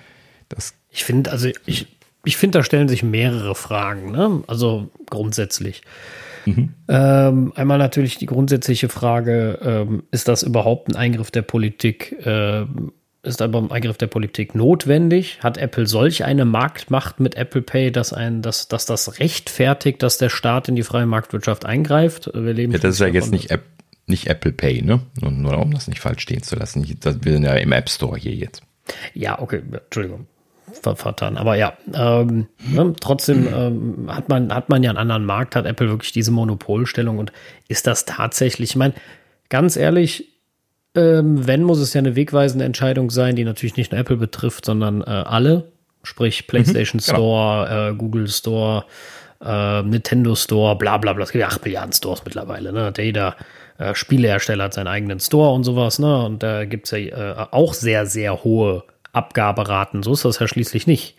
[0.50, 0.74] das.
[0.90, 1.86] Ich finde, also ich,
[2.22, 4.12] ich finde, da stellen sich mehrere Fragen.
[4.12, 4.44] Ne?
[4.46, 5.80] Also grundsätzlich.
[6.44, 6.74] Mhm.
[6.88, 12.16] Ähm, einmal natürlich die grundsätzliche Frage, ähm, ist das überhaupt ein Eingriff der Politik?
[12.24, 12.92] Ähm,
[13.22, 15.38] ist aber ein Eingriff der Politik notwendig?
[15.42, 20.18] Hat Apple solch eine Marktmacht mit Apple Pay, dass, ein, dass, dass das rechtfertigt, dass
[20.18, 22.30] der Staat in die freie Marktwirtschaft eingreift?
[22.34, 23.62] Wir leben ja, das ist ja jetzt nicht, App,
[24.06, 25.00] nicht Apple Pay, ne?
[25.20, 26.86] Nur, nur um das nicht falsch stehen zu lassen.
[26.86, 28.62] Wir sind ja im App Store hier jetzt.
[29.14, 30.26] Ja, okay, Entschuldigung
[30.82, 31.36] vertan.
[31.36, 35.66] Aber ja, ähm, ne, trotzdem ähm, hat, man, hat man ja einen anderen Markt, hat
[35.66, 37.32] Apple wirklich diese Monopolstellung und
[37.68, 38.94] ist das tatsächlich, ich meine,
[39.48, 40.28] ganz ehrlich,
[40.94, 44.64] ähm, wenn, muss es ja eine wegweisende Entscheidung sein, die natürlich nicht nur Apple betrifft,
[44.64, 45.72] sondern äh, alle,
[46.02, 48.84] sprich mhm, PlayStation mhm, Store, äh, Google Store,
[49.44, 51.24] äh, Nintendo Store, bla bla bla.
[51.24, 52.92] Es gibt ja 8 Milliarden Stores mittlerweile, ne?
[52.96, 53.36] Jeder
[53.78, 56.24] äh, Spielehersteller hat seinen eigenen Store und sowas, ne?
[56.24, 58.84] Und da gibt es ja äh, auch sehr, sehr hohe
[59.14, 60.02] Abgaberaten.
[60.02, 61.16] So ist das ja schließlich nicht.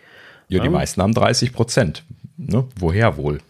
[0.48, 0.70] Ja, die ja.
[0.70, 2.04] meisten haben 30 Prozent.
[2.36, 2.64] Ne?
[2.78, 3.40] Woher wohl?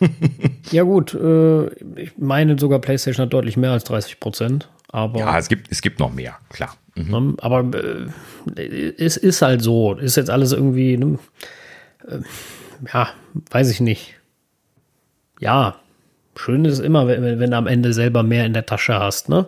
[0.70, 1.14] ja, gut.
[1.14, 1.66] Äh,
[2.00, 4.68] ich meine sogar, PlayStation hat deutlich mehr als 30 Prozent.
[4.88, 6.76] Aber, ja, es gibt, es gibt noch mehr, klar.
[6.94, 7.10] Mhm.
[7.10, 7.64] Ne, aber
[8.56, 9.94] äh, es ist halt so.
[9.94, 11.18] Ist jetzt alles irgendwie, ne,
[12.06, 12.18] äh,
[12.92, 13.08] ja,
[13.50, 14.14] weiß ich nicht.
[15.40, 15.76] Ja,
[16.36, 19.28] schön ist es immer, wenn, wenn du am Ende selber mehr in der Tasche hast,
[19.28, 19.46] ne?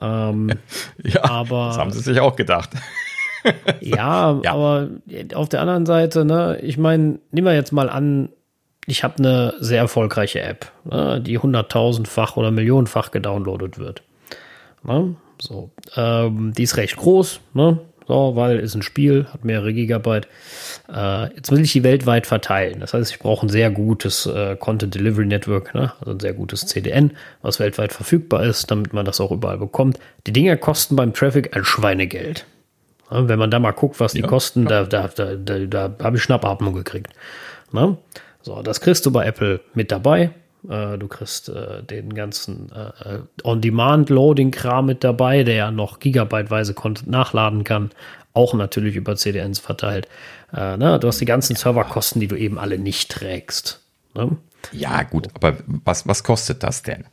[0.00, 0.50] Ähm,
[1.02, 2.70] ja, aber, das haben sie sich auch gedacht.
[3.80, 4.88] ja, ja, aber
[5.34, 8.30] auf der anderen Seite, ne, ich meine, nehmen wir jetzt mal an,
[8.86, 14.02] ich habe eine sehr erfolgreiche App, ne, die hunderttausendfach oder millionenfach gedownloadet wird.
[14.84, 15.16] Ne?
[15.40, 17.78] So, ähm, die ist recht groß, ne?
[18.08, 20.28] So, weil ist ein Spiel, hat mehrere Gigabyte.
[20.92, 22.78] Äh, jetzt will ich die weltweit verteilen.
[22.78, 25.92] Das heißt, ich brauche ein sehr gutes äh, Content Delivery Network, ne?
[25.98, 29.98] also ein sehr gutes CDN, was weltweit verfügbar ist, damit man das auch überall bekommt.
[30.26, 32.46] Die Dinger kosten beim Traffic ein Schweinegeld.
[33.10, 35.94] Ja, wenn man da mal guckt, was die ja, kosten, da, da, da, da, da
[36.02, 37.12] habe ich Schnappatmung gekriegt.
[37.72, 37.96] Ne?
[38.42, 40.30] So, das kriegst du bei Apple mit dabei.
[40.68, 47.08] Äh, du kriegst äh, den ganzen äh, On-Demand-Loading-Kram mit dabei, der ja noch gigabyteweise Content
[47.08, 47.90] nachladen kann.
[48.32, 50.08] Auch natürlich über CDNs verteilt.
[50.52, 50.98] Ne?
[51.00, 53.80] Du hast die ganzen Serverkosten, die du eben alle nicht trägst.
[54.14, 54.36] Ne?
[54.72, 57.04] Ja, gut, aber was, was kostet das denn?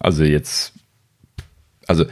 [0.00, 0.72] Also jetzt,
[1.86, 2.06] also,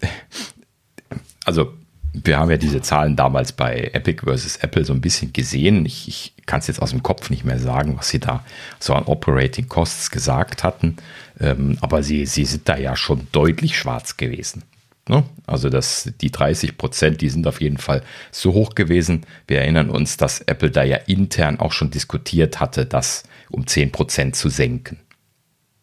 [1.44, 1.74] also
[2.12, 5.84] wir haben ja diese Zahlen damals bei Epic versus Apple so ein bisschen gesehen.
[5.86, 8.44] Ich, ich kann es jetzt aus dem Kopf nicht mehr sagen, was sie da
[8.78, 10.96] so an Operating Costs gesagt hatten.
[11.38, 14.62] Ähm, aber sie, sie sind da ja schon deutlich schwarz gewesen.
[15.08, 15.24] Ne?
[15.46, 19.26] Also das, die 30 Prozent, die sind auf jeden Fall so hoch gewesen.
[19.46, 23.92] Wir erinnern uns, dass Apple da ja intern auch schon diskutiert hatte, das um 10
[23.92, 24.98] Prozent zu senken.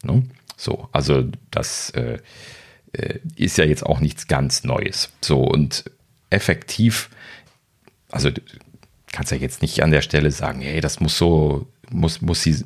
[0.03, 0.23] Ne?
[0.57, 2.19] So, also das äh,
[2.93, 5.11] äh, ist ja jetzt auch nichts ganz Neues.
[5.21, 5.85] So und
[6.35, 7.09] effektiv,
[8.11, 8.29] also
[9.11, 12.63] kannst ja jetzt nicht an der Stelle sagen, hey, das muss so muss, muss sie,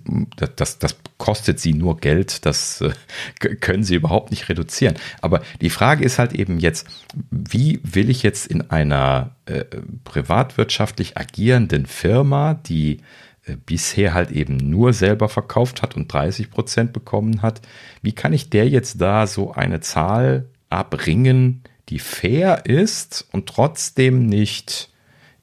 [0.56, 4.96] das, das kostet sie nur Geld, das äh, können sie überhaupt nicht reduzieren.
[5.22, 6.88] Aber die Frage ist halt eben jetzt,
[7.30, 9.66] wie will ich jetzt in einer äh,
[10.04, 13.02] privatwirtschaftlich agierenden Firma, die
[13.46, 17.62] äh, bisher halt eben nur selber verkauft hat und 30 Prozent bekommen hat,
[18.02, 24.26] wie kann ich der jetzt da so eine Zahl abbringen, die fair ist und trotzdem
[24.26, 24.90] nicht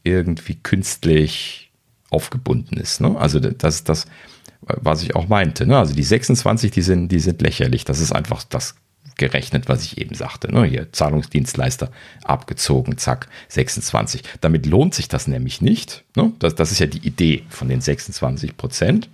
[0.02, 1.70] irgendwie künstlich
[2.10, 3.00] aufgebunden ist.
[3.00, 3.16] Ne?
[3.18, 4.06] Also das ist das,
[4.60, 5.66] was ich auch meinte.
[5.66, 5.76] Ne?
[5.76, 7.84] Also die 26, die sind, die sind lächerlich.
[7.84, 8.76] Das ist einfach das
[9.16, 10.52] gerechnet, was ich eben sagte.
[10.52, 10.64] Ne?
[10.64, 11.90] Hier Zahlungsdienstleister
[12.22, 14.22] abgezogen, zack, 26.
[14.40, 16.04] Damit lohnt sich das nämlich nicht.
[16.14, 16.32] Ne?
[16.38, 19.08] Das, das ist ja die Idee von den 26 Prozent.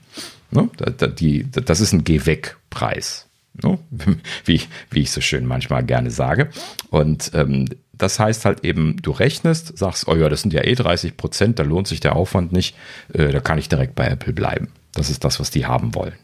[0.51, 0.69] Ne?
[0.77, 3.27] das ist ein Geh-Weg-Preis.
[3.61, 3.79] Ne?
[4.45, 4.61] Wie,
[4.91, 6.49] wie ich so schön manchmal gerne sage.
[6.91, 10.75] Und ähm, das heißt halt eben, du rechnest, sagst, oh ja, das sind ja eh
[10.75, 12.77] 30 Prozent, da lohnt sich der Aufwand nicht,
[13.13, 14.69] äh, da kann ich direkt bei Apple bleiben.
[14.93, 16.15] Das ist das, was die haben wollen.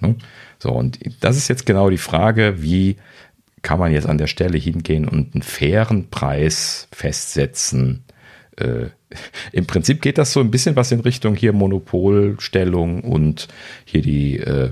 [0.00, 0.16] Ne?
[0.58, 2.96] So, und das ist jetzt genau die Frage, wie
[3.62, 8.04] kann man jetzt an der Stelle hingehen und einen fairen Preis festsetzen?
[8.56, 8.86] Äh,
[9.52, 13.48] Im Prinzip geht das so ein bisschen was in Richtung hier Monopolstellung und
[13.84, 14.70] hier die, äh,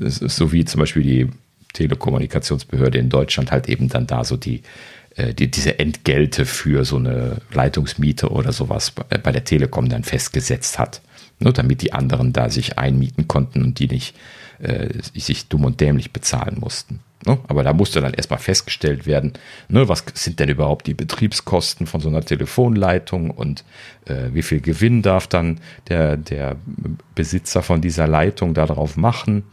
[0.00, 1.28] so wie zum Beispiel die
[1.72, 4.62] Telekommunikationsbehörde in Deutschland halt eben dann da so die
[5.16, 10.78] äh, die, diese Entgelte für so eine Leitungsmiete oder sowas bei der Telekom dann festgesetzt
[10.78, 11.00] hat.
[11.40, 14.14] Nur damit die anderen da sich einmieten konnten und die nicht
[14.58, 17.00] äh, sich dumm und dämlich bezahlen mussten.
[17.26, 17.38] Ne?
[17.48, 19.32] Aber da musste dann erstmal festgestellt werden,
[19.68, 23.64] ne, was sind denn überhaupt die Betriebskosten von so einer Telefonleitung und
[24.06, 26.56] äh, wie viel Gewinn darf dann der, der
[27.14, 29.44] Besitzer von dieser Leitung darauf machen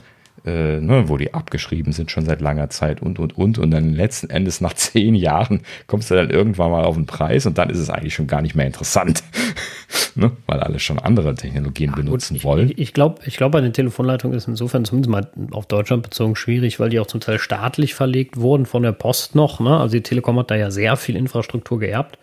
[0.46, 3.60] äh, ne, wo die abgeschrieben sind schon seit langer Zeit und, und, und.
[3.60, 7.46] Und dann letzten Endes nach zehn Jahren kommst du dann irgendwann mal auf den Preis
[7.46, 9.24] und dann ist es eigentlich schon gar nicht mehr interessant,
[10.16, 12.70] ne, weil alle schon andere Technologien ja, benutzen ich, wollen.
[12.72, 16.36] Ich, ich glaube, ich glaub, bei den Telefonleitungen ist insofern zumindest mal auf Deutschland bezogen
[16.36, 19.60] schwierig, weil die auch zum Teil staatlich verlegt wurden von der Post noch.
[19.60, 19.78] Ne?
[19.78, 22.18] Also die Telekom hat da ja sehr viel Infrastruktur geerbt,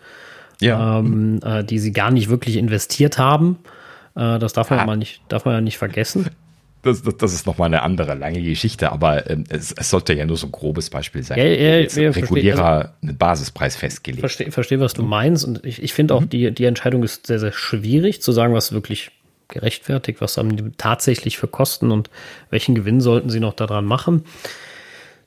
[0.59, 0.99] ja.
[0.99, 3.59] ähm, äh, die sie gar nicht wirklich investiert haben.
[4.15, 4.85] Äh, das darf man, ah.
[4.85, 6.29] mal nicht, darf man ja nicht vergessen.
[6.81, 10.25] Das, das, das ist nochmal eine andere lange Geschichte, aber ähm, es, es, sollte ja
[10.25, 11.37] nur so ein grobes Beispiel sein.
[11.37, 14.21] Ja, ja, ja, regulärer also, einen Basispreis festgelegt.
[14.21, 15.43] Verstehe, verstehe, was du meinst.
[15.43, 16.29] Und ich, ich finde auch, mhm.
[16.29, 19.11] die, die Entscheidung ist sehr, sehr schwierig zu sagen, was wirklich
[19.49, 22.09] gerechtfertigt, was haben die tatsächlich für Kosten und
[22.49, 24.23] welchen Gewinn sollten sie noch daran machen.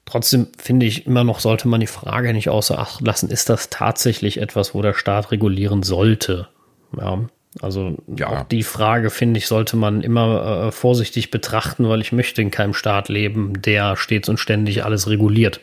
[0.06, 3.68] Trotzdem finde ich immer noch, sollte man die Frage nicht außer Acht lassen, ist das
[3.70, 6.48] tatsächlich etwas, wo der Staat regulieren sollte?
[6.96, 7.20] Ja,
[7.60, 8.44] also ja.
[8.44, 12.72] die Frage, finde ich, sollte man immer äh, vorsichtig betrachten, weil ich möchte in keinem
[12.72, 15.60] Staat leben, der stets und ständig alles reguliert.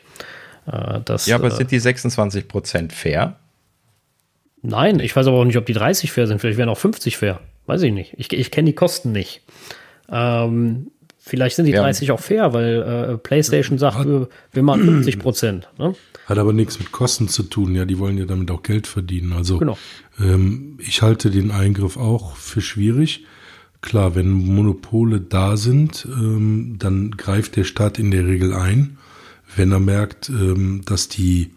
[0.68, 3.38] Äh, das, ja, aber äh, sind die 26 Prozent fair?
[4.62, 6.40] Nein, ich weiß aber auch nicht, ob die 30 fair sind.
[6.40, 7.40] Vielleicht wären auch 50 fair.
[7.66, 8.14] Weiß ich nicht.
[8.18, 9.42] Ich, ich kenne die Kosten nicht.
[10.12, 10.92] Ähm,
[11.30, 11.82] vielleicht sind die ja.
[11.82, 12.82] 30 auch fair, weil
[13.14, 15.70] äh, PlayStation sagt, wir, wir machen 50 Prozent.
[15.78, 15.96] Ne?
[16.26, 19.34] Hat aber nichts mit Kosten zu tun, ja, die wollen ja damit auch Geld verdienen.
[19.34, 19.78] Also genau.
[20.20, 23.26] ähm, ich halte den Eingriff auch für schwierig.
[23.82, 28.98] Klar, wenn Monopole da sind, ähm, dann greift der Staat in der Regel ein,
[29.56, 31.52] wenn er merkt, ähm, dass die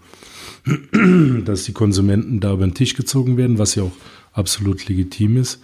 [1.45, 3.93] dass die Konsumenten da über den Tisch gezogen werden, was ja auch
[4.33, 5.61] absolut legitim ist.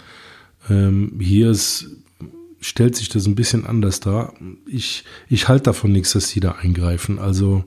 [0.68, 1.90] Ähm, hier ist,
[2.60, 4.35] stellt sich das ein bisschen anders dar.
[4.66, 7.18] Ich, ich halte davon nichts, dass die da eingreifen.
[7.18, 7.64] Also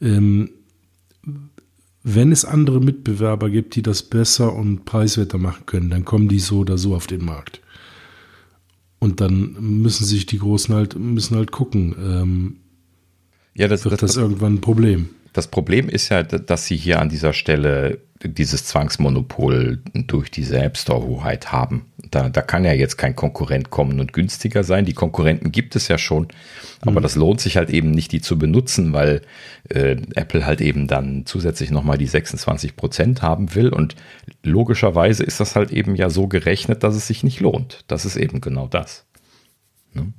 [0.00, 0.50] ähm,
[2.02, 6.38] wenn es andere Mitbewerber gibt, die das besser und preiswerter machen können, dann kommen die
[6.38, 7.60] so oder so auf den Markt.
[8.98, 11.94] Und dann müssen sich die Großen halt, müssen halt gucken.
[11.98, 12.56] Ähm,
[13.54, 15.10] ja, das wird das, das irgendwann ein Problem.
[15.38, 20.76] Das Problem ist ja, dass sie hier an dieser Stelle dieses Zwangsmonopol durch diese App
[20.76, 21.92] Store-Hoheit haben.
[22.10, 24.84] Da, da kann ja jetzt kein Konkurrent kommen und günstiger sein.
[24.84, 26.26] Die Konkurrenten gibt es ja schon,
[26.80, 27.02] aber mhm.
[27.04, 29.22] das lohnt sich halt eben nicht, die zu benutzen, weil
[29.68, 33.68] äh, Apple halt eben dann zusätzlich nochmal die 26 Prozent haben will.
[33.68, 33.94] Und
[34.42, 37.84] logischerweise ist das halt eben ja so gerechnet, dass es sich nicht lohnt.
[37.86, 39.06] Das ist eben genau das.
[39.94, 40.12] Ne?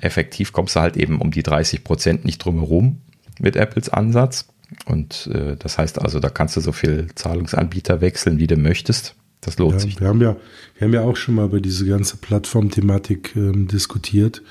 [0.00, 3.00] Effektiv kommst du halt eben um die 30 Prozent nicht drumherum
[3.40, 4.46] mit Apples Ansatz.
[4.86, 9.16] Und äh, das heißt also, da kannst du so viel Zahlungsanbieter wechseln, wie du möchtest.
[9.40, 10.00] Das lohnt ja, sich.
[10.00, 10.36] Wir haben, ja,
[10.76, 14.42] wir haben ja auch schon mal über diese ganze Plattform-Thematik ähm, diskutiert.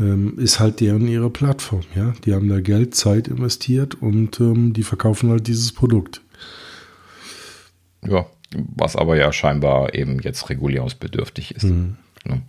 [0.00, 2.14] ähm, ist halt deren ihre Plattform, ja.
[2.24, 6.22] Die haben da Geld, Zeit investiert und ähm, die verkaufen halt dieses Produkt.
[8.04, 11.64] Ja, was aber ja scheinbar eben jetzt regulierungsbedürftig ist.
[11.64, 11.96] Mhm.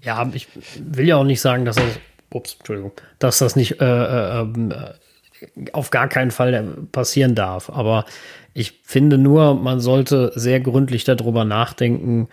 [0.02, 0.48] Ja, ich
[0.80, 2.00] will ja auch nicht sagen, dass das,
[2.32, 4.74] ups, Entschuldigung, dass das nicht äh, äh, ähm,
[5.74, 7.70] auf gar keinen Fall passieren darf.
[7.70, 8.06] Aber
[8.54, 12.28] ich finde nur, man sollte sehr gründlich darüber nachdenken,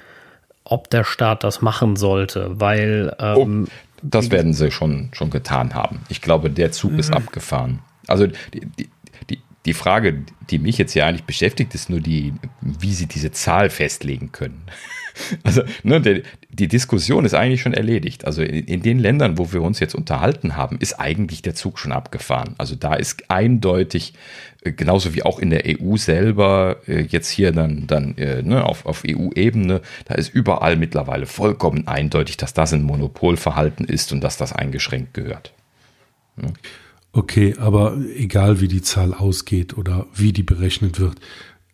[0.64, 3.70] ob der Staat das machen sollte, weil ähm, oh,
[4.02, 6.00] das werden sie schon, schon getan haben.
[6.08, 6.98] Ich glaube, der Zug mhm.
[6.98, 7.80] ist abgefahren.
[8.06, 8.88] Also die, die,
[9.30, 13.30] die, die Frage, die mich jetzt hier eigentlich beschäftigt, ist nur die, wie sie diese
[13.32, 14.62] Zahl festlegen können.
[15.42, 18.24] Also ne, die, die, Diskussion ist eigentlich schon erledigt.
[18.24, 21.78] Also in, in, den Ländern, wo wir uns jetzt unterhalten haben, ist eigentlich der Zug
[21.78, 22.54] schon abgefahren.
[22.58, 24.14] Also da ist eindeutig,
[24.62, 28.64] äh, genauso wie auch in der EU selber, äh, jetzt hier dann, dann äh, ne,
[28.64, 34.22] auf, auf EU-Ebene, da ist überall mittlerweile vollkommen eindeutig, dass das ein Monopolverhalten ist und
[34.22, 35.52] dass das eingeschränkt gehört.
[36.40, 36.48] Ja.
[37.12, 41.20] Okay, aber egal wie die Zahl ausgeht oder wie die berechnet wird,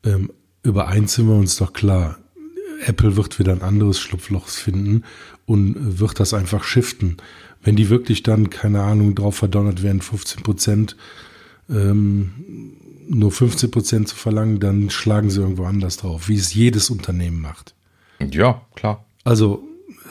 [0.05, 0.31] ähm,
[0.63, 2.20] über eins sind wir uns doch klar
[2.87, 5.05] Apple wird wieder ein anderes Schlupfloch finden
[5.47, 7.17] und wird das einfach shiften.
[7.63, 10.97] Wenn die wirklich dann, keine Ahnung, drauf verdonnert werden, 15 Prozent,
[11.69, 12.77] ähm,
[13.09, 17.41] nur 15 Prozent zu verlangen, dann schlagen sie irgendwo anders drauf, wie es jedes Unternehmen
[17.41, 17.75] macht.
[18.31, 19.05] Ja, klar.
[19.25, 19.67] Also,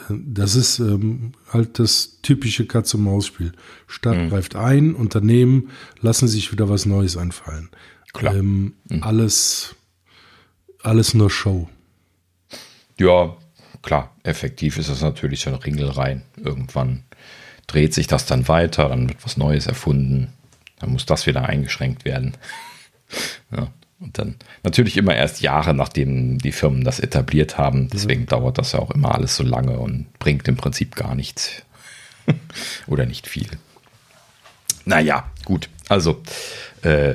[0.08, 3.52] das ist ähm, halt das typische Katz-und-Maus-Spiel.
[3.86, 4.28] Stadt mhm.
[4.28, 5.70] greift ein, Unternehmen
[6.00, 7.70] lassen sich wieder was Neues einfallen.
[8.12, 8.36] Klar.
[8.36, 9.02] Ähm, mhm.
[9.02, 9.74] Alles,
[10.82, 11.68] alles nur Show.
[13.00, 13.34] Ja,
[13.80, 16.22] klar, effektiv ist das natürlich so ein Ringelrein.
[16.36, 17.04] Irgendwann
[17.66, 20.34] dreht sich das dann weiter, dann wird was Neues erfunden,
[20.80, 22.36] dann muss das wieder eingeschränkt werden.
[23.56, 23.68] ja,
[24.00, 27.88] und dann natürlich immer erst Jahre, nachdem die Firmen das etabliert haben.
[27.88, 28.26] Deswegen mhm.
[28.26, 31.62] dauert das ja auch immer alles so lange und bringt im Prinzip gar nichts.
[32.86, 33.48] Oder nicht viel.
[34.84, 35.70] Naja, gut.
[35.88, 36.22] Also,
[36.82, 37.14] äh,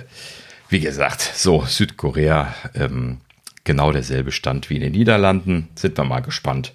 [0.70, 3.20] wie gesagt, so Südkorea ähm,
[3.66, 5.68] genau derselbe Stand wie in den Niederlanden.
[5.76, 6.74] Sind wir mal gespannt,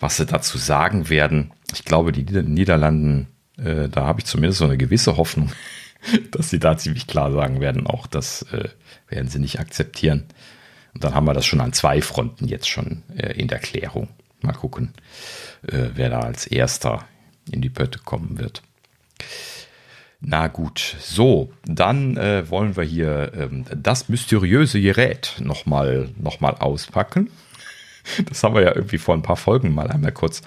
[0.00, 1.52] was sie dazu sagen werden.
[1.72, 5.52] Ich glaube, die Niederlanden, äh, da habe ich zumindest so eine gewisse Hoffnung,
[6.32, 8.68] dass sie da ziemlich klar sagen werden, auch das äh,
[9.08, 10.24] werden sie nicht akzeptieren.
[10.94, 14.08] Und dann haben wir das schon an zwei Fronten jetzt schon äh, in der Klärung.
[14.40, 14.94] Mal gucken,
[15.62, 17.06] äh, wer da als erster
[17.52, 18.62] in die Pötte kommen wird.
[20.22, 26.54] Na gut, so, dann äh, wollen wir hier ähm, das mysteriöse Gerät nochmal noch mal
[26.54, 27.30] auspacken.
[28.30, 30.40] Das haben wir ja irgendwie vor ein paar Folgen mal einmal kurz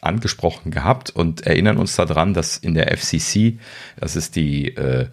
[0.00, 3.58] angesprochen gehabt und erinnern uns daran, dass in der FCC,
[3.98, 5.08] das ist die, äh,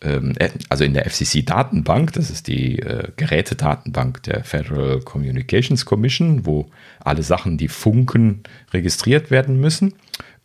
[0.00, 6.46] ähm, äh, also in der FCC-Datenbank, das ist die äh, Gerätedatenbank der Federal Communications Commission,
[6.46, 6.70] wo
[7.00, 9.94] alle Sachen, die funken, registriert werden müssen.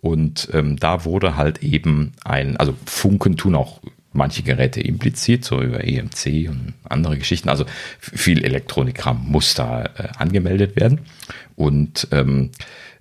[0.06, 3.82] Und ähm, da wurde halt eben ein, also Funken tun auch
[4.14, 7.50] manche Geräte implizit, so über EMC und andere Geschichten.
[7.50, 7.66] Also
[7.98, 11.00] viel Elektronikkram muss da äh, angemeldet werden.
[11.56, 12.52] Und ähm,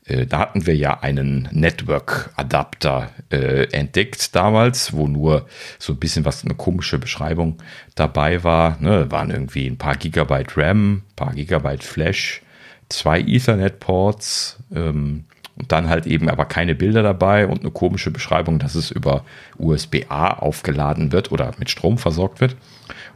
[0.06, 5.46] äh, da hatten wir ja einen Network-Adapter äh, entdeckt damals, wo nur
[5.78, 7.58] so ein bisschen was, eine komische Beschreibung
[7.94, 8.78] dabei war.
[8.80, 12.40] Ne, waren irgendwie ein paar Gigabyte RAM, paar Gigabyte Flash,
[12.88, 15.24] zwei Ethernet-Ports, ähm,
[15.56, 19.24] und dann halt eben aber keine Bilder dabei und eine komische Beschreibung, dass es über
[19.58, 22.56] USB-A aufgeladen wird oder mit Strom versorgt wird.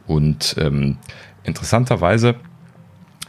[0.07, 0.97] Und ähm,
[1.43, 2.35] interessanterweise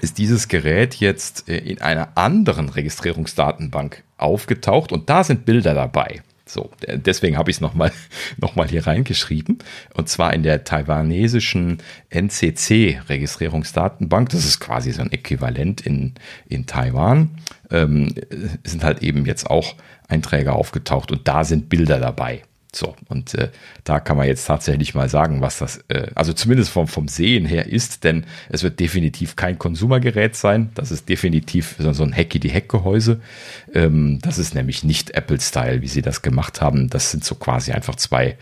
[0.00, 6.22] ist dieses Gerät jetzt äh, in einer anderen Registrierungsdatenbank aufgetaucht und da sind Bilder dabei.
[6.52, 7.92] So, deswegen habe ich es nochmal
[8.38, 9.58] noch mal hier reingeschrieben.
[9.94, 11.78] Und zwar in der taiwanesischen
[12.10, 14.30] NCC-Registrierungsdatenbank.
[14.30, 16.14] Das ist quasi so ein Äquivalent in,
[16.48, 17.30] in Taiwan.
[17.70, 18.14] Ähm,
[18.64, 19.74] sind halt eben jetzt auch
[20.08, 22.42] Einträge aufgetaucht und da sind Bilder dabei.
[22.72, 23.50] So, und äh,
[23.82, 27.44] da kann man jetzt tatsächlich mal sagen, was das, äh, also zumindest vom, vom Sehen
[27.44, 30.70] her ist, denn es wird definitiv kein Konsumergerät sein.
[30.74, 33.20] Das ist definitiv so, ein Hacky-die-Heck-Gehäuse.
[33.74, 36.88] Ähm, das ist nämlich nicht Apple-Style, wie sie das gemacht haben.
[36.88, 38.36] Das sind so quasi einfach zwei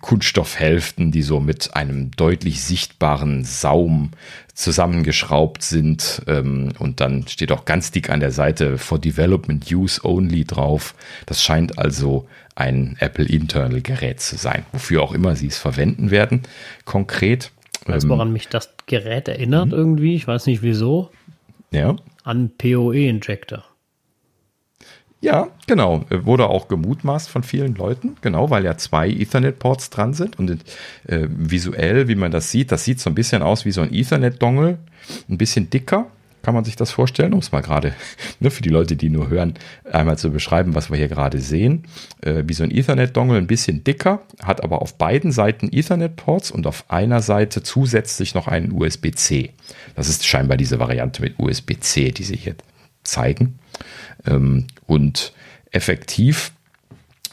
[0.00, 4.10] Kunststoffhälften, die so mit einem deutlich sichtbaren Saum
[4.54, 6.22] zusammengeschraubt sind.
[6.26, 10.94] Ähm, und dann steht auch ganz dick an der Seite for Development Use Only drauf.
[11.26, 12.28] Das scheint also
[12.58, 16.42] ein Apple Internal Gerät zu sein, wofür auch immer sie es verwenden werden,
[16.84, 17.52] konkret.
[17.86, 19.74] Weißt du, woran mich das Gerät erinnert mhm.
[19.74, 20.14] irgendwie?
[20.16, 21.10] Ich weiß nicht wieso.
[21.70, 21.96] Ja.
[22.24, 23.64] An PoE-Injector.
[25.20, 26.04] Ja, genau.
[26.10, 30.38] Wurde auch gemutmaßt von vielen Leuten, genau, weil ja zwei Ethernet-Ports dran sind.
[30.38, 30.50] Und
[31.06, 33.92] äh, visuell, wie man das sieht, das sieht so ein bisschen aus wie so ein
[33.92, 34.78] Ethernet-Dongle,
[35.28, 36.06] ein bisschen dicker.
[36.48, 37.92] Kann man sich das vorstellen, um es mal gerade
[38.40, 39.52] ne, für die Leute, die nur hören,
[39.84, 41.84] einmal zu beschreiben, was wir hier gerade sehen.
[42.22, 46.66] Äh, wie so ein Ethernet-Dongle, ein bisschen dicker, hat aber auf beiden Seiten Ethernet-Ports und
[46.66, 49.50] auf einer Seite zusätzlich noch einen USB-C.
[49.94, 52.54] Das ist scheinbar diese Variante mit USB-C, die sie hier
[53.04, 53.58] zeigen.
[54.26, 55.34] Ähm, und
[55.70, 56.52] effektiv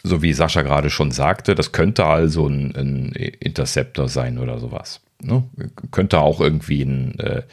[0.03, 4.99] so wie Sascha gerade schon sagte, das könnte also ein, ein Interceptor sein oder sowas.
[5.21, 5.45] Ne?
[5.91, 7.43] Könnte auch irgendwie ein äh,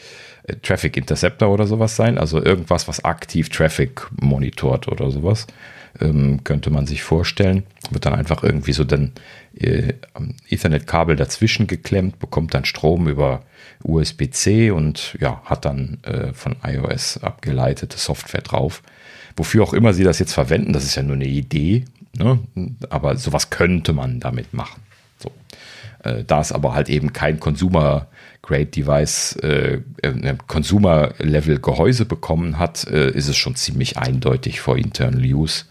[0.63, 5.47] Traffic Interceptor oder sowas sein, also irgendwas, was aktiv Traffic monitort oder sowas.
[6.01, 7.65] Ähm, könnte man sich vorstellen.
[7.91, 9.13] Wird dann einfach irgendwie so dann
[9.55, 9.93] äh,
[10.49, 13.43] Ethernet-Kabel dazwischen geklemmt, bekommt dann Strom über
[13.85, 18.83] USB-C und ja, hat dann äh, von iOS abgeleitete Software drauf.
[19.37, 21.85] Wofür auch immer sie das jetzt verwenden, das ist ja nur eine Idee,
[22.17, 22.39] ne?
[22.91, 24.83] aber sowas könnte man damit machen.
[26.03, 28.09] Äh, da es aber halt eben kein Consumer
[28.43, 34.61] Grade Device, äh, äh, Consumer Level Gehäuse bekommen hat, äh, ist es schon ziemlich eindeutig
[34.61, 35.65] for Internal Use.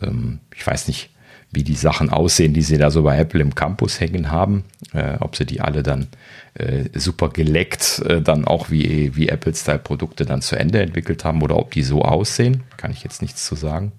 [0.00, 1.10] Ähm, ich weiß nicht,
[1.50, 4.64] wie die Sachen aussehen, die sie da so bei Apple im Campus hängen haben.
[4.92, 6.08] Äh, ob sie die alle dann
[6.54, 11.56] äh, super geleckt äh, dann auch wie, wie Apple-Style-Produkte dann zu Ende entwickelt haben oder
[11.56, 13.92] ob die so aussehen, kann ich jetzt nichts zu sagen.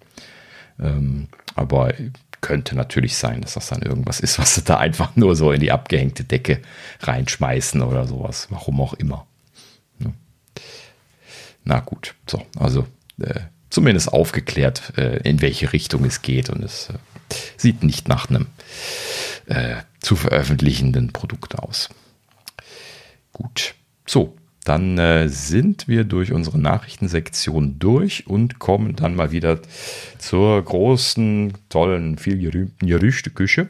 [0.79, 1.93] Ähm, aber
[2.41, 5.59] könnte natürlich sein, dass das dann irgendwas ist, was sie da einfach nur so in
[5.59, 6.61] die abgehängte Decke
[7.01, 8.47] reinschmeißen oder sowas.
[8.49, 9.27] Warum auch immer.
[9.99, 10.11] Ja.
[11.63, 12.87] Na gut, so, also
[13.21, 16.93] äh, zumindest aufgeklärt, äh, in welche Richtung es geht und es äh,
[17.57, 18.47] sieht nicht nach einem
[19.47, 21.89] äh, zu veröffentlichenden Produkt aus.
[23.33, 23.75] Gut,
[24.05, 24.35] so,
[24.69, 29.59] dann äh, sind wir durch unsere Nachrichtensektion durch und kommen dann mal wieder
[30.19, 33.69] zur großen, tollen, viel gerühmten Gerüchteküche.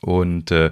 [0.00, 0.70] Und äh,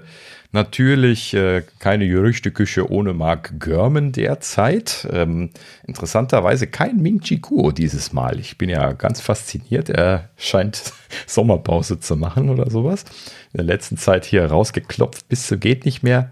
[0.51, 5.07] Natürlich äh, keine Gerüchteküche ohne Mark Görman derzeit.
[5.13, 5.51] Ähm,
[5.87, 8.41] interessanterweise kein Ming Chi Kuo dieses Mal.
[8.41, 9.91] Ich bin ja ganz fasziniert.
[9.91, 10.95] Er scheint
[11.27, 13.05] Sommerpause zu machen oder sowas.
[13.53, 16.31] In der letzten Zeit hier rausgeklopft bis zu geht nicht mehr.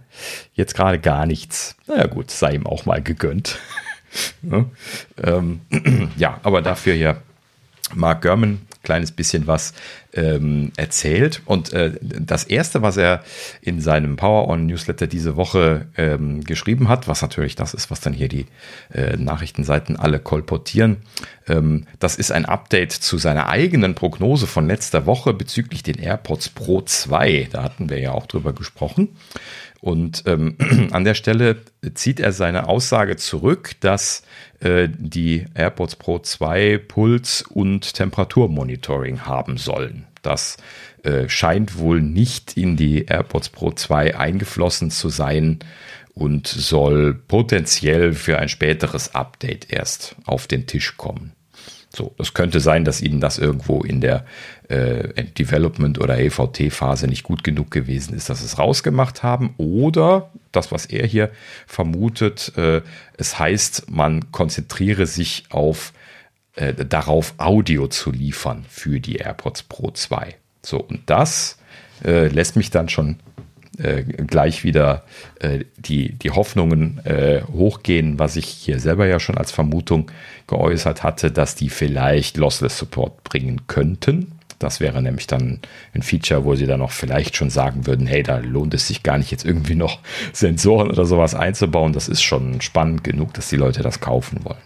[0.55, 1.77] Jetzt gerade gar nichts.
[1.87, 3.59] Naja gut, sei ihm auch mal gegönnt.
[4.43, 4.65] ja,
[5.23, 5.61] ähm,
[6.17, 7.21] ja, aber dafür hier
[7.95, 9.75] Mark Gurman kleines bisschen was
[10.15, 11.43] ähm, erzählt.
[11.45, 13.25] Und äh, das Erste, was er
[13.61, 18.01] in seinem Power On Newsletter diese Woche ähm, geschrieben hat, was natürlich das ist, was
[18.01, 18.47] dann hier die
[18.95, 20.99] äh, Nachrichtenseiten alle kolportieren,
[21.49, 26.51] ähm, das ist ein Update zu seiner eigenen Prognose von letzter Woche bezüglich den AirPods
[26.51, 27.49] Pro 2.
[27.51, 29.17] Da hatten wir ja auch drüber gesprochen.
[29.81, 30.57] Und ähm,
[30.93, 31.63] an der Stelle
[31.95, 34.23] zieht er seine Aussage zurück, dass
[34.61, 40.07] äh, die AirPods Pro 2 Puls- und Temperaturmonitoring haben sollen.
[40.23, 40.57] Das
[41.03, 45.61] äh, scheint wohl nicht in die AirPods Pro 2 eingeflossen zu sein
[46.15, 51.33] und soll potenziell für ein späteres Update erst auf den Tisch kommen.
[51.95, 54.27] So, es könnte sein, dass ihnen das irgendwo in der
[54.69, 59.55] äh, Development oder EVT-Phase nicht gut genug gewesen ist, dass sie es rausgemacht haben.
[59.59, 61.31] Oder das, was er hier
[61.67, 62.83] vermutet, äh,
[63.17, 65.93] es heißt, man konzentriere sich auf
[66.57, 70.35] äh, darauf, Audio zu liefern für die AirPods Pro 2.
[70.63, 71.59] So, und das
[72.05, 73.17] äh, lässt mich dann schon
[73.79, 75.05] äh, gleich wieder
[75.39, 80.11] äh, die, die Hoffnungen äh, hochgehen, was ich hier selber ja schon als Vermutung
[80.47, 84.33] geäußert hatte, dass die vielleicht Lossless Support bringen könnten.
[84.59, 85.61] Das wäre nämlich dann
[85.95, 89.03] ein Feature, wo sie dann auch vielleicht schon sagen würden, hey, da lohnt es sich
[89.03, 90.01] gar nicht jetzt irgendwie noch
[90.33, 91.93] Sensoren oder sowas einzubauen.
[91.93, 94.57] Das ist schon spannend genug, dass die Leute das kaufen wollen.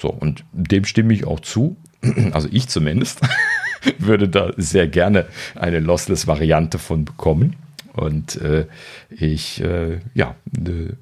[0.00, 1.76] So, und dem stimme ich auch zu.
[2.32, 3.20] Also ich zumindest.
[3.98, 7.56] würde da sehr gerne eine Lossless-Variante von bekommen.
[7.92, 8.66] Und äh,
[9.10, 10.34] ich äh, ja,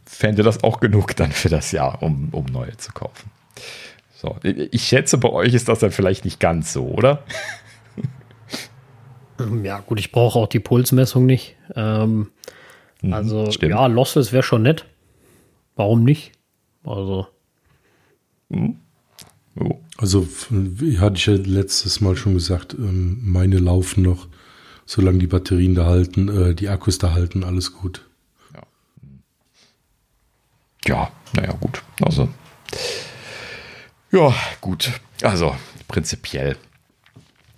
[0.06, 3.31] fände das auch genug dann für das Jahr, um, um neue zu kaufen.
[4.24, 7.24] So, ich schätze, bei euch ist das dann vielleicht nicht ganz so, oder?
[9.62, 11.56] Ja, gut, ich brauche auch die Pulsmessung nicht.
[11.74, 12.30] Ähm,
[13.02, 13.72] mhm, also, Stimmt.
[13.72, 14.86] ja, Lossless wäre schon nett.
[15.76, 16.32] Warum nicht?
[16.84, 17.26] Also.
[18.48, 18.78] Mhm.
[19.60, 19.78] Oh.
[19.98, 20.26] Also
[20.98, 24.28] hatte ich ja letztes Mal schon gesagt, ähm, meine laufen noch,
[24.86, 28.09] solange die Batterien da halten, äh, die Akkus da halten, alles gut.
[28.55, 28.62] Ja,
[30.86, 31.82] ja naja, gut.
[32.01, 32.30] Also,
[34.15, 34.93] ja, gut.
[35.23, 35.57] Also,
[35.89, 36.57] prinzipiell.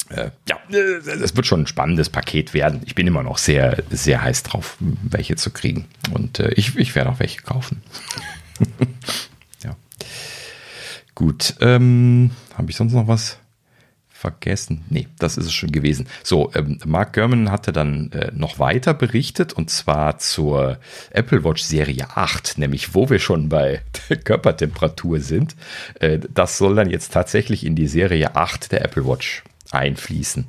[0.09, 2.83] Äh, ja, es wird schon ein spannendes Paket werden.
[2.87, 5.87] Ich bin immer noch sehr, sehr heiß drauf, welche zu kriegen.
[6.13, 7.83] Und äh, ich, ich werde auch welche kaufen.
[11.17, 13.39] Gut, ähm, habe ich sonst noch was
[14.17, 14.85] vergessen?
[14.89, 16.07] Nee, das ist es schon gewesen.
[16.23, 20.79] So, ähm, Mark Gurman hatte dann äh, noch weiter berichtet und zwar zur
[21.11, 25.55] Apple Watch Serie 8, nämlich wo wir schon bei der Körpertemperatur sind.
[26.01, 30.47] Äh, das soll dann jetzt tatsächlich in die Serie 8 der Apple Watch einfließen.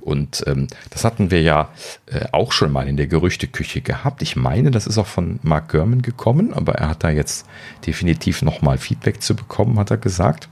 [0.00, 1.70] Und ähm, das hatten wir ja
[2.06, 4.22] äh, auch schon mal in der Gerüchteküche gehabt.
[4.22, 7.46] Ich meine, das ist auch von Mark Gurman gekommen, aber er hat da jetzt
[7.86, 10.48] definitiv nochmal Feedback zu bekommen, hat er gesagt.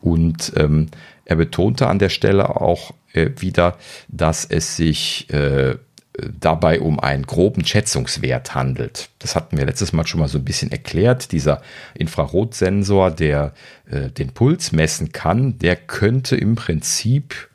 [0.00, 0.88] Und ähm,
[1.30, 3.78] er betonte an der Stelle auch äh, wieder,
[4.08, 5.76] dass es sich äh,
[6.40, 9.10] dabei um einen groben Schätzungswert handelt.
[9.20, 11.30] Das hatten wir letztes Mal schon mal so ein bisschen erklärt.
[11.30, 11.62] Dieser
[11.94, 13.54] Infrarotsensor, der
[13.88, 17.48] äh, den Puls messen kann, der könnte im Prinzip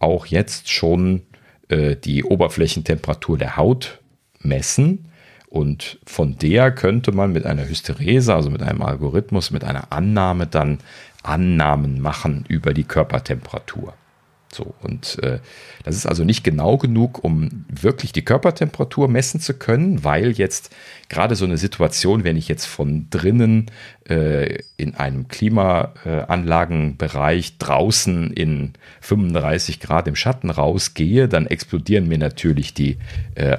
[0.00, 1.22] auch jetzt schon
[1.68, 4.00] äh, die Oberflächentemperatur der Haut
[4.40, 5.06] messen.
[5.48, 10.48] Und von der könnte man mit einer Hysterese, also mit einem Algorithmus, mit einer Annahme
[10.48, 10.78] dann
[11.22, 13.94] Annahmen machen über die Körpertemperatur.
[14.54, 15.38] So, und äh,
[15.82, 20.68] das ist also nicht genau genug, um wirklich die Körpertemperatur messen zu können, weil jetzt
[21.08, 23.70] gerade so eine Situation, wenn ich jetzt von drinnen
[24.06, 32.74] äh, in einem Klimaanlagenbereich draußen in 35 Grad im Schatten rausgehe, dann explodieren mir natürlich
[32.74, 32.98] die
[33.34, 33.58] äh, äh,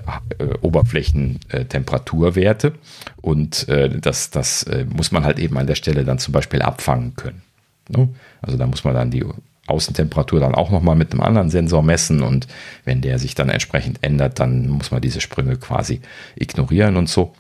[0.61, 2.73] Oberflächentemperaturwerte
[3.19, 6.61] und äh, das, das äh, muss man halt eben an der Stelle dann zum Beispiel
[6.61, 7.41] abfangen können.
[7.89, 8.09] Ne?
[8.41, 9.25] Also da muss man dann die
[9.67, 12.47] Außentemperatur dann auch nochmal mit einem anderen Sensor messen und
[12.83, 16.01] wenn der sich dann entsprechend ändert, dann muss man diese Sprünge quasi
[16.35, 17.33] ignorieren und so.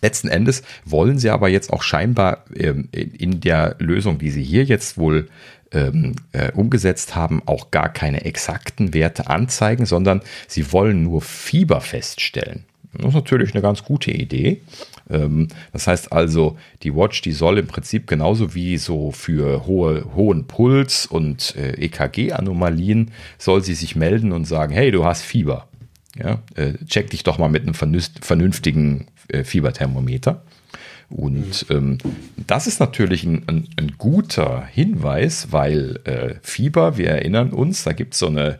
[0.00, 4.64] Letzten Endes wollen sie aber jetzt auch scheinbar ähm, in der Lösung, die sie hier
[4.64, 5.28] jetzt wohl
[5.72, 11.80] ähm, äh, umgesetzt haben, auch gar keine exakten Werte anzeigen, sondern sie wollen nur Fieber
[11.80, 12.64] feststellen.
[12.94, 14.62] Das ist natürlich eine ganz gute Idee.
[15.10, 20.06] Ähm, das heißt also, die Watch, die soll im Prinzip genauso wie so für hohe,
[20.14, 25.68] hohen Puls und äh, EKG-Anomalien, soll sie sich melden und sagen, hey, du hast Fieber.
[26.16, 30.42] Ja, äh, check dich doch mal mit einem vernünftigen äh, Fieberthermometer.
[31.10, 31.96] Und ähm,
[32.46, 37.92] das ist natürlich ein, ein, ein, guter Hinweis, weil äh, Fieber, wir erinnern uns, da
[37.92, 38.58] gibt es so eine,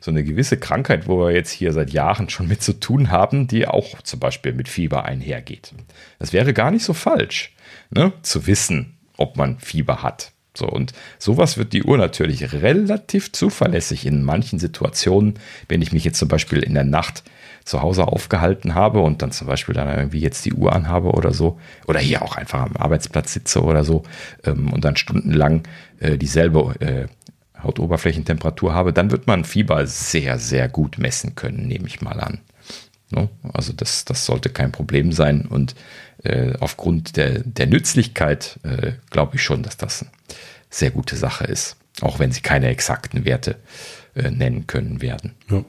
[0.00, 3.48] so eine gewisse Krankheit, wo wir jetzt hier seit Jahren schon mit zu tun haben,
[3.48, 5.74] die auch zum Beispiel mit Fieber einhergeht.
[6.18, 7.54] Das wäre gar nicht so falsch,
[7.90, 10.32] ne, zu wissen, ob man Fieber hat.
[10.54, 15.34] So, und sowas wird die Uhr natürlich relativ zuverlässig in manchen Situationen,
[15.68, 17.22] wenn ich mich jetzt zum Beispiel in der Nacht
[17.64, 21.32] zu Hause aufgehalten habe und dann zum Beispiel dann irgendwie jetzt die Uhr anhabe oder
[21.32, 24.02] so, oder hier auch einfach am Arbeitsplatz sitze oder so
[24.44, 25.62] ähm, und dann stundenlang
[26.00, 27.06] äh, dieselbe äh,
[27.62, 32.40] Hautoberflächentemperatur habe, dann wird man Fieber sehr, sehr gut messen können, nehme ich mal an.
[33.10, 33.28] No?
[33.52, 35.74] Also das, das sollte kein Problem sein und
[36.22, 40.10] äh, aufgrund der, der Nützlichkeit äh, glaube ich schon, dass das eine
[40.70, 43.56] sehr gute Sache ist, auch wenn sie keine exakten Werte
[44.14, 45.34] äh, nennen können werden.
[45.50, 45.64] Ja.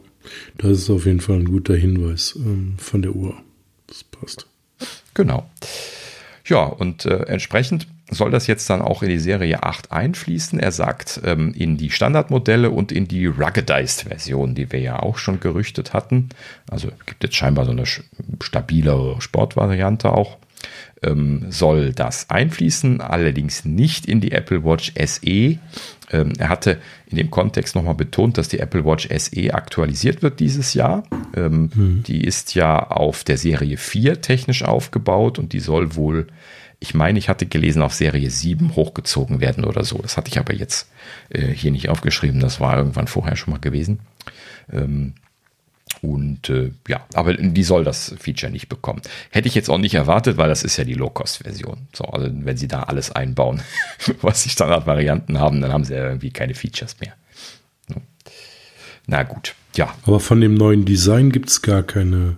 [0.58, 3.36] Das ist auf jeden Fall ein guter Hinweis ähm, von der Uhr.
[3.88, 4.48] Das passt.
[5.14, 5.50] Genau.
[6.46, 10.60] Ja, und äh, entsprechend soll das jetzt dann auch in die Serie 8 einfließen.
[10.60, 15.40] Er sagt, ähm, in die Standardmodelle und in die Ruggedized-Version, die wir ja auch schon
[15.40, 16.30] gerüchtet hatten.
[16.70, 20.38] Also gibt jetzt scheinbar so eine stabilere Sportvariante auch
[21.04, 25.58] ähm, soll das einfließen, allerdings nicht in die Apple Watch SE.
[26.12, 30.40] Ähm, er hatte in dem Kontext nochmal betont, dass die Apple Watch SE aktualisiert wird
[30.40, 31.04] dieses Jahr.
[31.36, 32.04] Ähm, mhm.
[32.04, 36.28] Die ist ja auf der Serie 4 technisch aufgebaut und die soll wohl,
[36.80, 40.00] ich meine, ich hatte gelesen, auf Serie 7 hochgezogen werden oder so.
[40.00, 40.90] Das hatte ich aber jetzt
[41.30, 42.40] äh, hier nicht aufgeschrieben.
[42.40, 44.00] Das war irgendwann vorher schon mal gewesen.
[44.72, 45.14] Ähm,
[46.02, 49.02] und äh, ja, aber die soll das Feature nicht bekommen.
[49.30, 51.88] Hätte ich jetzt auch nicht erwartet, weil das ist ja die Low-Cost-Version.
[51.94, 53.62] So, also wenn sie da alles einbauen,
[54.22, 57.14] was die Standardvarianten haben, dann haben sie ja irgendwie keine Features mehr.
[59.08, 59.94] Na gut, ja.
[60.06, 62.38] Aber von dem neuen Design gibt es gar keine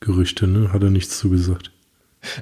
[0.00, 0.72] Gerüchte, ne?
[0.72, 1.70] Hat er nichts zugesagt.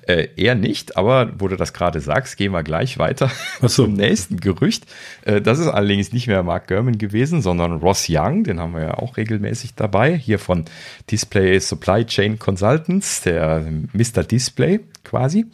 [0.07, 3.31] Äh, eher nicht, aber wo du das gerade sagst, gehen wir gleich weiter
[3.61, 3.69] so.
[3.87, 4.87] zum nächsten Gerücht.
[5.25, 8.83] Äh, das ist allerdings nicht mehr Mark Gurman gewesen, sondern Ross Young, den haben wir
[8.83, 10.65] ja auch regelmäßig dabei, hier von
[11.11, 14.23] Display Supply Chain Consultants, der Mr.
[14.23, 15.47] Display quasi.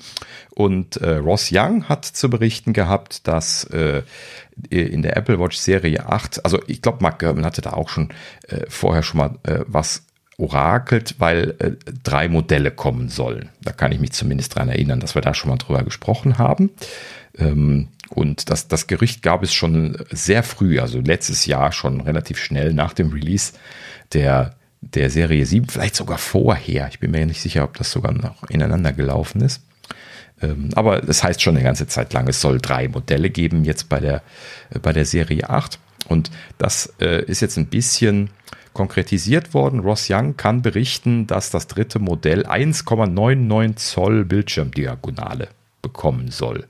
[0.50, 4.02] Und äh, Ross Young hat zu berichten gehabt, dass äh,
[4.70, 8.10] in der Apple Watch Serie 8, also ich glaube, Mark Gurman hatte da auch schon
[8.48, 10.04] äh, vorher schon mal äh, was
[10.38, 11.72] orakelt, weil äh,
[12.02, 13.50] drei Modelle kommen sollen.
[13.62, 16.70] Da kann ich mich zumindest daran erinnern, dass wir da schon mal drüber gesprochen haben.
[17.38, 22.38] Ähm, und das, das Gerücht gab es schon sehr früh, also letztes Jahr schon relativ
[22.38, 23.52] schnell nach dem Release
[24.12, 26.88] der, der Serie 7, vielleicht sogar vorher.
[26.88, 29.62] Ich bin mir nicht sicher, ob das sogar noch ineinander gelaufen ist.
[30.42, 33.88] Ähm, aber das heißt schon eine ganze Zeit lang, es soll drei Modelle geben jetzt
[33.88, 34.22] bei der,
[34.70, 35.78] äh, bei der Serie 8.
[36.08, 38.30] Und das äh, ist jetzt ein bisschen
[38.72, 39.80] konkretisiert worden.
[39.80, 45.48] Ross Young kann berichten, dass das dritte Modell 1,99 Zoll Bildschirmdiagonale
[45.82, 46.66] bekommen soll.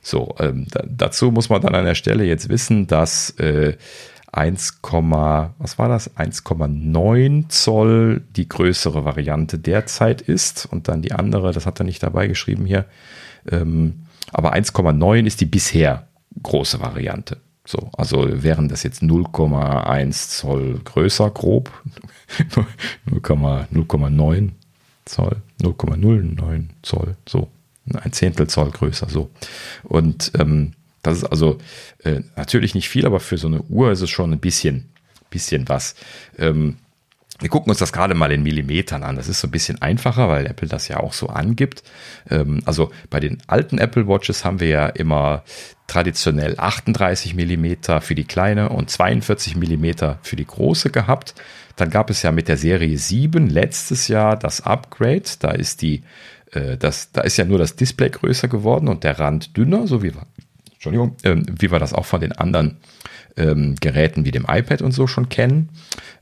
[0.00, 3.76] So, ähm, da, dazu muss man dann an der Stelle jetzt wissen, dass äh,
[4.32, 6.16] 1, was war das?
[6.16, 12.02] 1,9 Zoll die größere Variante derzeit ist und dann die andere, das hat er nicht
[12.02, 12.86] dabei geschrieben hier,
[13.50, 16.08] ähm, aber 1,9 ist die bisher
[16.42, 17.36] große Variante.
[17.64, 21.70] So, also wären das jetzt 0,1 Zoll größer, grob.
[23.06, 24.50] 0,9
[25.04, 27.48] Zoll, 0,09 Zoll, so.
[27.92, 29.30] Ein Zehntel Zoll größer, so.
[29.82, 30.72] Und ähm,
[31.02, 31.58] das ist also
[32.04, 34.88] äh, natürlich nicht viel, aber für so eine Uhr ist es schon ein bisschen,
[35.30, 35.96] bisschen was.
[36.38, 36.76] Ähm,
[37.42, 39.16] wir gucken uns das gerade mal in Millimetern an.
[39.16, 41.82] Das ist so ein bisschen einfacher, weil Apple das ja auch so angibt.
[42.30, 45.42] Ähm, also bei den alten Apple Watches haben wir ja immer
[45.88, 51.34] traditionell 38 Millimeter für die kleine und 42 Millimeter für die große gehabt.
[51.76, 55.24] Dann gab es ja mit der Serie 7 letztes Jahr das Upgrade.
[55.40, 56.04] Da ist die,
[56.52, 60.02] äh, das, da ist ja nur das Display größer geworden und der Rand dünner, so
[60.02, 60.26] wie wir,
[60.74, 62.78] Entschuldigung, ähm, wie wir das auch von den anderen
[63.36, 65.70] ähm, Geräten wie dem iPad und so schon kennen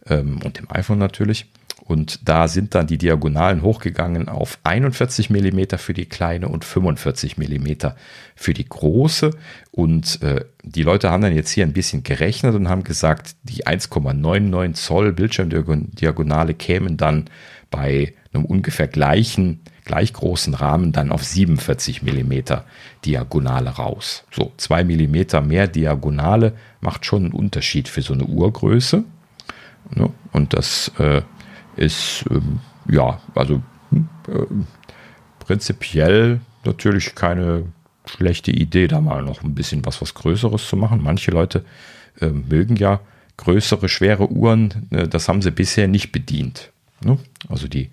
[0.07, 1.47] ähm, und dem iPhone natürlich.
[1.91, 7.37] Und da sind dann die Diagonalen hochgegangen auf 41 mm für die kleine und 45
[7.37, 7.89] mm
[8.37, 9.33] für die große.
[9.73, 13.67] Und äh, die Leute haben dann jetzt hier ein bisschen gerechnet und haben gesagt, die
[13.67, 17.25] 1,99 Zoll Bildschirmdiagonale kämen dann
[17.73, 22.33] bei einem ungefähr gleichen gleich großen Rahmen dann auf 47 mm
[23.05, 24.25] Diagonale raus.
[24.31, 29.05] So, 2 mm mehr Diagonale macht schon einen Unterschied für so eine Uhrgröße.
[29.95, 30.11] Ne?
[30.33, 31.23] Und das äh,
[31.77, 34.47] ist, ähm, ja, also hm, äh,
[35.39, 37.65] prinzipiell natürlich keine
[38.07, 41.03] schlechte Idee, da mal noch ein bisschen was, was Größeres zu machen.
[41.03, 41.65] Manche Leute
[42.21, 43.01] äh, mögen ja
[43.37, 44.89] größere, schwere Uhren.
[44.91, 46.73] Äh, das haben sie bisher nicht bedient.
[47.03, 47.19] Ne?
[47.49, 47.91] Also die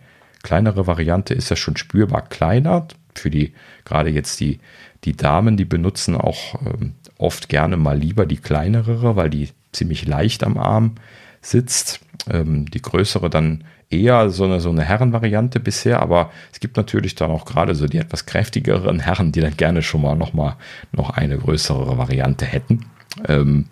[0.47, 2.87] kleinere Variante ist ja schon spürbar kleiner.
[3.13, 3.51] Für die,
[3.83, 4.59] gerade jetzt die,
[5.03, 10.07] die Damen, die benutzen auch ähm, oft gerne mal lieber die kleinere, weil die ziemlich
[10.07, 10.95] leicht am Arm
[11.41, 11.99] sitzt.
[12.29, 17.15] Ähm, die größere dann eher so eine, so eine Herrenvariante bisher, aber es gibt natürlich
[17.15, 20.55] dann auch gerade so die etwas kräftigeren Herren, die dann gerne schon mal noch mal
[20.93, 22.85] noch eine größere Variante hätten.
[23.27, 23.65] Ähm,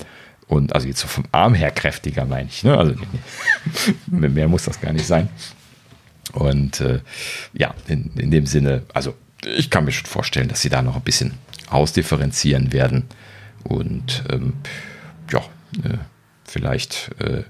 [0.47, 2.65] und also jetzt so vom Arm her kräftiger meine ich.
[2.65, 2.77] Ne?
[2.77, 2.95] Also
[4.07, 5.29] mehr muss das gar nicht sein.
[6.35, 6.99] Und äh,
[7.53, 10.95] ja, in, in dem Sinne, also ich kann mir schon vorstellen, dass sie da noch
[10.95, 11.35] ein bisschen
[11.69, 13.05] ausdifferenzieren werden.
[13.63, 14.53] Und ähm,
[15.31, 15.39] ja,
[15.83, 15.97] äh,
[16.43, 17.43] vielleicht äh,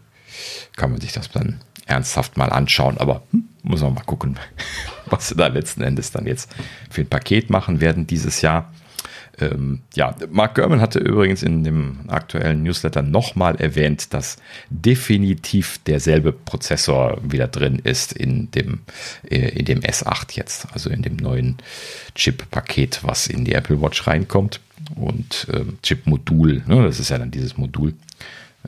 [0.76, 2.98] kann man sich das dann ernsthaft mal anschauen.
[2.98, 4.38] Aber hm, muss man mal gucken,
[5.08, 6.50] was sie da letzten Endes dann jetzt
[6.90, 8.72] für ein Paket machen werden dieses Jahr.
[9.40, 14.38] Ähm, ja, Mark Gurman hatte übrigens in dem aktuellen Newsletter nochmal erwähnt, dass
[14.70, 18.82] definitiv derselbe Prozessor wieder drin ist in dem,
[19.30, 21.58] äh, in dem S8 jetzt, also in dem neuen
[22.16, 24.62] Chip-Paket, was in die Apple Watch reinkommt.
[24.96, 27.94] Und ähm, Chip-Modul, ne, das ist ja dann dieses Modul.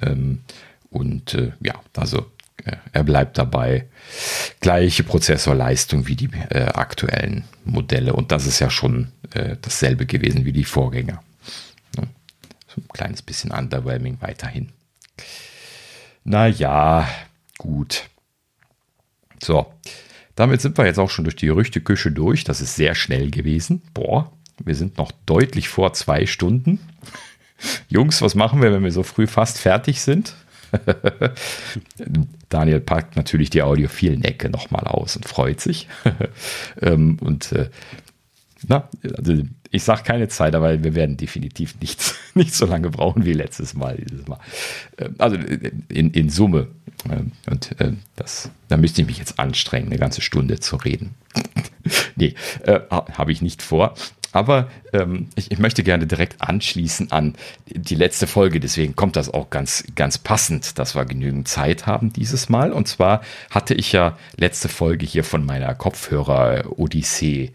[0.01, 0.39] Ähm,
[0.89, 2.25] und äh, ja, also
[2.91, 3.85] er bleibt dabei.
[4.59, 8.13] Gleiche Prozessorleistung wie die äh, aktuellen Modelle.
[8.13, 11.21] Und das ist ja schon äh, dasselbe gewesen wie die Vorgänger.
[11.95, 12.03] Ja,
[12.67, 14.71] so ein kleines bisschen underwhelming weiterhin.
[16.23, 17.07] Naja,
[17.57, 18.09] gut.
[19.41, 19.71] So,
[20.35, 22.43] damit sind wir jetzt auch schon durch die Gerüchteküche durch.
[22.43, 23.81] Das ist sehr schnell gewesen.
[23.93, 24.31] Boah,
[24.63, 26.79] wir sind noch deutlich vor zwei Stunden.
[27.89, 30.35] Jungs, was machen wir, wenn wir so früh fast fertig sind?
[32.49, 35.87] Daniel packt natürlich die audiophilen Ecke nochmal aus und freut sich.
[36.81, 37.69] ähm, und äh,
[38.67, 39.33] na, also
[39.71, 43.73] ich sage keine Zeit, aber wir werden definitiv nicht, nicht so lange brauchen wie letztes
[43.73, 43.97] Mal.
[43.97, 44.39] Dieses Mal.
[44.97, 45.37] Ähm, also
[45.89, 46.67] in, in Summe.
[47.09, 51.15] Ähm, und äh, das, da müsste ich mich jetzt anstrengen, eine ganze Stunde zu reden.
[52.15, 52.33] nee,
[52.63, 53.93] äh, habe ich nicht vor.
[54.37, 57.33] Aber ähm, ich, ich, möchte gerne direkt anschließen an
[57.65, 58.59] die letzte Folge.
[58.59, 62.71] Deswegen kommt das auch ganz, ganz passend, dass wir genügend Zeit haben dieses Mal.
[62.71, 67.51] Und zwar hatte ich ja letzte Folge hier von meiner Kopfhörer-Odyssee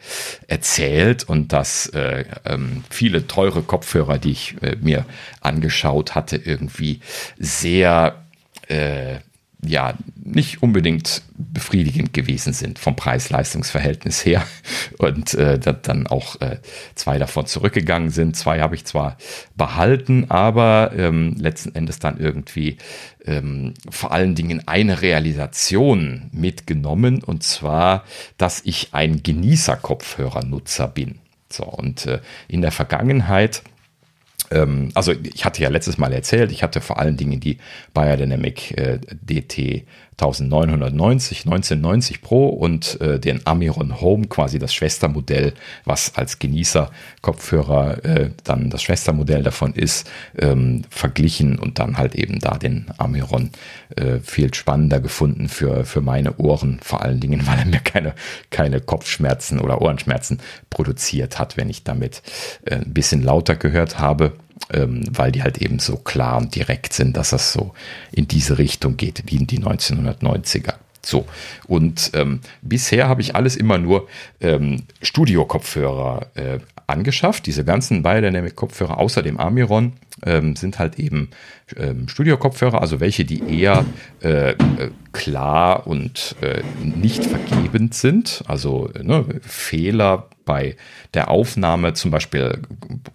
[0.49, 5.07] erzählt und dass äh, ähm, viele teure Kopfhörer, die ich äh, mir
[5.41, 6.99] angeschaut hatte, irgendwie
[7.39, 8.25] sehr
[8.67, 9.19] äh,
[9.65, 14.45] ja nicht unbedingt befriedigend gewesen sind vom Preis-Leistungs-Verhältnis her
[14.99, 16.59] und äh, dann auch äh,
[16.95, 18.37] zwei davon zurückgegangen sind.
[18.37, 19.17] Zwei habe ich zwar
[19.57, 22.79] behalten, aber ähm, letzten Endes dann irgendwie
[23.25, 28.05] ähm, vor allen Dingen eine Realisation mitgenommen und zwar,
[28.39, 31.19] dass ich ein Genießer-Kopfhörer-Nutzer bin.
[31.49, 33.63] So und äh, in der Vergangenheit
[34.53, 37.59] ähm, also ich hatte ja letztes Mal erzählt, ich hatte vor allen Dingen die
[37.95, 39.87] Biodynamic äh, DT
[40.21, 48.31] 1990, 1990 Pro und äh, den Amiron Home, quasi das Schwestermodell, was als Genießer-Kopfhörer äh,
[48.45, 50.09] dann das Schwestermodell davon ist,
[50.39, 53.51] ähm, verglichen und dann halt eben da den Amiron
[53.97, 58.15] äh, viel spannender gefunden für, für meine Ohren, vor allen Dingen, weil er mir keine,
[58.51, 60.41] keine Kopfschmerzen oder Ohrenschmerzen
[60.71, 62.23] produziert hat, wenn ich damit
[62.67, 64.35] äh, ein bisschen lauter gehört habe
[64.73, 67.73] ähm, weil die halt eben so klar und direkt sind, dass das so
[68.13, 70.75] in diese Richtung geht, wie in die 1990er.
[71.05, 71.27] So,
[71.67, 74.07] und ähm, bisher habe ich alles immer nur
[74.41, 77.47] ähm, Studio-Kopfhörer äh, angeschafft.
[77.47, 79.95] Diese ganzen Biodynamic-Kopfhörer außer dem Amiron
[80.25, 81.31] ähm, sind halt eben
[81.77, 83.85] ähm, Studio-Kopfhörer, also welche, die eher
[84.23, 84.57] äh, äh,
[85.13, 88.45] klar und äh, nicht vergebend sind.
[88.47, 90.77] Also ne, Fehler bei
[91.15, 92.61] der Aufnahme zum Beispiel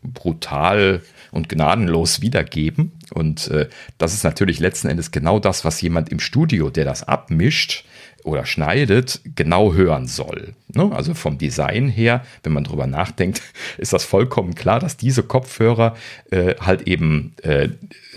[0.03, 2.91] brutal und gnadenlos wiedergeben.
[3.13, 3.67] Und äh,
[3.97, 7.85] das ist natürlich letzten Endes genau das, was jemand im Studio, der das abmischt
[8.23, 10.53] oder schneidet, genau hören soll.
[10.67, 10.91] Ne?
[10.93, 13.41] Also vom Design her, wenn man drüber nachdenkt,
[13.77, 15.95] ist das vollkommen klar, dass diese Kopfhörer
[16.31, 17.69] äh, halt eben äh,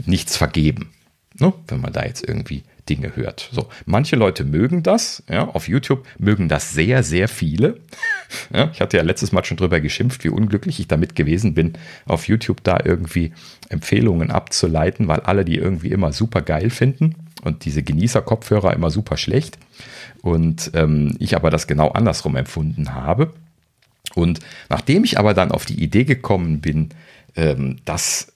[0.04, 0.90] nichts vergeben.
[1.38, 1.52] Ne?
[1.68, 3.48] Wenn man da jetzt irgendwie Dinge hört.
[3.52, 7.78] So, manche Leute mögen das, ja, auf YouTube mögen das sehr, sehr viele.
[8.54, 11.72] Ja, ich hatte ja letztes Mal schon drüber geschimpft, wie unglücklich ich damit gewesen bin,
[12.06, 13.32] auf YouTube da irgendwie
[13.68, 19.16] Empfehlungen abzuleiten, weil alle die irgendwie immer super geil finden und diese Genießer-Kopfhörer immer super
[19.16, 19.58] schlecht.
[20.22, 23.32] Und ähm, ich aber das genau andersrum empfunden habe.
[24.14, 24.38] Und
[24.68, 26.90] nachdem ich aber dann auf die Idee gekommen bin,
[27.34, 28.32] ähm, dass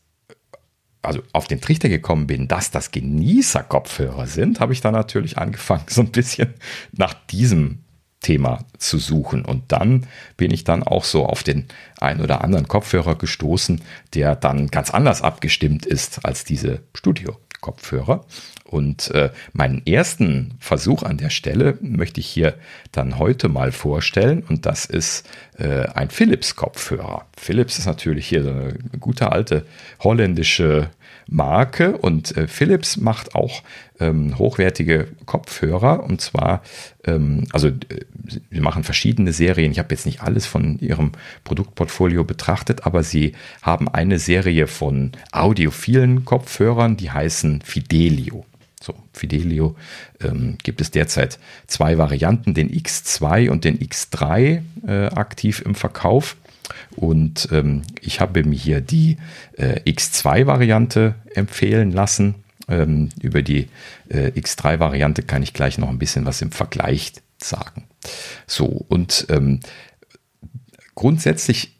[1.05, 5.85] also auf den Trichter gekommen bin, dass das Genießer-Kopfhörer sind, habe ich dann natürlich angefangen,
[5.89, 6.55] so ein bisschen
[6.93, 7.81] nach diesem
[8.21, 9.45] Thema zu suchen.
[9.45, 10.07] Und dann
[10.37, 11.67] bin ich dann auch so auf den
[12.01, 13.83] ein oder anderen Kopfhörer gestoßen,
[14.15, 16.83] der dann ganz anders abgestimmt ist als diese
[17.65, 18.25] Studio-Kopfhörer.
[18.65, 22.55] Und äh, meinen ersten Versuch an der Stelle möchte ich hier
[22.93, 24.43] dann heute mal vorstellen.
[24.49, 25.29] Und das ist
[25.59, 27.27] äh, ein Philips-Kopfhörer.
[27.37, 29.65] Philips ist natürlich hier so eine gute alte
[30.01, 30.91] holländische
[31.27, 33.63] Marke und äh, Philips macht auch
[34.01, 36.63] ähm, hochwertige Kopfhörer und zwar,
[37.05, 37.73] ähm, also äh,
[38.51, 39.73] sie machen verschiedene Serien.
[39.73, 41.13] Ich habe jetzt nicht alles von ihrem
[41.45, 48.45] Produktportfolio betrachtet, aber sie haben eine Serie von audiophilen Kopfhörern, die heißen Fidelio.
[48.81, 49.77] So, Fidelio
[50.23, 56.37] ähm, gibt es derzeit zwei Varianten, den X2 und den X3 äh, aktiv im Verkauf.
[56.97, 59.19] Und ähm, ich habe mir hier die
[59.57, 62.37] äh, X2-Variante empfehlen lassen.
[62.69, 63.69] Ähm, über die
[64.09, 67.85] äh, X3-Variante kann ich gleich noch ein bisschen was im Vergleich sagen.
[68.47, 69.61] So, und ähm,
[70.95, 71.77] grundsätzlich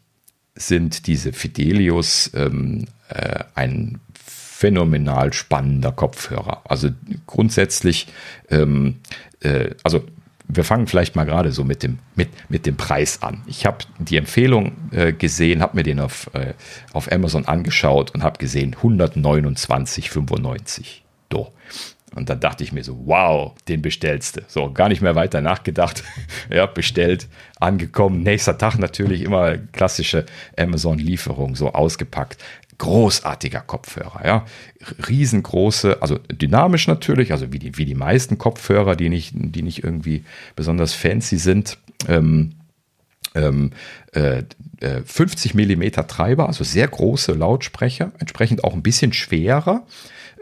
[0.55, 6.61] sind diese Fidelius ähm, äh, ein phänomenal spannender Kopfhörer.
[6.65, 6.89] Also
[7.27, 8.07] grundsätzlich,
[8.49, 8.99] ähm,
[9.41, 10.05] äh, also
[10.47, 13.43] wir fangen vielleicht mal gerade so mit dem, mit, mit dem Preis an.
[13.47, 16.53] Ich habe die Empfehlung äh, gesehen, habe mir den auf, äh,
[16.93, 21.01] auf Amazon angeschaut und habe gesehen 129,95.
[21.29, 21.51] Do.
[22.13, 24.41] Und dann dachte ich mir so, wow, den bestellst du.
[24.47, 26.03] So, gar nicht mehr weiter nachgedacht.
[26.49, 27.27] ja, bestellt,
[27.59, 28.23] angekommen.
[28.23, 30.25] Nächster Tag natürlich immer klassische
[30.57, 32.41] Amazon-Lieferung, so ausgepackt
[32.77, 34.45] großartiger Kopfhörer, ja.
[35.07, 39.83] Riesengroße, also dynamisch natürlich, also wie die, wie die meisten Kopfhörer, die nicht, die nicht
[39.83, 40.23] irgendwie
[40.55, 41.77] besonders fancy sind.
[42.07, 42.53] Ähm,
[43.33, 43.71] ähm,
[44.13, 44.43] äh,
[45.05, 49.85] 50 äh, Millimeter Treiber, also sehr große Lautsprecher, entsprechend auch ein bisschen schwerer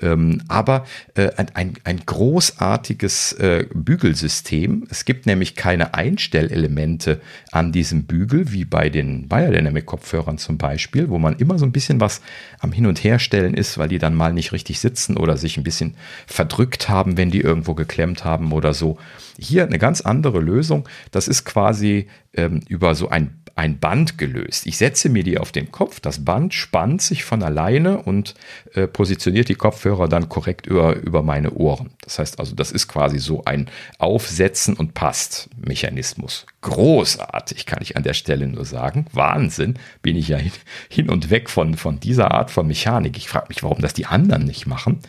[0.02, 4.86] ähm, aber äh, ein, ein großartiges äh, Bügelsystem.
[4.90, 7.22] Es gibt nämlich keine Einstellelemente
[7.52, 12.00] an diesem Bügel, wie bei den Biodynamic-Kopfhörern zum Beispiel, wo man immer so ein bisschen
[12.00, 12.22] was
[12.60, 15.64] am Hin- und Herstellen ist, weil die dann mal nicht richtig sitzen oder sich ein
[15.64, 15.96] bisschen
[16.28, 18.98] verdrückt haben, wenn die irgendwo geklemmt haben oder so.
[19.40, 20.88] Hier eine ganz andere Lösung.
[21.12, 24.66] Das ist quasi ähm, über so ein ein Band gelöst.
[24.66, 28.34] Ich setze mir die auf den Kopf, das Band spannt sich von alleine und
[28.74, 31.92] äh, positioniert die Kopfhörer dann korrekt über, über meine Ohren.
[32.02, 33.70] Das heißt also, das ist quasi so ein
[34.00, 36.48] Aufsetzen und passt Mechanismus.
[36.62, 39.06] Großartig, kann ich an der Stelle nur sagen.
[39.14, 40.52] Wahnsinn, bin ich ja hin,
[40.90, 43.18] hin und weg von, von dieser Art von Mechanik.
[43.18, 45.00] Ich frage mich, warum das die anderen nicht machen.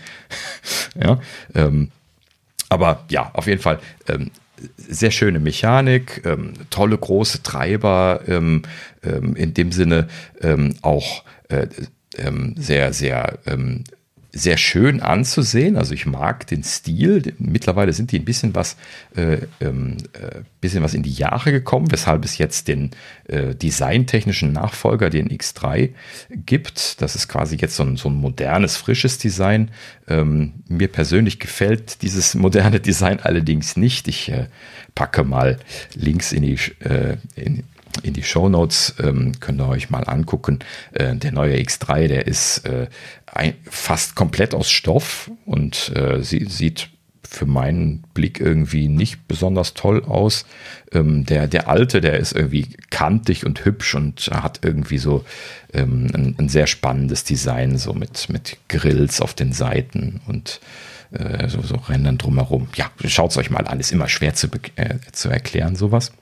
[1.02, 1.18] ja,
[1.54, 1.90] ähm,
[2.68, 4.30] aber ja, auf jeden Fall ähm,
[4.76, 8.62] sehr schöne Mechanik, ähm, tolle große Treiber, ähm,
[9.02, 10.08] ähm, in dem Sinne
[10.40, 11.66] ähm, auch äh,
[12.16, 13.38] ähm, sehr, sehr
[14.34, 15.76] sehr schön anzusehen.
[15.76, 17.34] Also ich mag den Stil.
[17.38, 18.76] Mittlerweile sind die ein bisschen was,
[19.16, 22.90] äh, ähm, äh, bisschen was in die Jahre gekommen, weshalb es jetzt den
[23.28, 25.90] äh, designtechnischen Nachfolger, den X3,
[26.30, 27.00] gibt.
[27.00, 29.70] Das ist quasi jetzt so ein, so ein modernes, frisches Design.
[30.08, 34.08] Ähm, mir persönlich gefällt dieses moderne Design allerdings nicht.
[34.08, 34.48] Ich äh,
[34.96, 35.58] packe mal
[35.94, 37.62] Links in die, äh, in,
[38.02, 40.60] in die Show Notes, ähm, könnt ihr euch mal angucken.
[40.92, 42.88] Äh, der neue X3, der ist äh,
[43.26, 46.88] ein, fast komplett aus Stoff und äh, sie, sieht
[47.22, 50.46] für meinen Blick irgendwie nicht besonders toll aus.
[50.92, 55.24] Ähm, der, der alte, der ist irgendwie kantig und hübsch und hat irgendwie so
[55.72, 60.60] ähm, ein, ein, sehr spannendes Design, so mit, mit Grills auf den Seiten und
[61.10, 62.68] äh, so, so Rändern drumherum.
[62.76, 66.12] Ja, schaut es euch mal an, ist immer schwer zu, äh, zu erklären, sowas.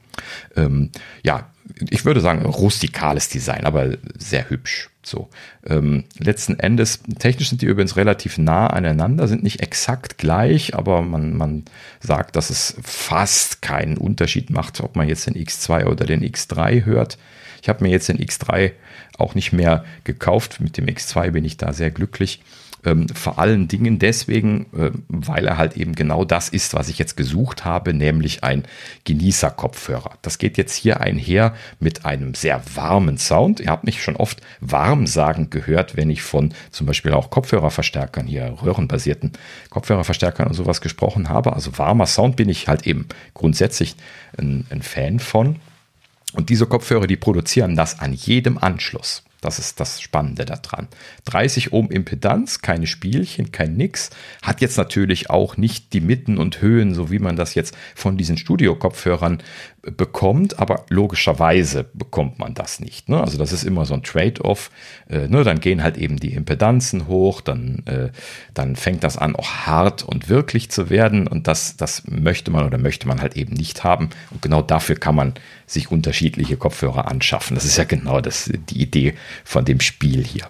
[0.57, 0.91] Ähm,
[1.23, 1.51] ja,
[1.91, 4.91] ich würde sagen, rustikales Design, aber sehr hübsch.
[5.05, 5.29] So.
[5.67, 11.03] Ähm, letzten Endes, technisch sind die übrigens relativ nah aneinander, sind nicht exakt gleich, aber
[11.03, 11.65] man, man
[12.01, 16.85] sagt, dass es fast keinen Unterschied macht, ob man jetzt den X2 oder den X3
[16.85, 17.19] hört.
[17.63, 18.73] Ich habe mir jetzt den X3
[19.19, 20.61] auch nicht mehr gekauft.
[20.61, 22.41] Mit dem X2 bin ich da sehr glücklich.
[22.85, 26.99] Ähm, vor allen Dingen deswegen, äh, weil er halt eben genau das ist, was ich
[26.99, 28.65] jetzt gesucht habe, nämlich ein
[29.05, 30.13] Genießer-Kopfhörer.
[30.23, 33.61] Das geht jetzt hier einher mit einem sehr warmen Sound.
[33.61, 38.27] Ihr habt mich schon oft warm sagen gehört, wenn ich von zum Beispiel auch Kopfhörerverstärkern
[38.27, 39.33] hier, röhrenbasierten
[39.71, 41.53] Kopfhörerverstärkern und sowas gesprochen habe.
[41.53, 43.95] Also warmer Sound bin ich halt eben grundsätzlich
[44.37, 45.57] ein, ein Fan von.
[46.33, 49.23] Und diese Kopfhörer, die produzieren das an jedem Anschluss.
[49.43, 50.87] Das ist das Spannende daran.
[51.25, 54.11] 30 Ohm Impedanz, keine Spielchen, kein Nix.
[54.41, 58.17] Hat jetzt natürlich auch nicht die Mitten und Höhen, so wie man das jetzt von
[58.17, 59.43] diesen Studio-Kopfhörern
[59.83, 63.09] bekommt, aber logischerweise bekommt man das nicht.
[63.09, 63.21] Ne?
[63.21, 64.71] Also das ist immer so ein Trade-off.
[65.09, 65.43] Äh, ne?
[65.43, 68.11] Dann gehen halt eben die Impedanzen hoch, dann, äh,
[68.55, 71.27] dann fängt das an, auch hart und wirklich zu werden.
[71.27, 74.11] Und das, das möchte man oder möchte man halt eben nicht haben.
[74.31, 75.35] Und genau dafür kann man
[75.67, 77.57] sich unterschiedliche Kopfhörer anschaffen.
[77.57, 79.15] Das ist ja genau das, die Idee
[79.45, 80.47] von dem Spiel hier.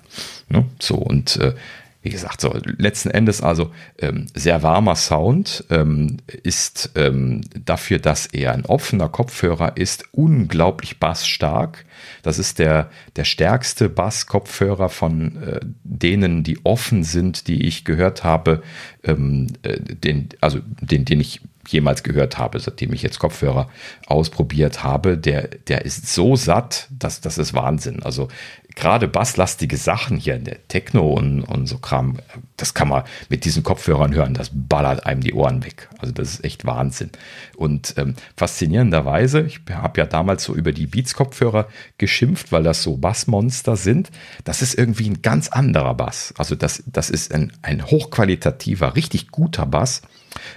[0.51, 0.67] Ne?
[0.79, 1.55] So, und äh,
[2.03, 8.27] wie gesagt, so letzten Endes also ähm, sehr warmer Sound ähm, ist ähm, dafür, dass
[8.27, 11.85] er ein offener Kopfhörer ist, unglaublich bassstark.
[12.23, 18.25] Das ist der, der stärkste Basskopfhörer von äh, denen, die offen sind, die ich gehört
[18.25, 18.63] habe,
[19.05, 23.69] ähm, äh, den, also den, den ich jemals gehört habe, seitdem ich jetzt Kopfhörer
[24.07, 28.03] ausprobiert habe, der, der ist so satt, dass das ist Wahnsinn.
[28.03, 28.29] Also
[28.75, 32.19] gerade basslastige Sachen hier, in der Techno und, und so Kram,
[32.57, 35.89] das kann man mit diesen Kopfhörern hören, das ballert einem die Ohren weg.
[35.99, 37.11] Also das ist echt Wahnsinn.
[37.57, 41.69] Und ähm, faszinierenderweise, ich habe ja damals so über die Beats-Kopfhörer
[41.99, 44.11] geschimpft, weil das so Bassmonster sind.
[44.45, 46.35] Das ist irgendwie ein ganz anderer Bass.
[46.39, 50.03] Also das, das ist ein, ein hochqualitativer, richtig guter Bass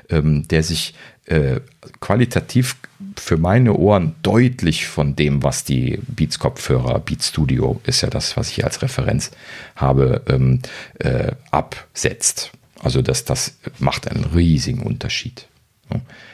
[0.10, 0.94] ähm, der sich
[1.26, 1.60] äh,
[2.00, 2.78] qualitativ
[3.18, 8.52] für meine Ohren deutlich von dem, was die Beats-Kopfhörer, Beats Studio ist ja das, was
[8.52, 9.32] ich als Referenz
[9.76, 10.62] habe, ähm,
[11.00, 12.52] äh, absetzt.
[12.80, 15.48] Also das, das macht einen riesigen Unterschied.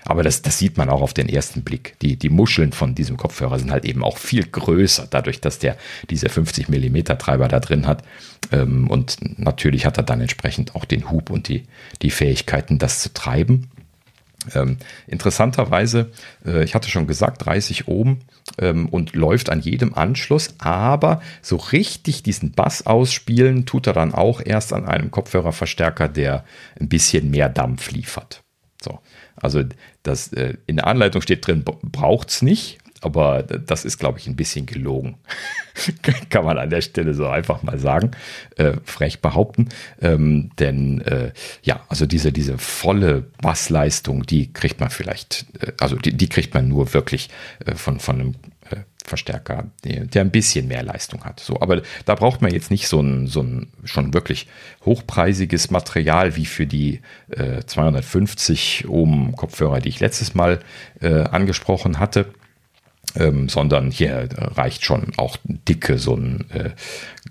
[0.05, 1.95] Aber das, das sieht man auch auf den ersten Blick.
[2.01, 5.77] Die, die Muscheln von diesem Kopfhörer sind halt eben auch viel größer, dadurch, dass der
[6.09, 8.03] diese 50 mm Treiber da drin hat.
[8.51, 11.65] Ähm, und natürlich hat er dann entsprechend auch den Hub und die,
[12.01, 13.69] die Fähigkeiten, das zu treiben.
[14.55, 16.11] Ähm, interessanterweise,
[16.45, 18.21] äh, ich hatte schon gesagt, 30 Ohm
[18.57, 24.15] ähm, und läuft an jedem Anschluss, aber so richtig diesen Bass ausspielen tut er dann
[24.15, 26.43] auch erst an einem Kopfhörerverstärker, der
[26.79, 28.41] ein bisschen mehr Dampf liefert.
[29.41, 29.59] So.
[29.59, 29.63] Also
[30.03, 34.27] das, äh, in der Anleitung steht drin, braucht es nicht, aber das ist, glaube ich,
[34.27, 35.17] ein bisschen gelogen.
[36.29, 38.11] Kann man an der Stelle so einfach mal sagen,
[38.57, 39.69] äh, frech behaupten.
[40.01, 41.31] Ähm, denn äh,
[41.63, 46.53] ja, also diese, diese volle Bassleistung, die kriegt man vielleicht, äh, also die, die kriegt
[46.53, 47.29] man nur wirklich
[47.65, 48.35] äh, von, von einem
[49.05, 51.39] Verstärker, der ein bisschen mehr Leistung hat.
[51.39, 54.47] So, aber da braucht man jetzt nicht so ein, so ein schon wirklich
[54.85, 60.59] hochpreisiges Material wie für die äh, 250 Ohm Kopfhörer, die ich letztes Mal
[61.01, 62.27] äh, angesprochen hatte.
[63.15, 66.69] Ähm, sondern hier reicht schon auch dicke, so ein äh,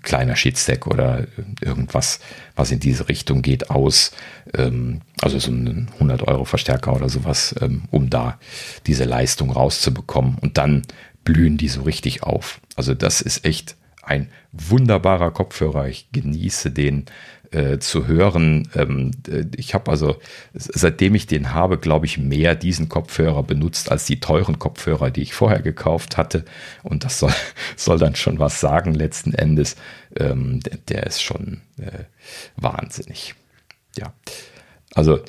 [0.03, 1.25] kleiner Sheetstack oder
[1.59, 2.19] irgendwas,
[2.55, 4.11] was in diese Richtung geht, aus.
[4.53, 8.37] Ähm, also so ein 100 Euro Verstärker oder sowas, ähm, um da
[8.85, 10.35] diese Leistung rauszubekommen.
[10.39, 10.83] Und dann
[11.23, 12.61] blühen die so richtig auf.
[12.75, 15.87] Also das ist echt ein wunderbarer Kopfhörer.
[15.87, 17.05] Ich genieße den
[17.51, 18.69] äh, zu hören.
[18.75, 20.17] Ähm, äh, ich habe also,
[20.53, 25.21] seitdem ich den habe, glaube ich, mehr diesen Kopfhörer benutzt als die teuren Kopfhörer, die
[25.21, 26.45] ich vorher gekauft hatte.
[26.83, 27.33] Und das soll,
[27.75, 29.75] soll dann schon was sagen letzten Endes.
[30.17, 32.05] Ähm, der, der, ist schon äh,
[32.55, 33.35] wahnsinnig.
[33.97, 34.13] Ja,
[34.93, 35.19] also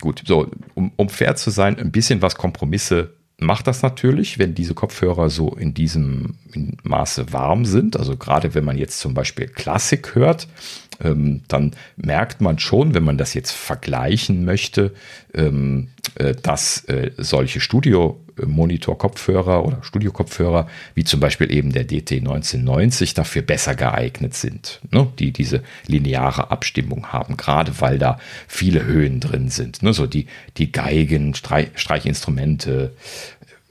[0.00, 3.14] gut, so, um, um fair zu sein, ein bisschen was Kompromisse
[3.44, 6.34] macht das natürlich, wenn diese Kopfhörer so in diesem
[6.82, 7.96] Maße warm sind.
[7.96, 10.48] Also gerade wenn man jetzt zum Beispiel Klassik hört,
[10.98, 14.92] dann merkt man schon, wenn man das jetzt vergleichen möchte,
[15.34, 23.14] ähm, äh, dass äh, solche Studio-Monitor-Kopfhörer oder Studio-Kopfhörer, wie zum Beispiel eben der DT 1990,
[23.14, 25.08] dafür besser geeignet sind, ne?
[25.18, 29.82] die diese lineare Abstimmung haben, gerade weil da viele Höhen drin sind.
[29.82, 29.92] Ne?
[29.92, 32.92] So die, die Geigen, Streich, Streichinstrumente,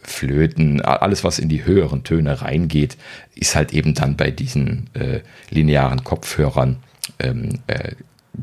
[0.04, 2.98] Flöten, alles, was in die höheren Töne reingeht,
[3.36, 5.20] ist halt eben dann bei diesen äh,
[5.52, 6.78] linearen Kopfhörern
[7.20, 7.96] ähm, äh,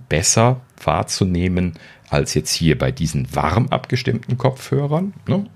[0.08, 1.74] besser wahrzunehmen
[2.10, 5.14] als jetzt hier bei diesen warm abgestimmten Kopfhörern.
[5.26, 5.46] Ne?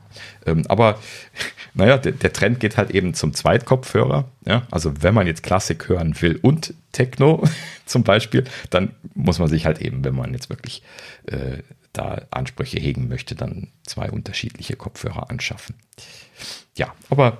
[0.47, 0.99] Ähm, aber
[1.75, 4.29] naja, der, der, Trend geht halt eben zum Zweitkopfhörer.
[4.47, 4.67] Ja?
[4.71, 7.45] Also wenn man jetzt Klassik hören will und Techno
[7.87, 10.83] zum Beispiel, dann muss man sich halt eben, wenn man jetzt wirklich
[11.27, 11.59] äh,
[11.93, 15.77] da Ansprüche hegen möchte, dann zwei unterschiedliche Kopfhörer anschaffen.
[16.75, 17.39] Ja, aber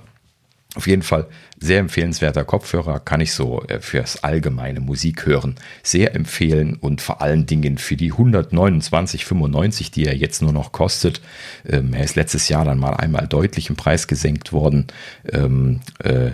[0.75, 1.27] auf jeden Fall
[1.63, 7.47] sehr empfehlenswerter Kopfhörer, kann ich so äh, fürs allgemeine Musikhören sehr empfehlen und vor allen
[7.47, 11.21] Dingen für die 129,95, die er jetzt nur noch kostet.
[11.69, 14.89] Ähm, er ist letztes Jahr dann mal einmal deutlich im Preis gesenkt worden.
[15.33, 16.33] Ähm, äh,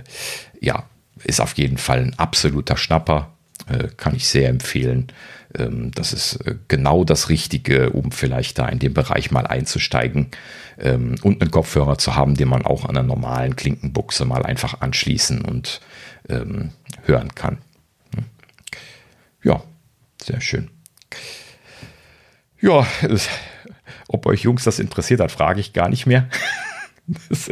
[0.61, 0.85] ja,
[1.25, 3.33] ist auf jeden Fall ein absoluter Schnapper,
[3.69, 5.09] äh, kann ich sehr empfehlen.
[5.57, 10.29] Ähm, das ist äh, genau das Richtige, um vielleicht da in den Bereich mal einzusteigen
[10.79, 14.81] ähm, und einen Kopfhörer zu haben, den man auch an einer normalen Klinkenbuchse mal einfach
[14.81, 15.81] anschließen und
[16.29, 16.71] ähm,
[17.05, 17.59] hören kann.
[18.15, 18.25] Hm.
[19.43, 19.63] Ja,
[20.23, 20.71] sehr schön.
[22.61, 22.87] Ja,
[24.09, 26.29] ob euch Jungs das interessiert hat, frage ich gar nicht mehr.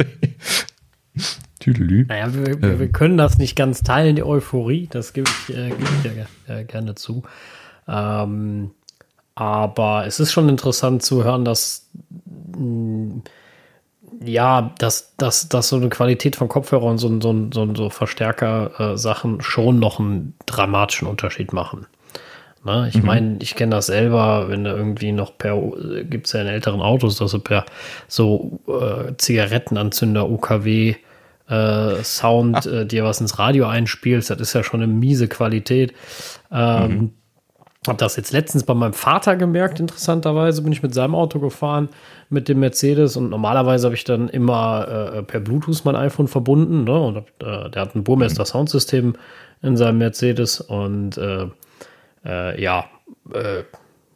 [1.59, 2.05] Tüdelü.
[2.07, 2.79] Naja, wir, ähm.
[2.79, 4.87] wir, können das nicht ganz teilen, die Euphorie.
[4.89, 6.11] Das gebe ich, äh, gebe ich
[6.47, 7.23] ja äh, gerne zu.
[7.87, 8.71] Ähm,
[9.35, 11.89] aber es ist schon interessant zu hören, dass
[14.23, 19.39] ja, dass, dass, dass so eine Qualität von Kopfhörern und so, so, so, so Verstärker-Sachen
[19.39, 21.87] äh, schon noch einen dramatischen Unterschied machen.
[22.63, 22.89] Ne?
[22.89, 23.05] Ich mhm.
[23.05, 25.61] meine, ich kenne das selber, wenn du irgendwie noch per,
[26.03, 27.65] gibt es ja in älteren Autos, dass du per
[28.07, 30.95] so äh, Zigarettenanzünder, UKW,
[31.49, 35.93] äh, Sound äh, dir was ins Radio einspielst, das ist ja schon eine miese Qualität.
[36.51, 37.13] Ähm, mhm.
[37.87, 41.89] Habe das jetzt letztens bei meinem Vater gemerkt, interessanterweise bin ich mit seinem Auto gefahren,
[42.29, 46.83] mit dem Mercedes und normalerweise habe ich dann immer äh, per Bluetooth mein iPhone verbunden
[46.83, 46.99] ne?
[46.99, 48.47] und äh, der hat ein Burmester mhm.
[48.47, 49.15] Soundsystem
[49.61, 51.47] in seinem Mercedes und äh,
[52.25, 52.85] äh ja,
[53.33, 53.63] äh,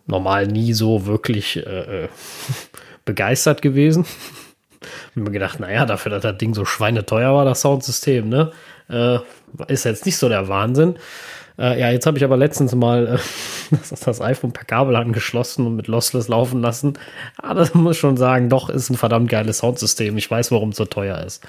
[0.08, 2.08] normal nie so wirklich äh,
[3.06, 4.06] begeistert gewesen.
[5.16, 8.52] Hab mir gedacht, naja, dafür, dass das Ding so schweineteuer war, das Soundsystem, ne,
[9.68, 10.96] ist jetzt nicht so der Wahnsinn.
[11.62, 15.68] Äh, ja, jetzt habe ich aber letztens mal äh, das, das, iPhone per Kabel angeschlossen
[15.68, 16.98] und mit Lossless laufen lassen.
[17.38, 20.18] Ah, das muss schon sagen, doch ist ein verdammt geiles Soundsystem.
[20.18, 21.44] Ich weiß, warum es so teuer ist.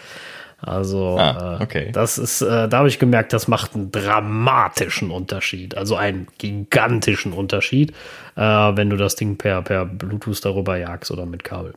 [0.60, 1.86] Also, ah, äh, okay.
[1.88, 5.76] äh, das ist, äh, da habe ich gemerkt, das macht einen dramatischen Unterschied.
[5.76, 7.92] Also einen gigantischen Unterschied,
[8.36, 11.74] äh, wenn du das Ding per, per Bluetooth darüber jagst oder mit Kabel.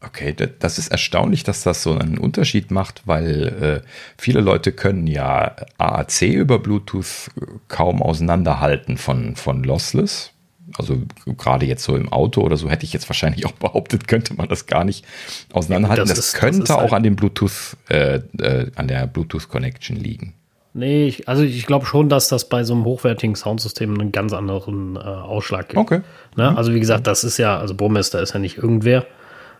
[0.00, 5.06] Okay, das ist erstaunlich, dass das so einen Unterschied macht, weil äh, viele Leute können
[5.06, 7.30] ja AAC über Bluetooth
[7.68, 10.32] kaum auseinanderhalten von, von Lossless.
[10.76, 10.98] Also
[11.38, 14.48] gerade jetzt so im Auto oder so hätte ich jetzt wahrscheinlich auch behauptet, könnte man
[14.48, 15.04] das gar nicht
[15.52, 16.06] auseinanderhalten.
[16.06, 19.06] Ja, das, das, ist, könnte das auch halt an dem Bluetooth, äh, äh, an der
[19.06, 20.34] Bluetooth-Connection liegen.
[20.74, 24.34] Nee, ich, also ich glaube schon, dass das bei so einem hochwertigen Soundsystem einen ganz
[24.34, 25.78] anderen äh, Ausschlag gibt.
[25.78, 26.02] Okay.
[26.36, 26.54] Ne?
[26.54, 29.06] Also wie gesagt, das ist ja, also Burmester ist ja nicht irgendwer.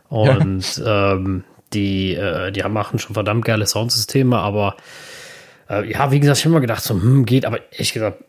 [0.08, 1.14] Und ja.
[1.14, 4.76] ähm, die, äh, die machen schon verdammt geile Soundsysteme, aber
[5.68, 8.22] äh, ja, wie gesagt, ich habe immer gedacht, so, hm, geht, aber ehrlich gesagt,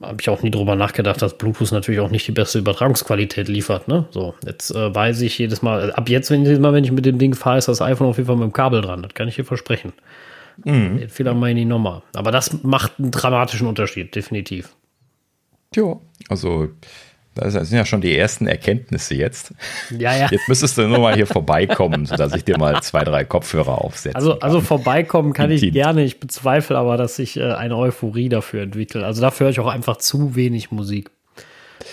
[0.00, 3.88] habe ich auch nie drüber nachgedacht, dass Bluetooth natürlich auch nicht die beste Übertragungsqualität liefert.
[3.88, 4.06] Ne?
[4.10, 7.04] So, jetzt äh, weiß ich jedes Mal, ab jetzt, wenn jedes Mal, wenn ich mit
[7.04, 9.02] dem Ding fahre, ist das iPhone auf jeden Fall mit dem Kabel dran.
[9.02, 9.92] Das kann ich dir versprechen.
[10.64, 10.98] Mhm.
[10.98, 12.02] Den Fehler meine ich nochmal.
[12.14, 14.74] Aber das macht einen dramatischen Unterschied, definitiv.
[15.74, 15.96] Ja,
[16.28, 16.68] also
[17.38, 19.52] das sind ja schon die ersten Erkenntnisse jetzt.
[19.90, 20.28] Ja, ja.
[20.30, 24.16] Jetzt müsstest du nur mal hier vorbeikommen, sodass ich dir mal zwei, drei Kopfhörer aufsetze.
[24.16, 26.04] Also, also vorbeikommen kann ich gerne.
[26.04, 29.04] Ich bezweifle aber, dass ich äh, eine Euphorie dafür entwickle.
[29.04, 31.10] Also dafür höre ich auch einfach zu wenig Musik.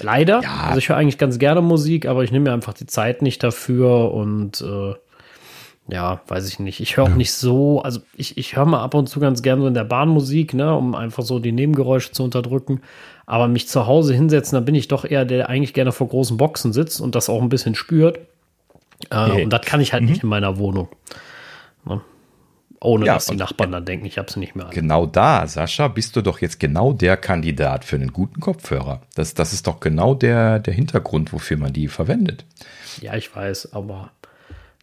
[0.01, 0.41] Leider.
[0.41, 0.65] Ja.
[0.67, 3.43] Also ich höre eigentlich ganz gerne Musik, aber ich nehme mir einfach die Zeit nicht
[3.43, 4.93] dafür und äh,
[5.87, 6.79] ja, weiß ich nicht.
[6.79, 9.61] Ich höre auch nicht so, also ich, ich höre mal ab und zu ganz gerne
[9.61, 12.81] so in der Bahn Musik, ne, um einfach so die Nebengeräusche zu unterdrücken.
[13.25, 16.07] Aber mich zu Hause hinsetzen, da bin ich doch eher der, der eigentlich gerne vor
[16.07, 18.19] großen Boxen sitzt und das auch ein bisschen spürt.
[19.09, 19.43] Äh, hey.
[19.43, 20.09] Und das kann ich halt mhm.
[20.09, 20.89] nicht in meiner Wohnung.
[21.85, 22.01] Ne?
[22.81, 24.65] Ohne ja, dass die Nachbarn dann denken, ich habe sie nicht mehr.
[24.65, 24.71] An.
[24.71, 29.01] Genau da, Sascha, bist du doch jetzt genau der Kandidat für einen guten Kopfhörer.
[29.15, 32.45] Das, das ist doch genau der, der Hintergrund, wofür man die verwendet.
[33.01, 34.11] Ja, ich weiß, aber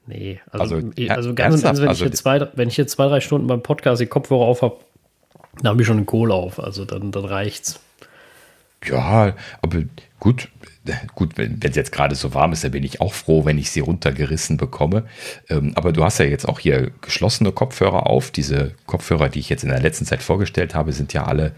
[0.06, 0.40] nee.
[0.50, 3.20] Also, also, also ganz Ernst, wenn, also, ich jetzt zwei, wenn ich jetzt zwei, drei
[3.20, 4.78] Stunden beim Podcast die Kopfhörer auf habe,
[5.58, 6.58] dann habe ich schon einen Kohl auf.
[6.58, 7.80] Also dann, dann reicht's.
[8.84, 9.82] Ja, aber
[10.18, 10.48] gut,
[11.14, 13.70] gut, wenn es jetzt gerade so warm ist, dann bin ich auch froh, wenn ich
[13.70, 15.04] sie runtergerissen bekomme.
[15.48, 18.30] Ähm, aber du hast ja jetzt auch hier geschlossene Kopfhörer auf.
[18.32, 21.52] Diese Kopfhörer, die ich jetzt in der letzten Zeit vorgestellt habe, sind ja alle,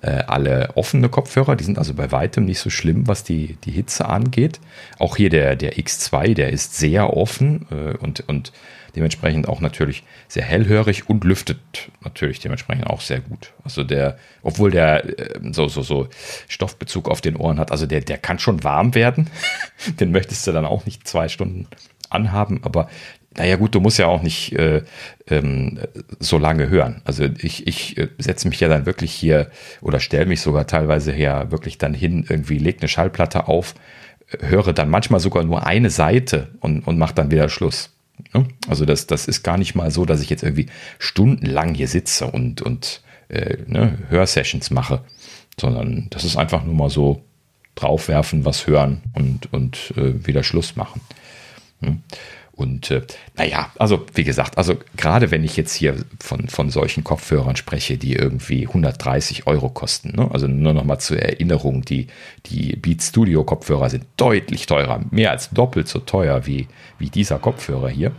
[0.00, 1.56] äh, alle offene Kopfhörer.
[1.56, 4.60] Die sind also bei weitem nicht so schlimm, was die, die Hitze angeht.
[4.98, 8.52] Auch hier der, der X2, der ist sehr offen äh, und, und
[8.96, 11.58] dementsprechend auch natürlich sehr hellhörig und lüftet
[12.02, 13.52] natürlich dementsprechend auch sehr gut.
[13.64, 16.08] Also der, obwohl der äh, so, so, so
[16.48, 19.30] Stoffbezug auf den Ohren hat, also der, der kann schon warm werden.
[20.00, 21.66] den möchtest du dann auch nicht zwei Stunden
[22.10, 22.88] anhaben, aber
[23.36, 24.82] naja gut, du musst ja auch nicht äh,
[25.28, 25.78] ähm,
[26.18, 27.00] so lange hören.
[27.04, 29.50] Also ich, ich äh, setze mich ja dann wirklich hier
[29.80, 33.74] oder stelle mich sogar teilweise her wirklich dann hin, irgendwie leg eine Schallplatte auf,
[34.40, 37.90] höre dann manchmal sogar nur eine Seite und, und mache dann wieder Schluss.
[38.32, 38.46] Ne?
[38.68, 40.66] Also das, das ist gar nicht mal so, dass ich jetzt irgendwie
[40.98, 45.02] stundenlang hier sitze und, und äh, ne, Hörsessions mache,
[45.58, 47.22] sondern das ist einfach nur mal so
[47.74, 51.00] draufwerfen, was hören und, und äh, wieder Schluss machen.
[52.60, 53.00] Und äh,
[53.38, 57.96] naja, also wie gesagt, also gerade wenn ich jetzt hier von, von solchen Kopfhörern spreche,
[57.96, 60.28] die irgendwie 130 Euro kosten, ne?
[60.30, 62.08] also nur noch mal zur Erinnerung, die,
[62.44, 66.68] die Beat Studio Kopfhörer sind deutlich teurer, mehr als doppelt so teuer wie,
[66.98, 68.12] wie dieser Kopfhörer hier.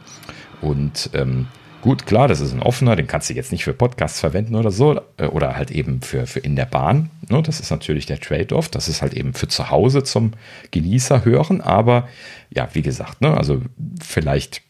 [0.60, 1.46] Und ähm,
[1.82, 4.70] Gut, klar, das ist ein offener, den kannst du jetzt nicht für Podcasts verwenden oder
[4.70, 7.10] so, äh, oder halt eben für, für in der Bahn.
[7.28, 7.42] Ne?
[7.42, 8.70] Das ist natürlich der Trade-off.
[8.70, 10.34] Das ist halt eben für zu Hause zum
[10.70, 11.60] Genießer hören.
[11.60, 12.08] Aber
[12.52, 13.36] ja, wie gesagt, ne?
[13.36, 13.62] also
[14.00, 14.62] vielleicht,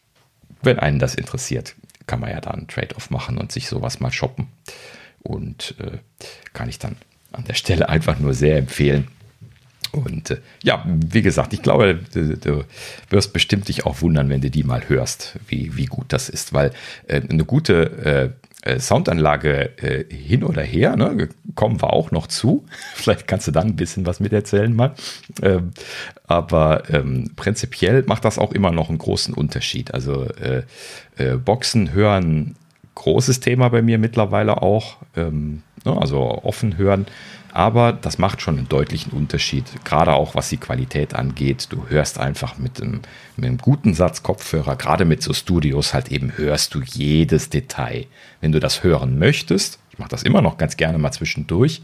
[0.62, 1.74] wenn einen das interessiert,
[2.06, 4.48] kann man ja da einen Trade-off machen und sich sowas mal shoppen.
[5.22, 5.98] Und äh,
[6.54, 6.96] kann ich dann
[7.30, 9.08] an der Stelle einfach nur sehr empfehlen.
[9.92, 12.64] Und äh, ja, wie gesagt, ich glaube, du, du,
[13.10, 16.52] wirst bestimmt dich auch wundern, wenn du die mal hörst, wie, wie gut das ist,
[16.52, 16.72] weil
[17.06, 22.26] äh, eine gute äh, äh Soundanlage äh, hin oder her, ne, kommen wir auch noch
[22.26, 22.64] zu.
[22.94, 24.94] Vielleicht kannst du dann ein bisschen was mit erzählen mal.
[25.42, 25.72] Ähm,
[26.26, 29.92] aber ähm, prinzipiell macht das auch immer noch einen großen Unterschied.
[29.92, 30.62] Also äh,
[31.36, 32.56] Boxen hören
[32.94, 34.96] großes Thema bei mir mittlerweile auch.
[35.16, 37.06] Ähm, ne, also offen hören
[37.52, 41.68] aber das macht schon einen deutlichen Unterschied, gerade auch was die Qualität angeht.
[41.70, 43.02] Du hörst einfach mit einem,
[43.36, 48.06] mit einem guten Satz Kopfhörer, gerade mit so Studios halt eben hörst du jedes Detail.
[48.40, 51.82] Wenn du das hören möchtest, ich mache das immer noch ganz gerne mal zwischendurch,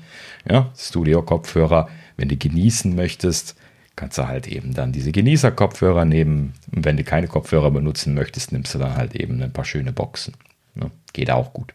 [0.50, 3.54] ja, Studio-Kopfhörer, wenn du genießen möchtest,
[3.94, 6.54] kannst du halt eben dann diese Genießer-Kopfhörer nehmen.
[6.74, 9.92] Und wenn du keine Kopfhörer benutzen möchtest, nimmst du dann halt eben ein paar schöne
[9.92, 10.32] Boxen.
[10.74, 10.90] Ne?
[11.12, 11.74] Geht auch gut.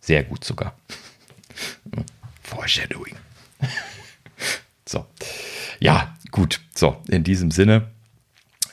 [0.00, 0.74] Sehr gut sogar.
[2.42, 3.16] Foreshadowing.
[4.86, 5.06] so.
[5.80, 6.60] Ja, gut.
[6.74, 7.88] So, in diesem Sinne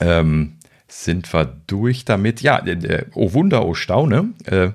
[0.00, 0.58] ähm,
[0.88, 2.40] sind wir durch damit.
[2.40, 4.32] Ja, äh, oh Wunder, oh Staune.
[4.44, 4.70] Äh,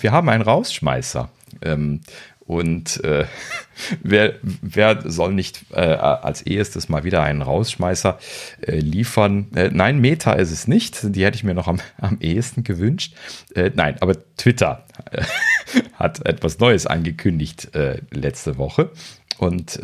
[0.00, 1.30] wir haben einen Rausschmeißer.
[1.62, 2.00] Ähm,
[2.46, 3.26] und äh,
[4.02, 8.18] wer, wer soll nicht äh, als erstes mal wieder einen Rausschmeißer
[8.62, 9.48] äh, liefern?
[9.54, 11.14] Äh, nein, Meta ist es nicht.
[11.14, 13.14] Die hätte ich mir noch am, am ehesten gewünscht.
[13.54, 15.22] Äh, nein, aber Twitter äh,
[15.94, 17.70] hat etwas Neues angekündigt
[18.10, 18.90] letzte Woche.
[19.38, 19.80] Und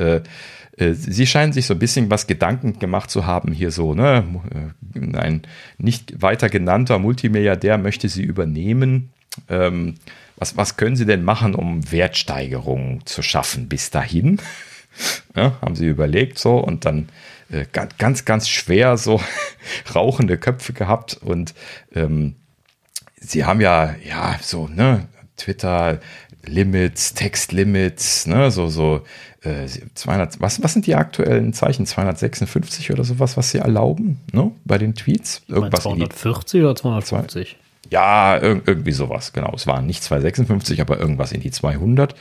[0.79, 4.25] sie scheinen sich so ein bisschen was Gedanken gemacht zu haben, hier so, ne?
[5.15, 5.43] Ein
[5.79, 9.11] nicht weiter genannter Multimilliardär möchte sie übernehmen.
[9.49, 9.97] Ähm,
[10.37, 14.41] was, was können Sie denn machen, um Wertsteigerungen zu schaffen bis dahin?
[15.35, 17.09] Ja, haben sie überlegt so und dann
[17.51, 19.23] äh, ganz, ganz schwer so
[19.95, 21.55] rauchende Köpfe gehabt und
[21.95, 22.35] ähm,
[23.19, 25.99] sie haben ja, ja, so, ne, Twitter
[26.45, 29.03] Limits, Textlimits, ne, so, so
[29.43, 31.87] äh, 200, was, was sind die aktuellen Zeichen?
[31.87, 35.43] 256 oder sowas, was sie erlauben, ne, bei den Tweets?
[35.49, 37.57] Irgendwas 240 oder 250?
[37.91, 39.53] Ja, irgendwie sowas, genau.
[39.55, 42.15] Es waren nicht 256, aber irgendwas in die 200.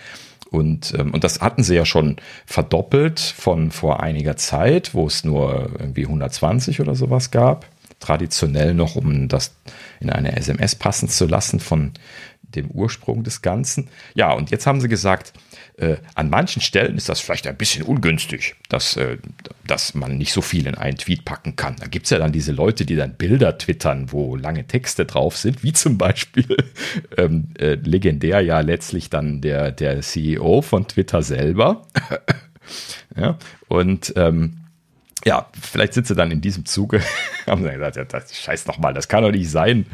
[0.50, 5.24] Und, ähm, und das hatten sie ja schon verdoppelt von vor einiger Zeit, wo es
[5.24, 7.68] nur irgendwie 120 oder sowas gab.
[8.02, 9.56] Traditionell noch, um das
[10.02, 11.94] in eine SMS passen zu lassen von
[12.42, 13.88] dem Ursprung des Ganzen.
[14.14, 15.32] Ja, und jetzt haben sie gesagt,
[15.78, 19.18] äh, an manchen Stellen ist das vielleicht ein bisschen ungünstig, dass, äh,
[19.66, 21.76] dass man nicht so viel in einen Tweet packen kann.
[21.80, 25.38] Da gibt es ja dann diese Leute, die dann Bilder twittern, wo lange Texte drauf
[25.38, 26.56] sind, wie zum Beispiel
[27.18, 31.88] ähm, äh, legendär ja letztlich dann der, der CEO von Twitter selber.
[33.16, 33.38] ja,
[33.68, 34.58] und ähm,
[35.26, 37.02] ja, vielleicht sind sie dann in diesem Zuge,
[37.48, 39.86] haben sie gesagt, ja, das, scheiß nochmal, das kann doch nicht sein.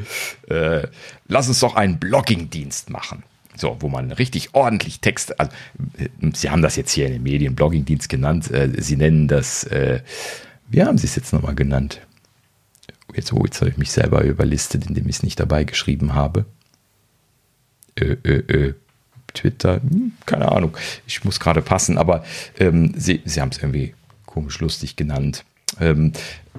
[0.50, 0.88] Äh,
[1.28, 3.24] lass uns doch einen Blogging-Dienst machen.
[3.58, 5.52] So, wo man richtig ordentlich Texte, also
[5.98, 9.64] äh, sie haben das jetzt hier in den Medien Blogging-Dienst genannt, äh, sie nennen das,
[9.66, 10.02] äh,
[10.70, 12.02] wie haben sie es jetzt nochmal genannt?
[13.16, 16.46] Jetzt, oh, jetzt habe ich mich selber überlistet, indem ich es nicht dabei geschrieben habe.
[17.96, 18.74] Äh, äh, äh.
[19.34, 20.76] Twitter, hm, keine Ahnung,
[21.06, 22.24] ich muss gerade passen, aber
[22.60, 23.94] ähm, sie, sie haben es irgendwie
[24.26, 25.46] komisch lustig genannt.
[25.80, 26.14] Ähm,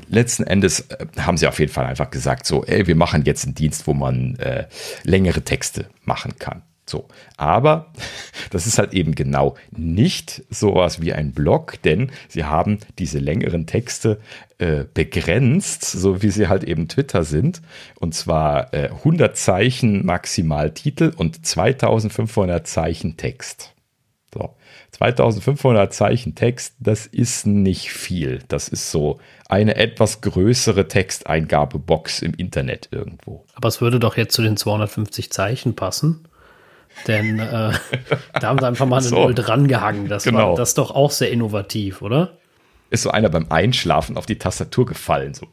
[0.09, 3.45] letzten Endes äh, haben sie auf jeden Fall einfach gesagt, so, ey, wir machen jetzt
[3.45, 4.67] einen Dienst, wo man äh,
[5.03, 6.63] längere Texte machen kann.
[6.89, 7.07] So,
[7.37, 7.93] aber
[8.51, 13.67] das ist halt eben genau nicht sowas wie ein Blog, denn sie haben diese längeren
[13.67, 14.21] Texte
[14.59, 17.63] äh, begrenzt, so wie sie halt eben Twitter sind,
[18.01, 23.75] und zwar äh, 100 Zeichen maximal Titel und 2500 Zeichen Text.
[24.33, 24.55] So,
[24.93, 28.41] 2500 Zeichen Text, das ist nicht viel.
[28.49, 33.45] Das ist so eine etwas größere Texteingabebox im Internet irgendwo.
[33.55, 36.28] Aber es würde doch jetzt zu den 250 Zeichen passen.
[37.07, 37.73] Denn äh,
[38.41, 40.09] da haben sie einfach mal eine so, Null drangehangen.
[40.09, 40.51] Das genau.
[40.51, 42.33] war das ist doch auch sehr innovativ, oder?
[42.91, 45.35] Ist so einer beim Einschlafen auf die Tastatur gefallen.
[45.35, 45.47] So.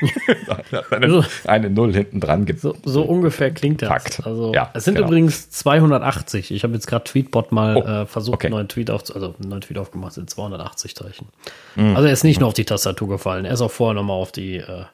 [0.90, 4.20] eine, eine, Null hinten dran so, so, ungefähr klingt das.
[4.24, 5.06] Also, ja, es sind genau.
[5.06, 6.50] übrigens 280.
[6.50, 8.46] Ich habe jetzt gerade Tweetbot mal oh, äh, versucht, okay.
[8.48, 11.28] einen neuen Tweet auf, also einen neuen Tweet aufgemacht, sind 280 Zeichen.
[11.76, 11.94] Mhm.
[11.94, 14.32] Also er ist nicht nur auf die Tastatur gefallen, er ist auch vorher nochmal auf
[14.32, 14.84] die, äh,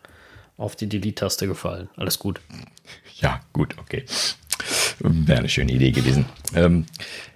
[0.57, 1.89] auf die Delete-Taste gefallen.
[1.97, 2.41] Alles gut.
[3.21, 4.05] Ja, gut, okay.
[4.99, 6.27] Wäre eine schöne Idee gewesen.
[6.55, 6.87] Ähm,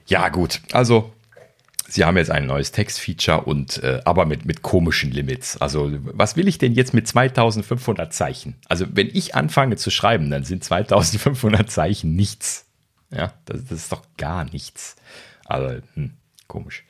[0.07, 0.61] ja, gut.
[0.73, 1.13] Also,
[1.91, 5.61] Sie haben jetzt ein neues Textfeature und äh, aber mit, mit komischen Limits.
[5.61, 8.57] Also, was will ich denn jetzt mit 2500 Zeichen?
[8.69, 12.67] Also, wenn ich anfange zu schreiben, dann sind 2500 Zeichen nichts.
[13.11, 14.95] Ja, das, das ist doch gar nichts.
[15.47, 16.13] Also, hm,
[16.51, 16.85] komisch.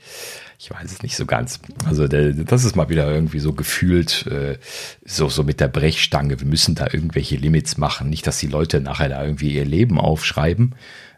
[0.58, 1.60] Ich weiß es nicht so ganz.
[1.84, 4.58] Also der, das ist mal wieder irgendwie so gefühlt, äh,
[5.04, 6.40] so, so mit der Brechstange.
[6.40, 8.08] Wir müssen da irgendwelche Limits machen.
[8.08, 10.74] Nicht, dass die Leute nachher da irgendwie ihr Leben aufschreiben.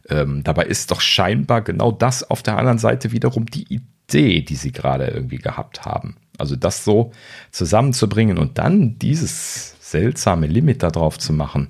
[0.09, 4.57] Ähm, dabei ist doch scheinbar genau das auf der anderen Seite wiederum die Idee, die
[4.57, 6.17] sie gerade irgendwie gehabt haben.
[6.37, 7.13] Also das so
[7.53, 11.69] zusammenzubringen und dann dieses seltsame Limit da drauf zu machen,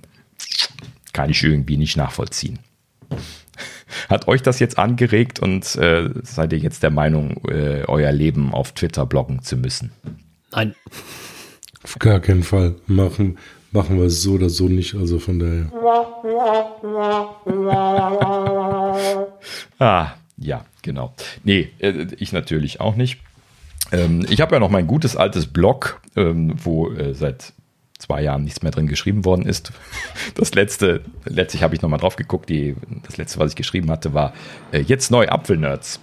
[1.13, 2.59] kann ich irgendwie nicht nachvollziehen.
[4.09, 8.53] Hat euch das jetzt angeregt und äh, seid ihr jetzt der Meinung, äh, euer Leben
[8.53, 9.93] auf Twitter bloggen zu müssen?
[10.53, 10.75] Nein.
[11.83, 12.77] Auf gar keinen Fall.
[12.87, 13.39] Machen,
[13.73, 14.95] machen wir es so oder so nicht.
[14.95, 15.73] Also von daher.
[19.79, 21.15] ah, ja, genau.
[21.45, 23.21] Nee, äh, ich natürlich auch nicht.
[23.91, 27.53] Ähm, ich habe ja noch mein gutes altes Blog, ähm, wo äh, seit
[28.03, 29.73] zwei Jahren nichts mehr drin geschrieben worden ist.
[30.35, 32.75] Das letzte, letztlich habe ich nochmal drauf geguckt, die,
[33.07, 34.33] das letzte, was ich geschrieben hatte, war
[34.73, 36.01] äh, jetzt neu Apfelnerds.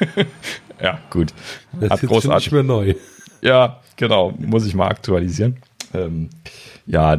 [0.82, 1.32] ja, gut.
[1.80, 2.46] Das Hat ist großartig.
[2.46, 2.94] nicht mehr neu.
[3.42, 4.32] Ja, genau.
[4.38, 5.56] Muss ich mal aktualisieren.
[5.94, 6.30] Ähm,
[6.86, 7.16] ja,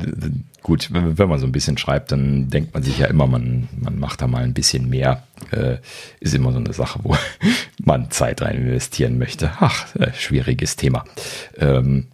[0.64, 3.68] gut, wenn, wenn, man so ein bisschen schreibt, dann denkt man sich ja immer, man,
[3.80, 5.24] man macht da mal ein bisschen mehr.
[5.52, 5.78] Äh,
[6.20, 7.16] ist immer so eine Sache, wo
[7.84, 9.52] man Zeit rein investieren möchte.
[9.60, 11.04] Ach, äh, schwieriges Thema.
[11.58, 12.08] Ähm,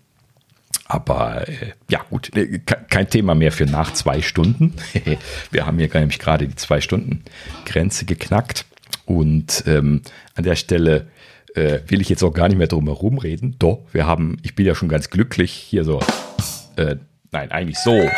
[0.88, 4.74] aber äh, ja, gut, äh, kein Thema mehr für nach zwei Stunden.
[5.52, 7.24] Wir haben hier nämlich gerade die zwei Stunden
[7.66, 8.66] Grenze geknackt.
[9.06, 10.02] Und ähm,
[10.36, 11.07] an der Stelle
[11.56, 13.56] äh, will ich jetzt auch gar nicht mehr drum herum reden.
[13.60, 15.99] Doch, wir haben, ich bin ja schon ganz glücklich, hier so,
[16.76, 16.95] äh,
[17.32, 17.94] nein, eigentlich so,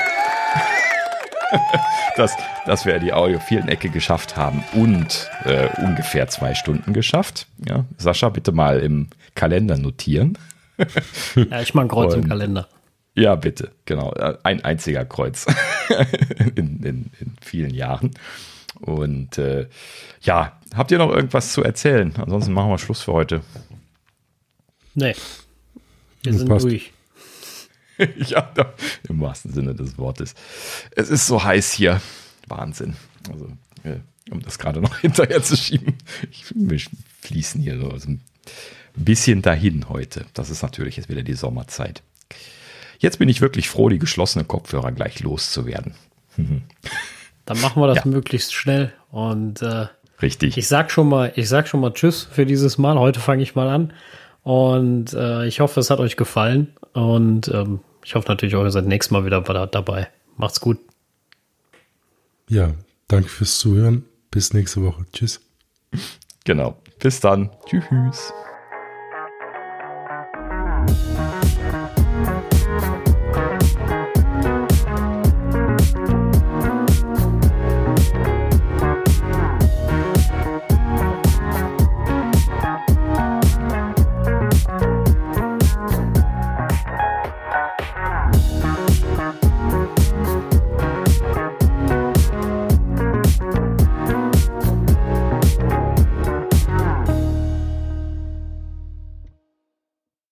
[2.18, 2.34] dass,
[2.66, 7.48] dass wir die audiophilen Ecke geschafft haben und äh, ungefähr zwei Stunden geschafft.
[7.68, 10.38] Ja, Sascha, bitte mal im Kalender notieren.
[11.36, 12.68] ja, ich mache ein Kreuz Und, im Kalender.
[13.16, 14.12] Ja, bitte, genau.
[14.44, 15.48] Ein einziger Kreuz
[16.56, 18.12] in, in, in, vielen Jahren.
[18.80, 19.68] Und äh,
[20.22, 22.14] ja, habt ihr noch irgendwas zu erzählen?
[22.18, 23.42] Ansonsten machen wir Schluss für heute.
[24.94, 25.16] Nee.
[26.22, 26.66] Wir sind Passt.
[26.66, 26.94] durch.
[28.18, 28.52] ja,
[29.10, 30.36] im wahrsten Sinne des Wortes.
[30.96, 32.02] Es ist so heiß hier.
[32.48, 32.96] Wahnsinn.
[33.32, 33.48] Also,
[33.84, 33.98] äh,
[34.30, 35.98] um das gerade noch hinterher zu schieben.
[36.30, 36.80] Ich, wir
[37.22, 38.22] fließen hier so aus dem
[39.04, 40.26] bisschen dahin heute.
[40.34, 42.04] Das ist natürlich jetzt wieder die Sommerzeit.
[43.00, 45.96] Jetzt bin ich wirklich froh, die geschlossenen Kopfhörer gleich loszuwerden.
[47.46, 48.12] Dann machen wir das ja.
[48.12, 49.88] möglichst schnell und äh,
[50.22, 50.58] richtig.
[50.58, 53.00] Ich sag schon mal, ich sag schon mal Tschüss für dieses Mal.
[53.00, 53.94] Heute fange ich mal an
[54.44, 58.86] und äh, ich hoffe, es hat euch gefallen und ähm, ich hoffe natürlich, ihr seid
[58.86, 60.10] nächstes Mal wieder dabei.
[60.36, 60.80] Macht's gut.
[62.50, 62.74] Ja,
[63.08, 64.04] Danke fürs Zuhören.
[64.32, 65.06] Bis nächste Woche.
[65.14, 65.40] Tschüss.
[66.44, 66.78] Genau.
[67.00, 67.52] Bis dann.
[67.66, 68.34] Tschüss.